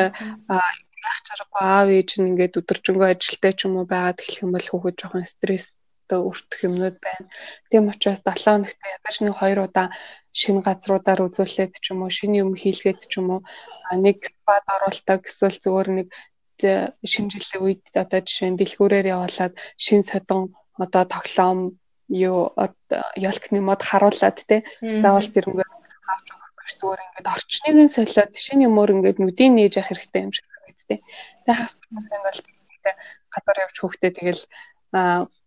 байх 1.01 1.19
чаргагүй 1.25 1.63
аав 1.65 1.87
ээж 1.97 2.09
нь 2.21 2.29
ингээд 2.29 2.59
өдөржингөө 2.61 3.09
ажилтай 3.09 3.53
ч 3.57 3.59
юм 3.65 3.73
уу 3.81 3.85
байгаад 3.89 4.21
эхлэх 4.21 4.43
юм 4.45 4.51
бол 4.53 4.67
хүүхэд 4.69 4.99
жоохон 5.01 5.25
стресстэй 5.33 6.19
өртөх 6.29 6.59
юмнууд 6.67 6.97
байна. 7.05 7.25
Тийм 7.69 7.83
учраас 7.91 8.21
7 8.21 8.45
хоногт 8.45 8.79
ядаж 8.95 9.15
нэг 9.25 9.35
хоёр 9.41 9.59
удаа 9.65 9.87
шинэ 10.39 10.61
газруудаар 10.67 11.25
үзүүлээд 11.25 11.73
ч 11.83 11.85
юм 11.91 11.99
уу 12.05 12.11
шинэ 12.17 12.41
юм 12.43 12.51
хийлгээд 12.61 12.99
ч 13.09 13.13
юм 13.19 13.27
уу 13.33 13.41
нэг 14.05 14.17
спад 14.29 14.65
оруулдаг 14.75 15.21
эсвэл 15.25 15.57
зүгээр 15.63 15.89
нэг 15.97 16.07
шинэ 17.11 17.29
жилийн 17.33 17.63
үед 17.65 17.83
одоо 17.95 18.19
жишээ 18.21 18.49
нь 18.51 18.59
дэлгүүрээр 18.59 19.11
явуулаад 19.15 19.53
шинэ 19.77 20.07
содон 20.09 20.41
одоо 20.77 21.03
тоглоом 21.05 21.59
юу 22.07 22.51
ялкны 23.15 23.59
мод 23.61 23.81
харуулад 23.81 24.37
те 24.49 24.63
заавал 24.81 25.29
тэрнгээр 25.31 25.71
авч 26.11 26.27
өгөх 26.33 26.51
биш 26.59 26.73
зүгээр 26.79 27.01
ингээд 27.05 27.31
орчныг 27.33 27.75
нь 27.85 27.95
солиод 27.95 28.33
шинэ 28.35 28.65
юмор 28.67 28.89
ингээд 28.95 29.21
нүдийн 29.21 29.53
нээж 29.55 29.73
явах 29.79 29.89
хэрэгтэй 29.91 30.21
юм 30.25 30.33
шиг 30.35 30.45
гэдэг. 30.67 30.99
Тэгээ 31.45 31.57
хас 31.57 31.73
ингээл 31.81 32.41
гадар 33.31 33.57
явж 33.65 33.75
хөөхтэй 33.79 34.11
тэгэл 34.11 34.43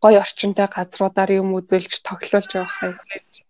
гой 0.00 0.14
орчинтай 0.16 0.68
газруудаар 0.72 1.30
юм 1.36 1.52
үзүүлж 1.58 2.00
тоглуулж 2.00 2.50
явах 2.56 2.78
гэж 3.12 3.44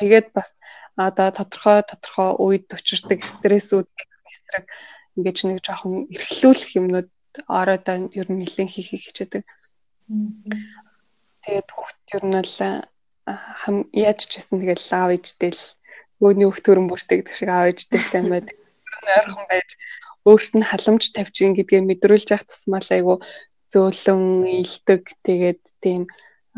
тэгээд 0.00 0.28
бас 0.36 0.52
одоо 0.96 1.28
тодорхой 1.32 1.80
тодорхой 1.88 2.30
үед 2.36 2.66
учирдаг 2.74 3.20
стрессүүд 3.24 3.88
эсрэг 4.28 4.66
ингэж 5.18 5.38
нэг 5.44 5.58
жоохон 5.66 6.06
эрхлүүлэх 6.14 6.70
юмнууд 6.78 7.10
ороодоо 7.46 8.08
ер 8.14 8.28
нь 8.30 8.40
нэлээд 8.40 8.70
хийхийг 8.70 9.02
хичээдэг. 9.04 9.42
Тэгээд 11.42 11.68
хүүхд 11.74 11.98
ер 12.16 12.24
нь 12.24 12.38
л 12.38 12.56
яаж 13.92 14.20
ч 14.24 14.32
гэсэн 14.38 14.62
тэгэл 14.62 14.88
аав 14.96 15.10
ээжтэй 15.12 15.52
л 15.52 15.64
өөний 16.24 16.48
хөх 16.48 16.60
төрөн 16.64 16.86
бүртгэдэг 16.88 17.34
шиг 17.34 17.50
аав 17.50 17.68
ээжтэй 17.70 18.00
таймаад 18.08 18.46
ойрхон 19.04 19.46
байж 19.50 19.70
өөрт 20.28 20.52
нь 20.56 20.68
халамж 20.70 21.04
тавьчихин 21.12 21.54
гэдгээ 21.56 21.82
мэдрүүлж 21.84 22.28
явах 22.32 22.46
тусмаа 22.48 22.80
л 22.82 22.94
айгу 22.96 23.14
зөөлөн 23.72 24.48
илдэг 24.64 25.02
тэгээд 25.26 25.62
тийм 25.84 26.02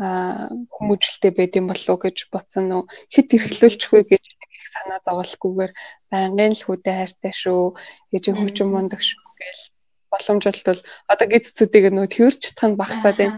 хүмүүжлтэй 0.01 1.31
байд 1.37 1.53
юм 1.59 1.69
болов 1.69 1.89
уу 1.93 2.01
гэж 2.01 2.17
бодсон 2.33 2.65
нөө 2.69 2.81
хит 3.13 3.29
эрхлүүлчих 3.37 3.91
вэ 3.93 4.01
гэж 4.09 4.25
их 4.33 4.65
санаа 4.73 4.99
зовлохгүйгээр 5.05 5.73
байнгын 6.09 6.53
л 6.57 6.65
хүдэ 6.65 6.91
хайртай 6.91 7.33
шүү 7.33 7.77
ээжийн 8.15 8.37
хүчин 8.41 8.69
мундаг 8.73 9.01
шүү 9.05 9.21
гээл 9.37 9.63
боломжлолт 10.11 10.65
бол 10.67 10.81
одоо 11.07 11.27
гизцүүдийг 11.31 11.85
нөө 11.93 12.07
тэрч 12.11 12.39
чадах 12.51 12.67
нь 12.69 12.79
багасаад 12.81 13.17
байна. 13.17 13.37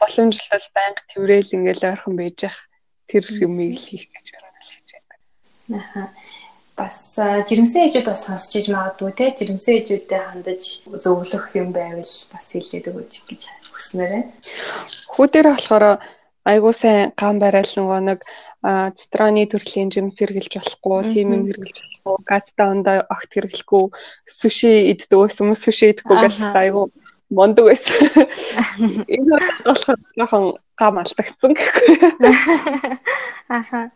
Боломжлолт 0.00 0.50
бол 0.54 0.68
байнга 0.76 1.02
тэрэл 1.12 1.54
ингээл 1.56 1.88
ойрхон 1.90 2.14
байж 2.16 2.38
явах 2.48 2.62
тэр 3.10 3.24
юмыг 3.44 3.74
л 3.76 3.84
хийх 3.84 4.06
гэж 4.14 4.26
байна 4.32 4.58
л 4.62 4.70
хийж 4.70 4.88
байдаг. 4.94 5.18
Аха. 5.80 6.02
Бас 6.74 6.98
жирэмсэн 7.18 7.86
ээжүүд 7.86 8.06
бас 8.10 8.22
сонсч 8.26 8.52
иж 8.58 8.66
магадгүй 8.72 9.12
те. 9.14 9.26
Жирэмсэн 9.38 9.74
ээжүүдэд 9.78 10.22
хандаж 10.26 10.62
зөвлөх 11.04 11.46
юм 11.54 11.70
байвал 11.70 12.14
бас 12.32 12.46
хэлээд 12.50 12.90
өгөөч 12.90 13.14
гэж 13.30 13.42
хүсмээр 13.74 14.10
байна. 14.14 14.32
Хүүдээр 15.14 15.46
болохоор 15.50 15.84
айгуу 16.44 16.72
сайн 16.72 17.12
гам 17.16 17.40
барайл 17.42 17.72
нөгөө 17.76 18.00
нэг 18.08 18.20
цитроны 18.96 19.44
төрлийн 19.48 19.92
жимс 19.92 20.16
хэрглэж 20.16 20.56
болохгүй, 20.56 20.98
тийм 21.12 21.28
юм 21.36 21.44
хэрглэж 21.48 21.78
болохгүй, 21.82 22.16
гацта 22.28 22.70
ондоо 22.72 23.04
огт 23.12 23.30
хэрглэхгүй, 23.32 23.84
суши 24.24 24.72
иддэг 24.92 25.18
байсан 25.20 25.52
юм 25.52 25.56
суши 25.56 25.92
идэхгүй 25.92 26.16
гэж 26.24 26.36
айгуу 26.52 26.88
мондөг 27.28 27.64
байсан. 27.68 27.96
Энэ 29.14 29.36
болохоор 29.64 30.00
жоохон 30.16 30.44
гам 30.80 30.94
алдагдсан 31.00 31.52
гэхгүй. 31.56 31.96
Аха. 33.48 33.90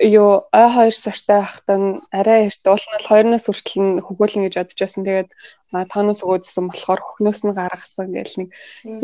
Юу 0.00 0.48
ой 0.56 0.68
хоёр 0.72 0.94
сартай 0.96 1.40
байхдаа 1.44 1.78
арай 2.18 2.48
эрт 2.48 2.64
уул 2.64 2.80
нь 2.80 3.04
2-оос 3.04 3.44
хүртэл 3.46 3.82
нь 3.84 4.02
хөгөөлнө 4.06 4.44
гэж 4.48 4.54
бодож 4.56 4.78
байсан. 4.80 5.04
Тэгээд 5.04 5.30
тоноос 5.92 6.20
өгөөдсөн 6.24 6.64
болохоор 6.68 7.00
хөхнөөс 7.04 7.40
нь 7.44 7.56
гаргасан 7.56 8.08
гэл 8.16 8.34
нэг 8.40 8.48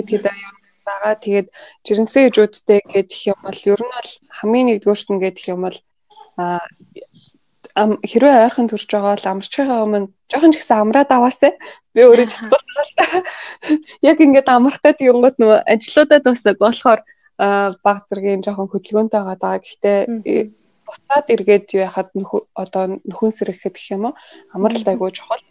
хэд 0.01 0.09
хэд 0.09 0.27
аюу 0.33 0.57
байгаа. 0.89 1.15
Тэгээд 1.21 1.49
жирэмсэн 1.85 2.25
ээжүүдтэй 2.29 2.81
гэдэг 2.89 3.21
юм 3.33 3.39
бол 3.45 3.61
ер 3.69 3.81
нь 3.85 3.93
бол 3.93 4.11
хамгийн 4.39 4.67
нэгдүгээрт 4.69 5.09
нь 5.13 5.23
гэдэг 5.23 5.45
юм 5.53 5.61
бол 5.69 5.79
а 6.41 6.61
хэрвээ 7.83 8.47
ойрхон 8.47 8.69
төрж 8.71 8.89
байгаа 8.89 9.13
бол 9.19 9.31
амарчхайгаа 9.35 9.85
өмнө 9.85 10.09
жоохон 10.31 10.53
ч 10.55 10.57
гэсэн 10.63 10.79
амраад 10.79 11.11
аваасай. 11.11 11.53
Би 11.95 12.01
өөрөө 12.07 12.29
чадахгүй 12.33 12.85
л 12.87 12.95
та. 12.97 13.07
Яг 14.01 14.19
ингээд 14.23 14.49
амрах 14.49 14.79
гэдэг 14.79 15.11
юмгууд 15.11 15.37
нөгөө 15.43 15.59
ажлуудад 15.67 16.23
басаг 16.23 16.57
болохоор 16.63 17.01
баг 17.39 17.99
зэргийн 18.09 18.45
жоохон 18.45 18.71
хөдөлгөөнтэй 18.71 19.21
байгаа. 19.23 19.59
Гэхдээ 19.59 19.99
буцаад 20.87 21.27
эргээд 21.35 21.67
юу 21.75 21.83
яхад 21.89 22.09
одоо 22.55 22.85
нөхөн 23.09 23.33
сэрэхэд 23.35 23.75
гэх 23.77 23.95
юм 23.97 24.05
уу? 24.13 24.15
Амралт 24.55 24.87
айгуу 24.89 25.11
чухал. 25.11 25.43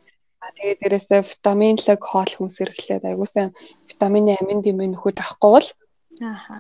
А 0.43 0.51
тэгээд 0.55 0.79
дээрэсээ 0.81 1.21
витамин 1.23 1.79
лэг 1.79 2.01
хоол 2.03 2.31
хүнс 2.35 2.59
эрэхлээд 2.59 3.03
айгуусан 3.07 3.55
витамины 3.87 4.35
амин 4.35 4.59
дэмээ 4.59 4.91
нөхөж 4.91 5.15
авахгүй 5.23 5.51
бол 5.55 5.67
ааха 6.19 6.59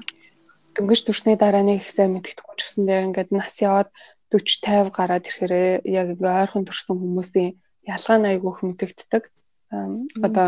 дөнгөж 0.73 0.99
төрсний 1.05 1.37
дараа 1.37 1.61
нэг 1.61 1.85
их 1.85 1.89
сайн 1.93 2.17
мэддэхгүй 2.17 2.55
ч 2.57 2.61
гэсэндээ 2.65 3.05
ингээд 3.11 3.29
нас 3.29 3.53
яваад 3.61 3.89
40 4.33 4.89
50 4.89 4.97
гараад 4.97 5.27
ирэхээр 5.29 5.85
яг 5.85 6.07
ингээ 6.17 6.33
ойрхон 6.41 6.65
төрсэн 6.65 6.97
хүмүүсийн 6.97 7.51
ялгаа 7.85 8.17
нь 8.17 8.29
айгүйх 8.33 8.59
мэдэгддэг. 8.65 9.23
Одоо 10.25 10.47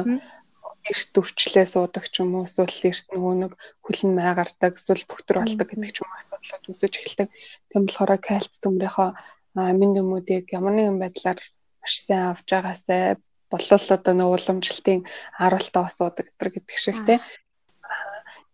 эрт 0.86 1.14
өвчлээ 1.18 1.66
суудаг 1.66 2.06
ч 2.14 2.22
юм 2.22 2.38
уу 2.38 2.46
эсвэл 2.46 2.90
эрт 2.90 3.08
нөгөө 3.10 3.34
нэг 3.42 3.52
хүлэн 3.86 4.12
май 4.14 4.32
гардаг 4.38 4.74
эсвэл 4.78 5.04
бөхтөр 5.10 5.38
болдог 5.42 5.68
гэдэг 5.70 5.92
ч 5.92 5.98
юм 6.02 6.10
уу 6.10 6.20
асуудлууд 6.22 6.66
үүсэж 6.70 6.94
эхэлдэг. 6.96 7.30
Тийм 7.70 7.84
болохоор 7.90 8.12
кальц 8.22 8.54
төмрийнхөө 8.62 9.10
амин 9.58 9.92
дөмүүдийг 9.98 10.46
ямар 10.54 10.74
нэгэн 10.78 11.02
байдлаар 11.02 11.40
маш 11.82 11.94
сайн 12.06 12.34
авч 12.34 12.48
байгаасай 12.52 13.18
болол 13.50 13.86
одоо 13.96 14.14
нэг 14.14 14.30
уламжлалтын 14.30 15.02
харуултаа 15.40 15.84
осуудаг 15.88 16.28
гэдэг 16.40 16.78
шиг 16.78 16.98
тий. 17.08 17.20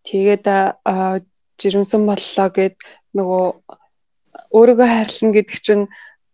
Тэгээд 0.07 0.45
жирэмсэн 1.59 2.01
боллоо 2.09 2.47
гэд 2.57 2.75
нөгөө 3.17 3.45
өөрийгөө 4.57 4.87
хайрлна 4.91 5.31
гэдэг 5.35 5.59
чинь 5.65 5.85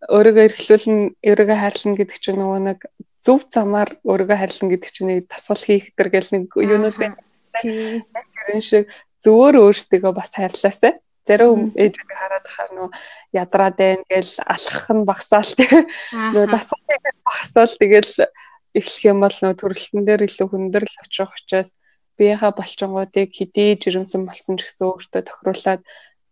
өөрийгөө 0.08 0.46
эрхлүүлнэ, 0.50 1.02
өөрийгөө 1.28 1.58
хайрлна 1.60 1.98
гэдэг 2.00 2.18
чинь 2.22 2.40
нөгөө 2.42 2.60
нэг 2.70 2.80
зөв 3.22 3.46
замаар 3.50 3.98
өөрийгөө 4.06 4.38
хайрлна 4.38 4.72
гэдэг 4.72 4.92
чинь 4.94 5.10
нэг 5.10 5.28
тасгал 5.32 5.64
хийх 5.64 5.94
төр 5.98 6.10
гэл 6.14 6.30
нэг 6.34 6.46
юунууд 6.54 6.98
байна. 6.98 7.18
Тийм 7.58 8.62
шиг 8.62 8.90
зөвөр 9.26 9.56
өөрсдөө 9.66 10.12
бас 10.14 10.32
хайрлаасай. 10.38 11.02
Зарим 11.28 11.76
ээжүүд 11.76 12.12
хараад 12.14 12.48
хаа 12.48 12.68
нөө 12.72 12.90
ядраад 13.36 13.76
байна 13.76 14.06
гэл 14.08 14.34
алхах 14.48 14.88
нь 14.96 15.08
багсаал 15.10 15.52
тийм. 15.60 15.90
Нөө 16.34 16.46
дасгалыг 16.48 17.04
багсаал 17.28 17.74
тэгэл 17.76 18.32
эхлэх 18.78 19.04
юм 19.12 19.20
бол 19.26 19.36
нөө 19.36 19.54
төрөлтөн 19.60 20.04
дээр 20.08 20.22
илүү 20.30 20.48
хүндрэл 20.48 21.02
очих 21.04 21.34
учраас 21.36 21.76
биеийнхаа 22.16 22.52
болчингуудыг 22.56 23.30
хэдий 23.36 23.76
жирэмсэн 23.76 24.24
болсон 24.24 24.56
ч 24.56 24.66
гэсэн 24.66 24.86
өөртөө 24.88 25.22
тохируулаад 25.28 25.82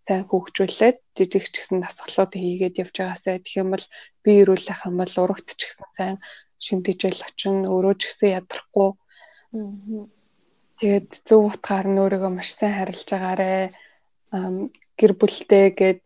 сайн 0.05 0.23
хөгжүүлээд 0.29 0.97
жижиг 1.17 1.45
ч 1.49 1.55
гэсэн 1.59 1.81
дасгалууд 1.81 2.33
хийгээд 2.37 2.79
явж 2.81 2.95
байгаасай. 2.95 3.41
Тэгэх 3.41 3.61
юм 3.61 3.69
бол 3.73 3.85
би 4.23 4.31
ирүүлэх 4.45 4.81
юм 4.85 4.95
бол 5.01 5.15
урагт 5.17 5.49
ч 5.57 5.61
гэсэн 5.65 5.89
сайн 5.97 6.17
шимтгижэл 6.59 7.21
очин 7.27 7.65
өөрөө 7.67 7.95
ч 7.99 8.01
гэсэн 8.07 8.29
ядрахгүй. 8.39 8.89
Тэгээд 10.79 11.09
зөв 11.27 11.41
утгаар 11.51 11.87
нь 11.87 12.01
өөрийгөө 12.03 12.31
маш 12.33 12.49
сайн 12.55 12.75
харилж 12.75 13.07
байгаарэ. 13.07 13.71
гэр 14.99 15.13
бүлтэй 15.19 15.65
гээд 15.79 16.01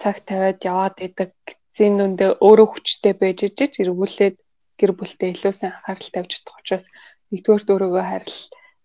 цаг 0.00 0.16
тавиад 0.26 0.58
яваад 0.64 0.96
идэг 0.98 1.32
зин 1.76 1.98
дүндээ 1.98 2.40
өөрөө 2.42 2.68
хүчтэй 2.70 3.14
байж 3.14 3.38
ижиж 3.46 3.78
эргүүлээд 3.82 4.36
гэр 4.80 4.92
бүлтэй 4.98 5.30
илүү 5.34 5.52
сайн 5.54 5.76
анхаарал 5.76 6.10
тавьж 6.14 6.30
чадах 6.40 6.58
учраас 6.58 6.86
нэгдүгээр 7.30 7.70
өөрийгөө 7.70 8.04
харил 8.10 8.38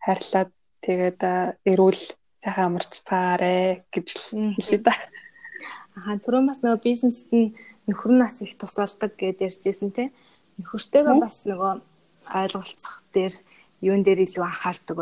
хайрлаад 0.05 0.51
тэгээд 0.85 1.19
эрүүл 1.71 2.01
сайхан 2.41 2.65
амарчцаагаарэ 2.69 3.55
гэж 3.93 4.07
хэлээ 4.59 4.81
да. 4.85 4.93
Аа 5.97 6.19
түрүүн 6.21 6.45
бас 6.51 6.59
нөгөө 6.61 6.83
бизнест 6.85 7.29
нь 7.33 7.55
нөхөр 7.87 8.13
нас 8.21 8.43
их 8.45 8.53
тусалдаг 8.59 9.17
гэдээ 9.17 9.49
ярьжсэн 9.49 9.91
те. 9.95 10.11
Нөхөртөөгөө 10.59 11.15
бас 11.19 11.37
нөгөө 11.49 11.73
ойлголцох 12.39 12.95
дээр 13.13 13.33
юун 13.83 14.01
дээр 14.03 14.23
илүү 14.25 14.43
анхаардаг. 14.45 14.97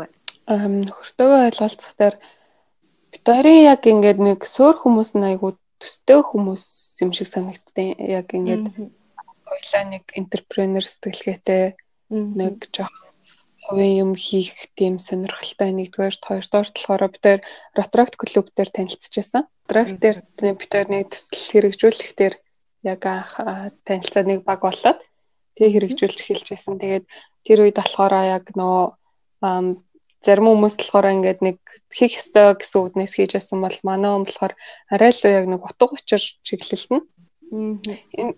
Аа 0.50 0.66
нөхөртөөгөө 0.68 1.40
ойлголцох 1.48 1.92
дээр 1.98 2.16
битэрийн 3.14 3.62
яг 3.72 3.82
ингээд 3.86 4.18
нэг 4.18 4.40
суур 4.44 4.76
хүмүүс 4.82 5.14
нь 5.14 5.28
айгу 5.30 5.54
төстэй 5.78 6.20
хүмүүс 6.26 6.64
юм 7.04 7.10
шиг 7.16 7.28
санагдтыг 7.30 7.98
яг 8.18 8.28
ингээд 8.34 8.66
хоёлаа 9.46 9.84
нэг 9.92 10.04
энтерпренер 10.18 10.84
сэтгэлгээтэй 10.84 11.64
нэг 12.10 12.56
жоох 12.74 12.92
хувийн 13.64 13.96
юм 14.04 14.12
хийх 14.14 14.52
тийм 14.76 15.00
сонирхолтой 15.00 15.72
нэгдүгээр 15.72 16.16
хоёрдугаар 16.20 16.68
болохоор 16.68 17.02
бид 17.08 17.22
тээр 17.24 17.40
Rotaract 17.78 18.14
клуб 18.20 18.46
дээр 18.52 18.70
танилцчихсан. 18.76 19.48
Rotaract 19.72 20.00
дээр 20.04 20.18
бид 20.58 20.68
тээр 20.68 20.88
нэг 20.92 21.08
төсөл 21.08 21.48
хэрэгжүүлэх 21.48 22.12
дээр 22.18 22.34
яг 22.84 23.00
анх 23.08 23.32
танилцаад 23.88 24.26
нэг 24.28 24.40
баг 24.44 24.60
болоод 24.60 25.00
тэг 25.56 25.68
хэрэгжүүлж 25.72 26.18
эхэлжсэн. 26.20 26.78
Тэгээд 26.78 27.04
тэр 27.46 27.58
үед 27.64 27.76
болохоор 27.78 28.14
яг 28.36 28.44
нөө 28.58 28.94
зарим 30.24 30.48
хүмүүс 30.48 30.74
болохоор 30.80 31.06
ингээд 31.14 31.40
нэг 31.44 31.58
хийх 31.92 32.16
ёстой 32.20 32.56
гэсэн 32.56 32.80
үднээс 32.80 33.14
хийжсэн 33.16 33.60
бол 33.60 33.78
манай 33.84 34.10
хүн 34.10 34.24
болохоор 34.24 34.52
арай 34.88 35.12
л 35.12 35.22
яг 35.28 35.46
нэг 35.52 35.60
утга 35.60 35.92
учир 35.92 36.22
чиглэлт 36.46 36.90
нь. 36.96 37.04
Энэ 37.52 38.32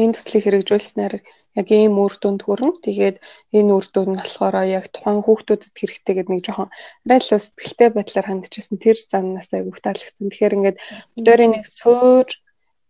энэ 0.00 0.14
төслийг 0.16 0.44
хэрэгжүүлснээр 0.48 1.14
яг 1.60 1.68
ийм 1.72 2.00
үр 2.00 2.14
дүнд 2.16 2.40
хүрнэ. 2.44 2.80
Тэгээд 2.84 3.16
энэ 3.52 3.72
үр 3.76 3.86
дүн 3.92 4.16
нь 4.16 4.20
болохоор 4.20 4.56
яг 4.64 4.88
тухайн 4.92 5.20
хүүхдүүдэд 5.24 5.72
хэрэгтэй 5.76 6.14
гэдэг 6.16 6.32
нэг 6.32 6.42
жоохон 6.44 6.68
арай 7.04 7.20
л 7.20 7.28
сэтгэлтэй 7.28 7.88
байдлаар 7.92 8.26
хандчихсан 8.28 8.76
тэр 8.80 8.96
заннаас 8.96 9.50
айгүйх 9.52 9.80
таалагдсан. 9.84 10.28
Тэгэхээр 10.32 10.56
ингээд 10.56 10.78
өдөрийн 11.20 11.52
нэг 11.56 11.64
суур 11.68 12.28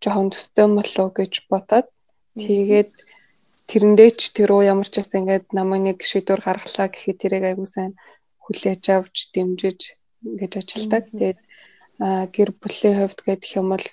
жоохон 0.03 0.31
төстэй 0.31 0.67
болов 0.71 1.07
гэж 1.19 1.33
бодоод 1.51 1.87
тэгээд 2.39 2.91
тэрэндээ 3.67 4.09
ч 4.19 4.21
тэр 4.35 4.49
уу 4.55 4.63
ямар 4.63 4.87
ч 4.87 5.03
бас 5.03 5.11
ингээд 5.11 5.51
намайг 5.51 5.81
нэг 5.83 5.99
шийдвэр 6.03 6.41
гаргалаа 6.43 6.87
гэхэд 6.91 7.21
тэрийг 7.21 7.43
айгүй 7.47 7.67
сайн 7.67 7.93
хүлээж 8.43 8.83
авч 8.95 9.15
дэмжиж 9.35 9.79
ингэж 10.23 10.53
ажилдаг. 10.59 11.03
Тэгээд 11.11 11.39
гэр 12.35 12.49
бүлийн 12.61 12.95
хувьд 12.97 13.19
гэдэг 13.27 13.51
юм 13.59 13.67
бол 13.75 13.87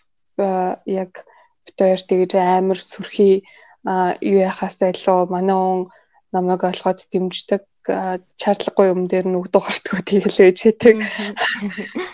яг 0.86 1.12
бит 1.66 1.76
хоёр 1.78 2.02
тэгж 2.06 2.32
амар 2.38 2.78
сүрхий 2.78 3.42
юу 3.84 4.40
яхаасаа 4.50 4.94
илүү 4.94 5.18
манай 5.34 5.56
он 5.56 5.80
намайг 6.32 6.62
олгоод 6.64 7.00
дэмждэг 7.10 7.64
чарлаггүй 8.40 8.86
юм 8.94 9.10
дээр 9.10 9.26
нь 9.28 9.38
өгдөг 9.40 9.62
гартгүй 9.64 10.00
тэгэлээ 10.06 10.52
чэдэг. 10.56 10.96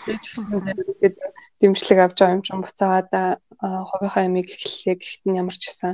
Тэгж 0.05 0.23
гэсэн 0.27 0.59
дэмжлэг 1.61 1.99
авч 2.01 2.17
байгаа 2.19 2.35
юм 2.35 2.43
чинь 2.43 2.63
буцаагаад 2.63 3.11
хувийнхаа 3.61 4.27
ямиг 4.27 4.51
эхлэлээ 4.51 4.95
гэхдээ 4.99 5.39
ямар 5.39 5.55
ч 5.55 5.63
гэсэн 5.69 5.93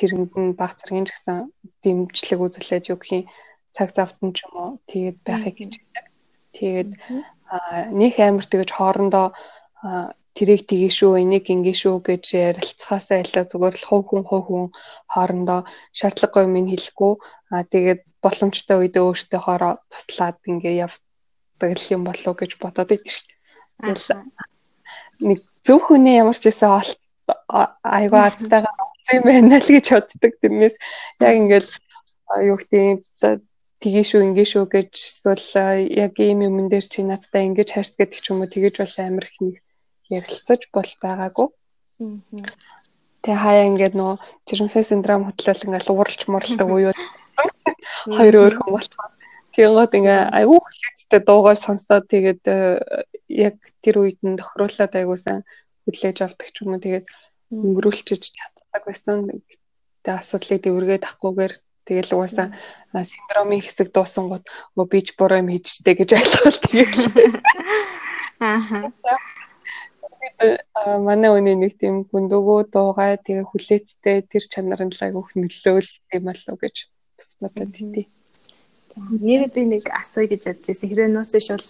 тэрэнд 0.00 0.32
нь 0.40 0.56
баг 0.56 0.72
зэргийн 0.80 1.06
ч 1.06 1.12
гэсэн 1.12 1.38
дэмжлэг 1.84 2.40
үзүүлээд 2.40 2.88
юу 2.90 2.98
гэх 2.98 3.12
юм 3.12 3.24
цаг 3.76 3.88
завтан 3.92 4.32
ч 4.32 4.48
юм 4.48 4.54
уу 4.56 4.70
тэгээд 4.88 5.18
байхыг 5.26 5.56
байдаг. 5.60 6.04
Тэгээд 6.56 6.90
нэг 8.00 8.14
амар 8.18 8.46
тэгэж 8.48 8.70
хоорондоо 8.74 9.26
тэрийг 10.34 10.62
тгий 10.66 10.90
шүү 10.90 11.22
энийг 11.22 11.46
ингээ 11.50 11.76
шүү 11.82 11.96
гэж 12.06 12.24
ярилцахаасаа 12.54 13.18
илүү 13.22 13.44
зүгээр 13.50 13.76
л 13.76 13.86
хов 13.88 14.02
хүн 14.06 14.22
хов 14.26 14.44
хүн 14.46 14.66
хоорондоо 15.12 15.60
шаардлагагүй 15.98 16.42
юм 16.46 16.70
хэлэхгүй 16.70 17.12
аа 17.54 17.62
тэгээд 17.66 18.00
боломжтой 18.22 18.76
үедээ 18.78 19.02
өөртөө 19.02 19.40
хоороо 19.42 19.74
туслаад 19.90 20.38
ингээ 20.46 20.80
явдаг 20.86 21.70
юм 21.94 22.02
болов 22.06 22.34
гэж 22.38 22.50
бодоод 22.62 22.94
идэв 22.94 23.10
шүү 23.10 23.26
дээ. 23.28 24.22
Нэг 25.28 25.38
зөв 25.66 25.78
хүний 25.84 26.16
ямар 26.22 26.36
ч 26.38 26.46
байсан 26.46 26.70
олц 26.78 27.00
айгаа 27.82 28.24
азтайгаа 28.30 28.89
юм 29.14 29.24
байна 29.24 29.58
л 29.58 29.68
гэж 29.68 29.86
боддог. 29.92 30.32
Тэрнээс 30.40 30.76
яг 31.20 31.34
ингээл 31.40 31.70
юу 32.50 32.56
гэдэг 32.60 33.40
тгий 33.80 34.04
шүү 34.04 34.20
ингээ 34.28 34.48
шүү 34.52 34.64
гэж 34.68 34.92
эсвэл 34.92 35.44
яг 35.88 36.14
ийм 36.20 36.44
юмн 36.44 36.68
дээр 36.68 36.84
чи 36.84 37.00
надтай 37.00 37.48
ингэж 37.48 37.68
хайрс 37.72 37.96
гэдэг 37.96 38.20
ч 38.20 38.26
юм 38.30 38.44
уу 38.44 38.52
тэгэж 38.52 38.74
бол 38.84 38.96
амар 39.00 39.24
их 39.24 39.36
нэг 39.40 39.56
ярилцаж 40.12 40.60
бол 40.68 40.90
байгаагүй. 41.00 41.48
Тэгээ 43.24 43.40
хаяа 43.40 43.68
ингээд 43.72 43.94
нөө 43.96 44.12
жирэмсээ 44.48 44.84
синдром 44.84 45.24
хөтлөл 45.24 45.64
ингээд 45.64 45.88
ууралч 45.88 46.22
муралдаг 46.28 46.68
уу 46.68 46.92
хоёр 48.16 48.34
өөр 48.36 48.54
хүн 48.60 48.72
болчихоо. 48.76 49.08
Тэгэнгүүт 49.56 49.92
ингээ 49.98 50.20
айгүй 50.38 50.58
хүлээцтэй 50.60 51.20
дуугаа 51.24 51.56
сонсоод 51.56 52.04
тэгээд 52.12 52.42
яг 53.48 53.56
тэр 53.82 53.96
үед 54.04 54.20
нь 54.20 54.38
тохируулаад 54.38 54.92
айгуусан 54.94 55.42
хүлээж 55.88 56.18
авдаг 56.22 56.48
ч 56.52 56.56
юм 56.62 56.76
уу 56.76 56.84
тэгээд 56.84 57.06
өнгөрүүлчиж 57.50 58.22
чаддаг 58.70 58.82
байсан. 58.86 59.42
Тэгээ 60.06 60.20
асуудлыг 60.22 60.60
дэвэргээд 60.62 61.04
авахгүйгээр 61.04 61.54
Тэгэл 61.90 62.14
угаасаа 62.14 62.54
синдромын 62.94 63.58
хэсэг 63.64 63.90
дуусангууд 63.90 64.46
өө 64.78 64.86
би 64.86 65.00
ч 65.02 65.18
буруу 65.18 65.42
юм 65.42 65.50
хийжтэй 65.50 65.98
гэж 65.98 66.10
ойлгоод 66.14 66.58
тэгэл. 66.70 67.34
Аа. 68.38 68.60
манай 71.02 71.30
өний 71.34 71.56
нэг 71.58 71.74
тийм 71.80 72.06
гүндөгөө 72.06 72.60
дуугай 72.70 73.18
тэгээ 73.18 73.50
хүлээцтэй 73.50 74.22
тэр 74.22 74.44
чанар 74.52 74.86
нь 74.86 74.94
л 74.94 75.02
айгүйх 75.02 75.34
нөлөөл 75.34 75.90
юм 76.14 76.24
болов 76.30 76.56
гэж 76.62 76.76
бас 77.18 77.28
бодод 77.40 77.74
идэв. 77.74 78.06
Нэрээ 78.94 79.50
би 79.50 79.62
нэг 79.66 79.84
асууя 79.90 80.30
гэж 80.30 80.42
бодож 80.46 80.66
байсан. 80.70 80.86
Хэрвээ 80.88 81.10
нууцш 81.10 81.46
бол 81.50 81.68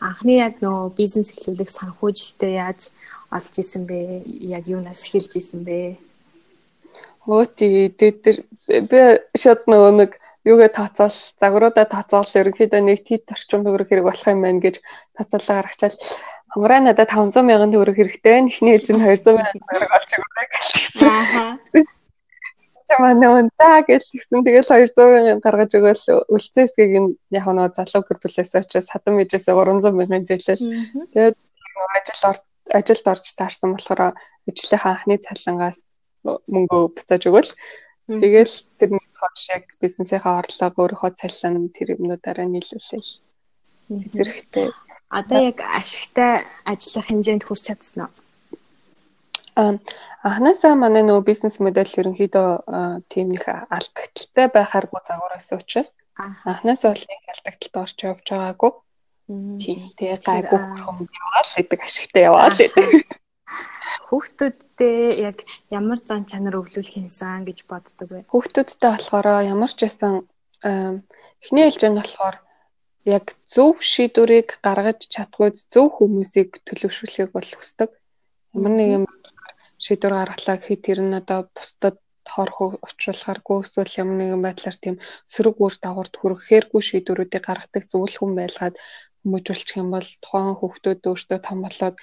анхны 0.00 0.32
яг 0.40 0.54
нөө 0.64 0.96
бизнес 0.96 1.34
эхлүүлэх 1.36 1.70
санхүүжилтээ 1.76 2.52
яаж 2.56 2.80
олж 3.28 3.52
исэн 3.60 3.84
бэ? 3.84 4.24
Яг 4.48 4.64
юунаас 4.64 5.04
эхэлж 5.04 5.32
исэн 5.36 5.60
бэ? 5.66 6.05
Өө 7.26 7.44
тий 7.58 7.90
тэр 7.90 8.36
би 8.90 9.00
шууд 9.34 9.66
нөгөө 9.66 9.92
нэг 9.98 10.10
юугээ 10.46 10.70
тооцоол 10.78 11.18
загваруудаа 11.42 11.86
тооцоол 11.90 12.30
ерөнхийдөө 12.40 12.82
нэг 12.86 13.02
тит 13.02 13.26
орчим 13.34 13.66
төгрөг 13.66 13.90
хэрэг 13.90 14.06
болох 14.06 14.26
юм 14.30 14.46
байна 14.46 14.62
гэж 14.62 14.78
тооцоолоо 15.18 15.54
гаргачаал 15.58 15.98
хамраа 16.54 16.80
надад 16.86 17.10
500 17.10 17.42
мянган 17.42 17.74
төгрөг 17.74 17.96
хэрэгтэй 17.98 18.46
нэхний 18.46 18.78
хэл 18.78 18.86
чинь 18.86 19.02
200 19.02 19.34
мянган 19.42 19.58
төгрөг 19.66 19.92
олж 19.98 20.10
өгөх 20.14 20.34
гэсэн. 20.54 21.84
Тамаа 22.86 23.14
нөө 23.18 23.50
за 23.58 23.82
гэлсэн 23.90 24.46
тэгэл 24.46 24.70
200 24.70 24.94
мянган 25.10 25.42
гаргаж 25.42 25.70
өгөөл 25.74 26.04
үлцээсгийг 26.30 26.92
нь 27.02 27.10
яг 27.34 27.46
нөгөө 27.50 27.74
залуу 27.74 28.02
гэр 28.06 28.18
бүлээс 28.22 28.54
очиж 28.54 28.86
садан 28.86 29.18
мэжээс 29.18 29.50
300 29.50 29.90
мянган 29.98 30.22
зээлэл. 30.30 30.62
Тэгээд 31.10 31.36
ажил 31.98 32.22
ажилд 32.78 33.06
орж 33.10 33.26
таарсан 33.34 33.74
болохоор 33.74 34.14
ажлынхаа 34.46 34.92
анхны 34.94 35.18
цалингаас 35.18 35.82
мөнгө 36.46 36.78
буцааж 36.96 37.22
өгөөл. 37.28 37.50
Тэгэл 38.06 38.54
тэр 38.78 38.90
нэг 38.94 39.06
хойш 39.18 39.42
яг 39.50 39.64
бизнесийнхаа 39.82 40.42
орлого 40.42 40.78
өөрийнхөө 40.86 41.12
цалин 41.18 41.70
тэр 41.74 41.98
юмнуудаараа 41.98 42.46
нийлүүлээл. 42.46 43.12
Зэрэгтэй. 44.14 44.70
Одоо 45.10 45.40
яг 45.50 45.58
ашигтай 45.62 46.46
ажиллах 46.66 47.06
хэмжээнд 47.10 47.46
хүрч 47.46 47.62
чадсан 47.70 48.06
уу? 48.06 48.14
Аа 49.56 49.78
анханасаа 50.26 50.74
манай 50.74 51.02
нөгөө 51.06 51.24
бизнес 51.30 51.56
модель 51.64 51.88
ерөнхийдөө 51.88 52.48
тийм 53.08 53.32
нэг 53.32 53.44
алдагдaltaй 53.46 54.46
байхааргүй 54.52 55.00
загвар 55.06 55.32
байсан 55.34 55.62
учраас 55.62 55.90
анханасаа 56.18 56.92
бол 56.92 57.06
нэг 57.10 57.22
алдагдaltaд 57.32 57.82
орч 57.82 57.98
явж 58.04 58.26
байгаагүй. 58.26 58.72
Тийм 59.62 59.78
тэгээ 59.98 60.18
гайгүй 60.26 60.60
хөрхөн 60.60 61.08
яваал 61.08 61.50
гэдэг 61.56 61.80
ашигтай 61.86 62.22
яваал 62.28 62.58
гэдэг. 62.58 62.90
Хүүхдүүдтэй 64.76 65.24
яг 65.24 65.38
ямар 65.72 65.98
зан 66.04 66.28
чанар 66.28 66.60
өглөөлөх 66.60 67.00
юмсан 67.00 67.48
гэж 67.48 67.64
боддог 67.64 68.08
вэ? 68.12 68.20
Хүүхдүүдтэй 68.28 68.90
болохоор 68.92 69.26
ямар 69.48 69.72
ч 69.72 69.78
байсан 69.88 70.28
эхний 71.40 71.64
ээлжинд 71.64 71.96
болохоор 71.96 72.36
яг 73.08 73.24
зөв 73.48 73.80
шийдвэрийг 73.80 74.60
гаргаж 74.60 75.00
чадгүй 75.08 75.56
зөв 75.72 75.86
хүмүүсийг 75.96 76.60
төлөвшүүлэхийг 76.68 77.30
бол 77.32 77.48
хүсдэг. 77.56 77.90
Ямар 78.52 78.72
нэг 78.76 78.88
юм 79.00 79.04
шийдвэр 79.80 80.14
гаргалаа 80.20 80.56
гэхэд 80.60 80.84
тэр 80.84 81.00
нь 81.08 81.18
одоо 81.20 81.48
бусдад 81.56 81.96
хорх 82.28 82.56
учруулахааргүй 82.86 83.56
эсвэл 83.64 84.00
ямар 84.02 84.16
нэгэн 84.20 84.42
байдлаар 84.44 84.76
тийм 84.76 84.96
сөрөг 85.32 85.56
үр 85.56 85.74
дагаварт 85.80 86.14
хүрэхээргүй 86.20 86.82
шийдвэрүүдийг 86.84 87.44
гаргадаг 87.48 87.84
зөвлөх 87.88 88.20
хүн 88.20 88.32
байлгаад 88.36 88.76
хүмүүжүүлчих 89.24 89.80
юм 89.80 89.88
бол 89.94 90.08
тухайн 90.22 90.58
хүүхдүүд 90.60 91.00
өөртөө 91.08 91.38
том 91.46 91.58
болоод 91.64 91.96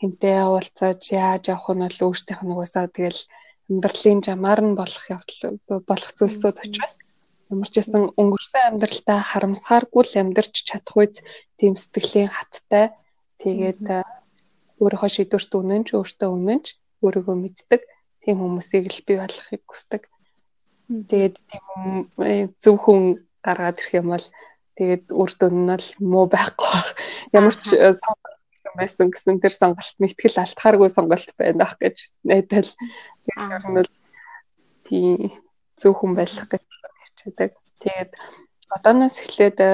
хинтээ 0.00 0.40
уулзаж 0.48 1.02
яаж 1.12 1.44
явах 1.52 1.68
нь 1.76 1.84
бол 1.84 1.98
өөртөөх 2.08 2.40
нь 2.42 2.52
угаасаа 2.54 2.86
тэгэл 2.88 3.20
амьдралын 3.70 4.20
жамаар 4.26 4.60
нь 4.64 4.78
болох 4.80 5.04
явдал 5.14 5.84
болох 5.90 6.10
зүйлсүүд 6.18 6.56
учраас 6.64 6.94
ямар 7.52 7.68
ч 7.70 7.74
гэсэн 7.78 8.02
өнгөрсөн 8.20 8.62
амьдралдаа 8.68 9.18
харамсахааргүй 9.30 10.02
л 10.06 10.20
амьдарч 10.22 10.54
чадах 10.68 10.96
үз 11.02 11.14
тийм 11.58 11.74
сэтгэлийн 11.76 12.30
хаттай 12.32 12.86
тэгээд 13.42 13.84
өөрийнхөө 14.82 15.10
шийдвэрт 15.12 15.52
үнэнч 15.60 15.88
өөртөө 15.98 16.30
үнэнч 16.36 16.66
өөрийгөө 17.04 17.36
мэддэг 17.36 17.82
тийм 18.22 18.36
хүмүүсийг 18.40 18.84
л 18.88 19.00
бий 19.06 19.18
болохыг 19.20 19.62
хүсдэг. 19.68 20.02
Тэгээд 20.88 21.36
тийм 21.48 21.74
зөв 22.62 22.76
хүн 22.80 23.00
гаргаад 23.44 23.80
ирэх 23.80 23.94
юм 24.00 24.08
бол 24.12 24.26
тэгээд 24.76 25.04
үр 25.12 25.30
дүн 25.36 25.56
нь 25.68 25.74
л 25.76 25.88
муу 26.00 26.26
байхгүй. 26.32 26.80
Ямар 27.36 27.54
ч 27.56 27.76
сонголт 27.76 28.39
байсан 28.76 29.10
гэсэн 29.10 29.40
тэр 29.40 29.54
сонголт 29.54 29.96
нэгтгэл 29.98 30.42
алтахааргүй 30.42 30.90
сонголт 30.90 31.30
байна 31.38 31.64
ах 31.66 31.74
гэж 31.80 31.96
найдал. 32.26 32.70
Тэгэхээр 33.26 33.64
нь 33.66 33.76
бол 33.76 33.92
тийм 34.86 35.32
зөв 35.80 35.92
хүн 35.96 36.12
байх 36.14 36.34
гэж 36.34 36.64
хичээдэг. 37.04 37.50
Тэгээд 37.80 38.10
одооноос 38.70 39.16
эхлээд 39.22 39.58
э, 39.60 39.72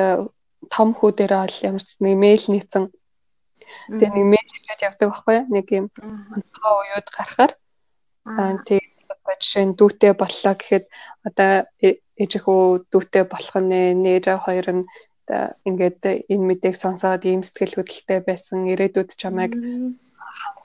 том 0.71 0.89
хүү 0.97 1.11
дээрээ 1.17 1.41
бол 1.43 1.59
ямар 1.69 1.83
ч 1.83 1.91
нэг 2.01 2.15
мэйл 2.17 2.45
нийцэн. 2.49 2.85
Тэгээ 3.91 4.11
нэг 4.15 4.27
мэйл 4.33 4.51
хийгээд 4.55 4.87
явдаг 4.87 5.09
байхгүй 5.11 5.39
нэг 5.51 5.67
юм 5.75 5.87
онцгой 6.33 6.73
уууд 6.73 7.09
гарахаар. 7.11 7.53
Аа. 8.25 8.57
Тэгээд 8.63 8.97
жишээ 9.43 9.65
нь 9.67 9.77
дүүтэй 9.79 10.13
боллоо 10.15 10.55
гэхэд 10.55 10.85
одоо 11.27 11.67
э, 11.83 12.01
ээжихүү 12.17 12.89
дүүтэй 12.91 13.25
болох 13.29 13.57
нь 13.61 13.99
нээж 14.03 14.27
хоёр 14.41 14.69
нь 14.73 14.89
ингээд 15.69 16.01
энэ 16.33 16.47
мэдээг 16.49 16.77
сонсоод 16.79 17.23
ийм 17.27 17.43
сэтгэл 17.43 17.77
хөдлөлтэй 17.77 18.21
байсан 18.29 18.59
ирээдүйд 18.73 19.11
чамайг 19.21 19.53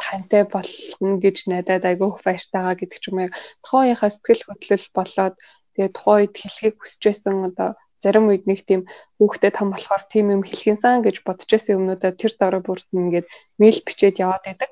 хантай 0.05 0.43
болно 0.45 1.18
гэж 1.24 1.38
найдаад 1.51 1.84
айгүйх 1.89 2.22
баяртайгаа 2.26 2.76
гэдэг 2.78 2.99
ч 3.01 3.05
юм 3.09 3.18
яг 3.26 3.34
тухайынхаа 3.64 4.12
сэтгэл 4.14 4.43
хөдлөл 4.47 4.88
болоод 4.97 5.36
тэгээ 5.74 5.89
тухайд 5.97 6.34
хэлхийг 6.38 6.76
хүсэж 6.78 7.01
байсан 7.07 7.36
одоо 7.49 7.70
зарим 8.03 8.26
үед 8.30 8.43
нэг 8.49 8.66
тийм 8.66 8.82
хүүхдэд 9.22 9.57
том 9.57 9.70
болохоор 9.72 10.03
тийм 10.09 10.34
юм 10.36 10.43
хэлхинсан 10.43 11.05
гэж 11.05 11.22
бодож 11.26 11.49
байсан 11.49 11.78
юмнуудаа 11.78 12.12
тэр 12.18 12.34
дорой 12.36 12.62
бүрт 12.66 12.88
ингээд 12.91 13.28
мэйл 13.62 13.80
бичээд 13.86 14.22
яваад 14.26 14.43
байдаг. 14.45 14.70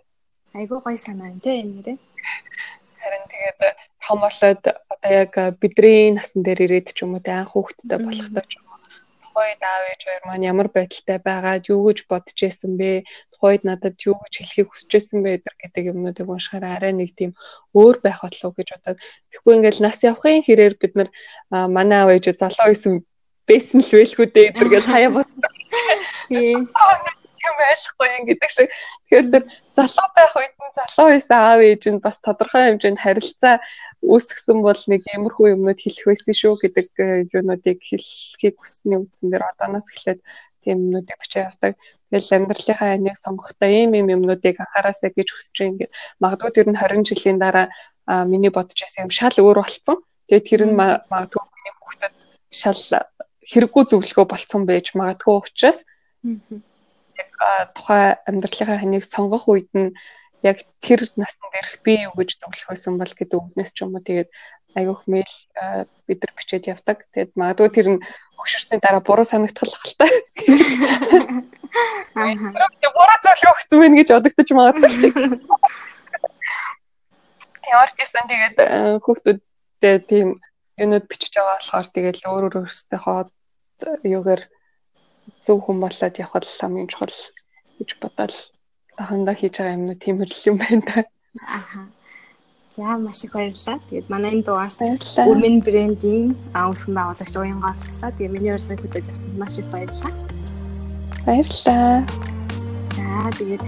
Айгуу 0.58 0.82
гоё 0.82 0.98
санаа 0.98 1.30
энэ 1.30 1.44
тийм 1.46 1.68
нэрээ. 1.78 1.98
Харин 3.00 3.26
тэгээд 3.30 3.60
том 4.02 4.18
болоод 4.26 4.64
одоо 4.66 5.12
яг 5.24 5.34
бидний 5.62 6.10
насн 6.18 6.42
дээр 6.42 6.66
ирээд 6.66 6.88
ч 6.98 7.06
юм 7.06 7.14
уу 7.14 7.22
те 7.22 7.32
анх 7.38 7.54
ч 7.54 7.86
юм 8.58 8.66
уу 8.66 8.69
тухайд 9.30 9.62
аав 9.62 9.84
ээж 9.94 10.02
хоёр 10.10 10.24
маань 10.26 10.50
ямар 10.50 10.68
байдалтай 10.74 11.20
байгаад 11.22 11.70
юу 11.70 11.86
гэж 11.86 12.10
бодож 12.10 12.40
исэн 12.42 12.74
бэ? 12.82 13.06
Тухайд 13.34 13.62
надад 13.64 13.96
юу 14.02 14.18
гэж 14.18 14.34
хэлхийг 14.42 14.68
хүсэж 14.74 14.92
исэн 14.98 15.20
бэ 15.22 15.46
гэдэг 15.46 15.94
юмнуудыг 15.94 16.26
уншихаар 16.26 16.66
арай 16.66 16.94
нэг 16.98 17.14
тийм 17.14 17.38
өөр 17.78 18.02
байх 18.02 18.26
болов 18.26 18.58
гэж 18.58 18.68
бодоод 18.74 18.98
тэгэхгүй 19.30 19.54
ингээл 19.56 19.86
нас 19.86 20.02
явахын 20.02 20.42
хэрээр 20.42 20.76
бид 20.82 20.94
нар 20.98 21.10
манай 21.70 22.00
аав 22.02 22.10
ээж 22.18 22.26
залуу 22.42 22.74
байсан 22.74 22.94
байсан 23.46 23.78
л 23.86 23.94
байлгүй 23.94 24.28
дээ 24.34 24.48
гэдэргээл 24.50 24.90
хаяа 24.90 25.12
бодсон. 25.14 25.42
Тийм 26.30 26.66
юм 27.50 27.58
ойлгохгүй 27.60 28.08
юм 28.18 28.24
гэдэг 28.30 28.50
шиг. 28.54 28.70
Тэгэхээр 29.10 29.28
тэр 29.34 29.44
залуу 29.74 30.08
байх 30.16 30.34
үед 30.38 30.56
нь 30.56 30.76
залуу 30.78 31.08
байсан 31.10 31.38
аав 31.42 31.62
ээж 31.66 31.84
нь 31.90 32.04
бас 32.06 32.18
тодорхой 32.22 32.64
хэмжээнд 32.70 33.04
харилцаа 33.04 33.56
үүсгэсэн 34.06 34.60
бол 34.64 34.82
нэг 34.92 35.02
иймэрхүү 35.10 35.48
юмнууд 35.56 35.80
хэлэх 35.82 36.06
байсан 36.08 36.36
шүү 36.38 36.54
гэдэг 36.62 36.88
э, 37.02 37.28
юунуудыг 37.34 37.80
хэлхийг 37.82 38.56
хүссний 38.58 38.98
үндсэн 39.02 39.28
дээр 39.34 39.50
одооноос 39.50 39.88
эхлээд 39.92 40.20
тийм 40.64 40.78
юмнуудыг 40.86 41.18
бичиж 41.20 41.44
явдаг. 41.44 41.74
Тэгэл 42.10 42.36
амьдралынхаа 42.38 42.96
энийг 42.98 43.18
сонгохдоо 43.18 43.70
ийм 43.70 43.92
ийм 43.98 44.08
юмнуудыг 44.16 44.56
анхаараасаа 44.60 45.12
гэж 45.14 45.28
хүсэж 45.34 45.56
байгаа 45.56 45.72
ингээд 45.72 45.92
магадгүй 46.24 46.52
тэр 46.54 46.68
нь 46.70 46.80
20 46.80 47.10
жилийн 47.10 47.40
дараа 47.42 47.68
миний 48.26 48.52
бодож 48.54 48.80
байсан 48.82 49.06
юм 49.06 49.14
шал 49.14 49.36
өөр 49.38 49.58
болцсон. 49.62 49.98
Тэгээд 50.28 50.50
тэр 50.50 50.62
нь 50.68 50.78
магадгүй 50.78 51.44
миний 51.44 51.76
хүүхдэд 51.78 52.14
шал 52.50 52.82
хэрэггүй 53.50 53.84
зөвлөгөө 53.90 54.26
болцсон 54.30 54.64
байж 54.70 54.94
магадгүй 55.00 55.36
учраас 55.38 55.80
тухай 57.76 58.18
амьдралынхаа 58.30 58.80
ханийг 58.80 59.04
сонгох 59.04 59.46
үед 59.52 59.70
нь 59.76 59.96
яг 60.44 60.64
тэр 60.80 61.04
наснд 61.20 61.54
ирэх 61.60 61.84
би 61.84 62.08
юу 62.08 62.16
гэж 62.16 62.40
зөвлөх 62.40 62.68
байсан 62.72 62.96
бол 62.96 63.12
гэдэг 63.12 63.40
үгнээс 63.40 63.72
ч 63.76 63.84
юм 63.84 63.96
уу 63.96 64.04
тэгээд 64.04 64.30
айгүйх 64.78 65.02
мэйл 65.10 65.34
бид 66.08 66.20
нар 66.22 66.34
бичээд 66.38 66.70
явдаг. 66.70 67.04
Тэгээд 67.12 67.34
магадгүй 67.36 67.70
тэр 67.74 67.88
нь 67.98 68.04
өгшөрсний 68.40 68.80
дараа 68.80 69.02
буруу 69.04 69.26
санагдах 69.26 69.74
та. 69.98 70.06
Аа. 72.16 72.34
Буруу 72.96 73.18
зөвлөгөө 73.26 73.54
өгсөн 73.58 73.78
байх 73.82 73.96
гэж 73.98 74.10
бодогдож 74.14 74.50
магадгүй. 74.56 74.92
Ямар 77.70 77.90
ч 77.90 77.98
гэсэн 77.98 78.26
тэгээд 78.30 78.56
хүүхдүүдтэй 79.04 79.96
тийм 80.06 80.28
юмуд 80.78 81.06
бичиж 81.10 81.34
байгаа 81.36 81.58
болохоор 81.60 81.88
тэгээд 81.90 82.18
өөр 82.26 82.44
өөр 82.48 82.56
өөрсдөө 82.64 83.00
хоод 83.04 83.30
юугаар 84.06 84.42
зөв 85.46 85.58
хүн 85.64 85.78
болоод 85.84 86.16
явхад 86.20 86.46
хамгийн 86.46 86.90
чухал 86.92 87.16
гэж 87.80 87.90
бодоод 88.02 88.34
хандаа 89.00 89.36
хийж 89.36 89.56
байгаа 89.58 89.78
юмнууд 89.78 90.00
тийм 90.04 90.16
хөрл 90.20 90.48
юм 90.50 90.58
байна 90.60 90.84
да. 90.88 91.00
Аха. 91.46 91.80
За 92.76 92.98
маш 92.98 93.24
их 93.24 93.34
баярлалаа. 93.34 93.80
Тэгээд 93.90 94.10
манай 94.10 94.32
энэ 94.36 94.46
дугаарт 94.48 94.80
Women 95.28 95.58
Brand-ийн 95.66 96.36
үүсгэн 96.54 96.94
байгуулагч 96.96 97.36
уянгаар 97.36 97.76
оролцлоо. 97.76 98.12
Тэгээд 98.16 98.36
миний 98.36 98.54
урилгыг 98.54 98.80
хүлээж 98.80 99.08
авсанд 99.10 99.36
маш 99.36 99.56
их 99.60 99.68
баярлалаа. 99.74 100.14
Баярлалаа. 101.26 102.08
За 102.96 103.06
тэгээд 103.40 103.64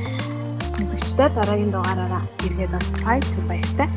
сонсогчдод 0.76 1.32
дараагийн 1.36 1.72
дугаараараа 1.76 2.24
эргээд 2.46 2.78
олцгаая. 2.78 3.20
Түр 3.20 3.46
баяртай. 3.52 3.90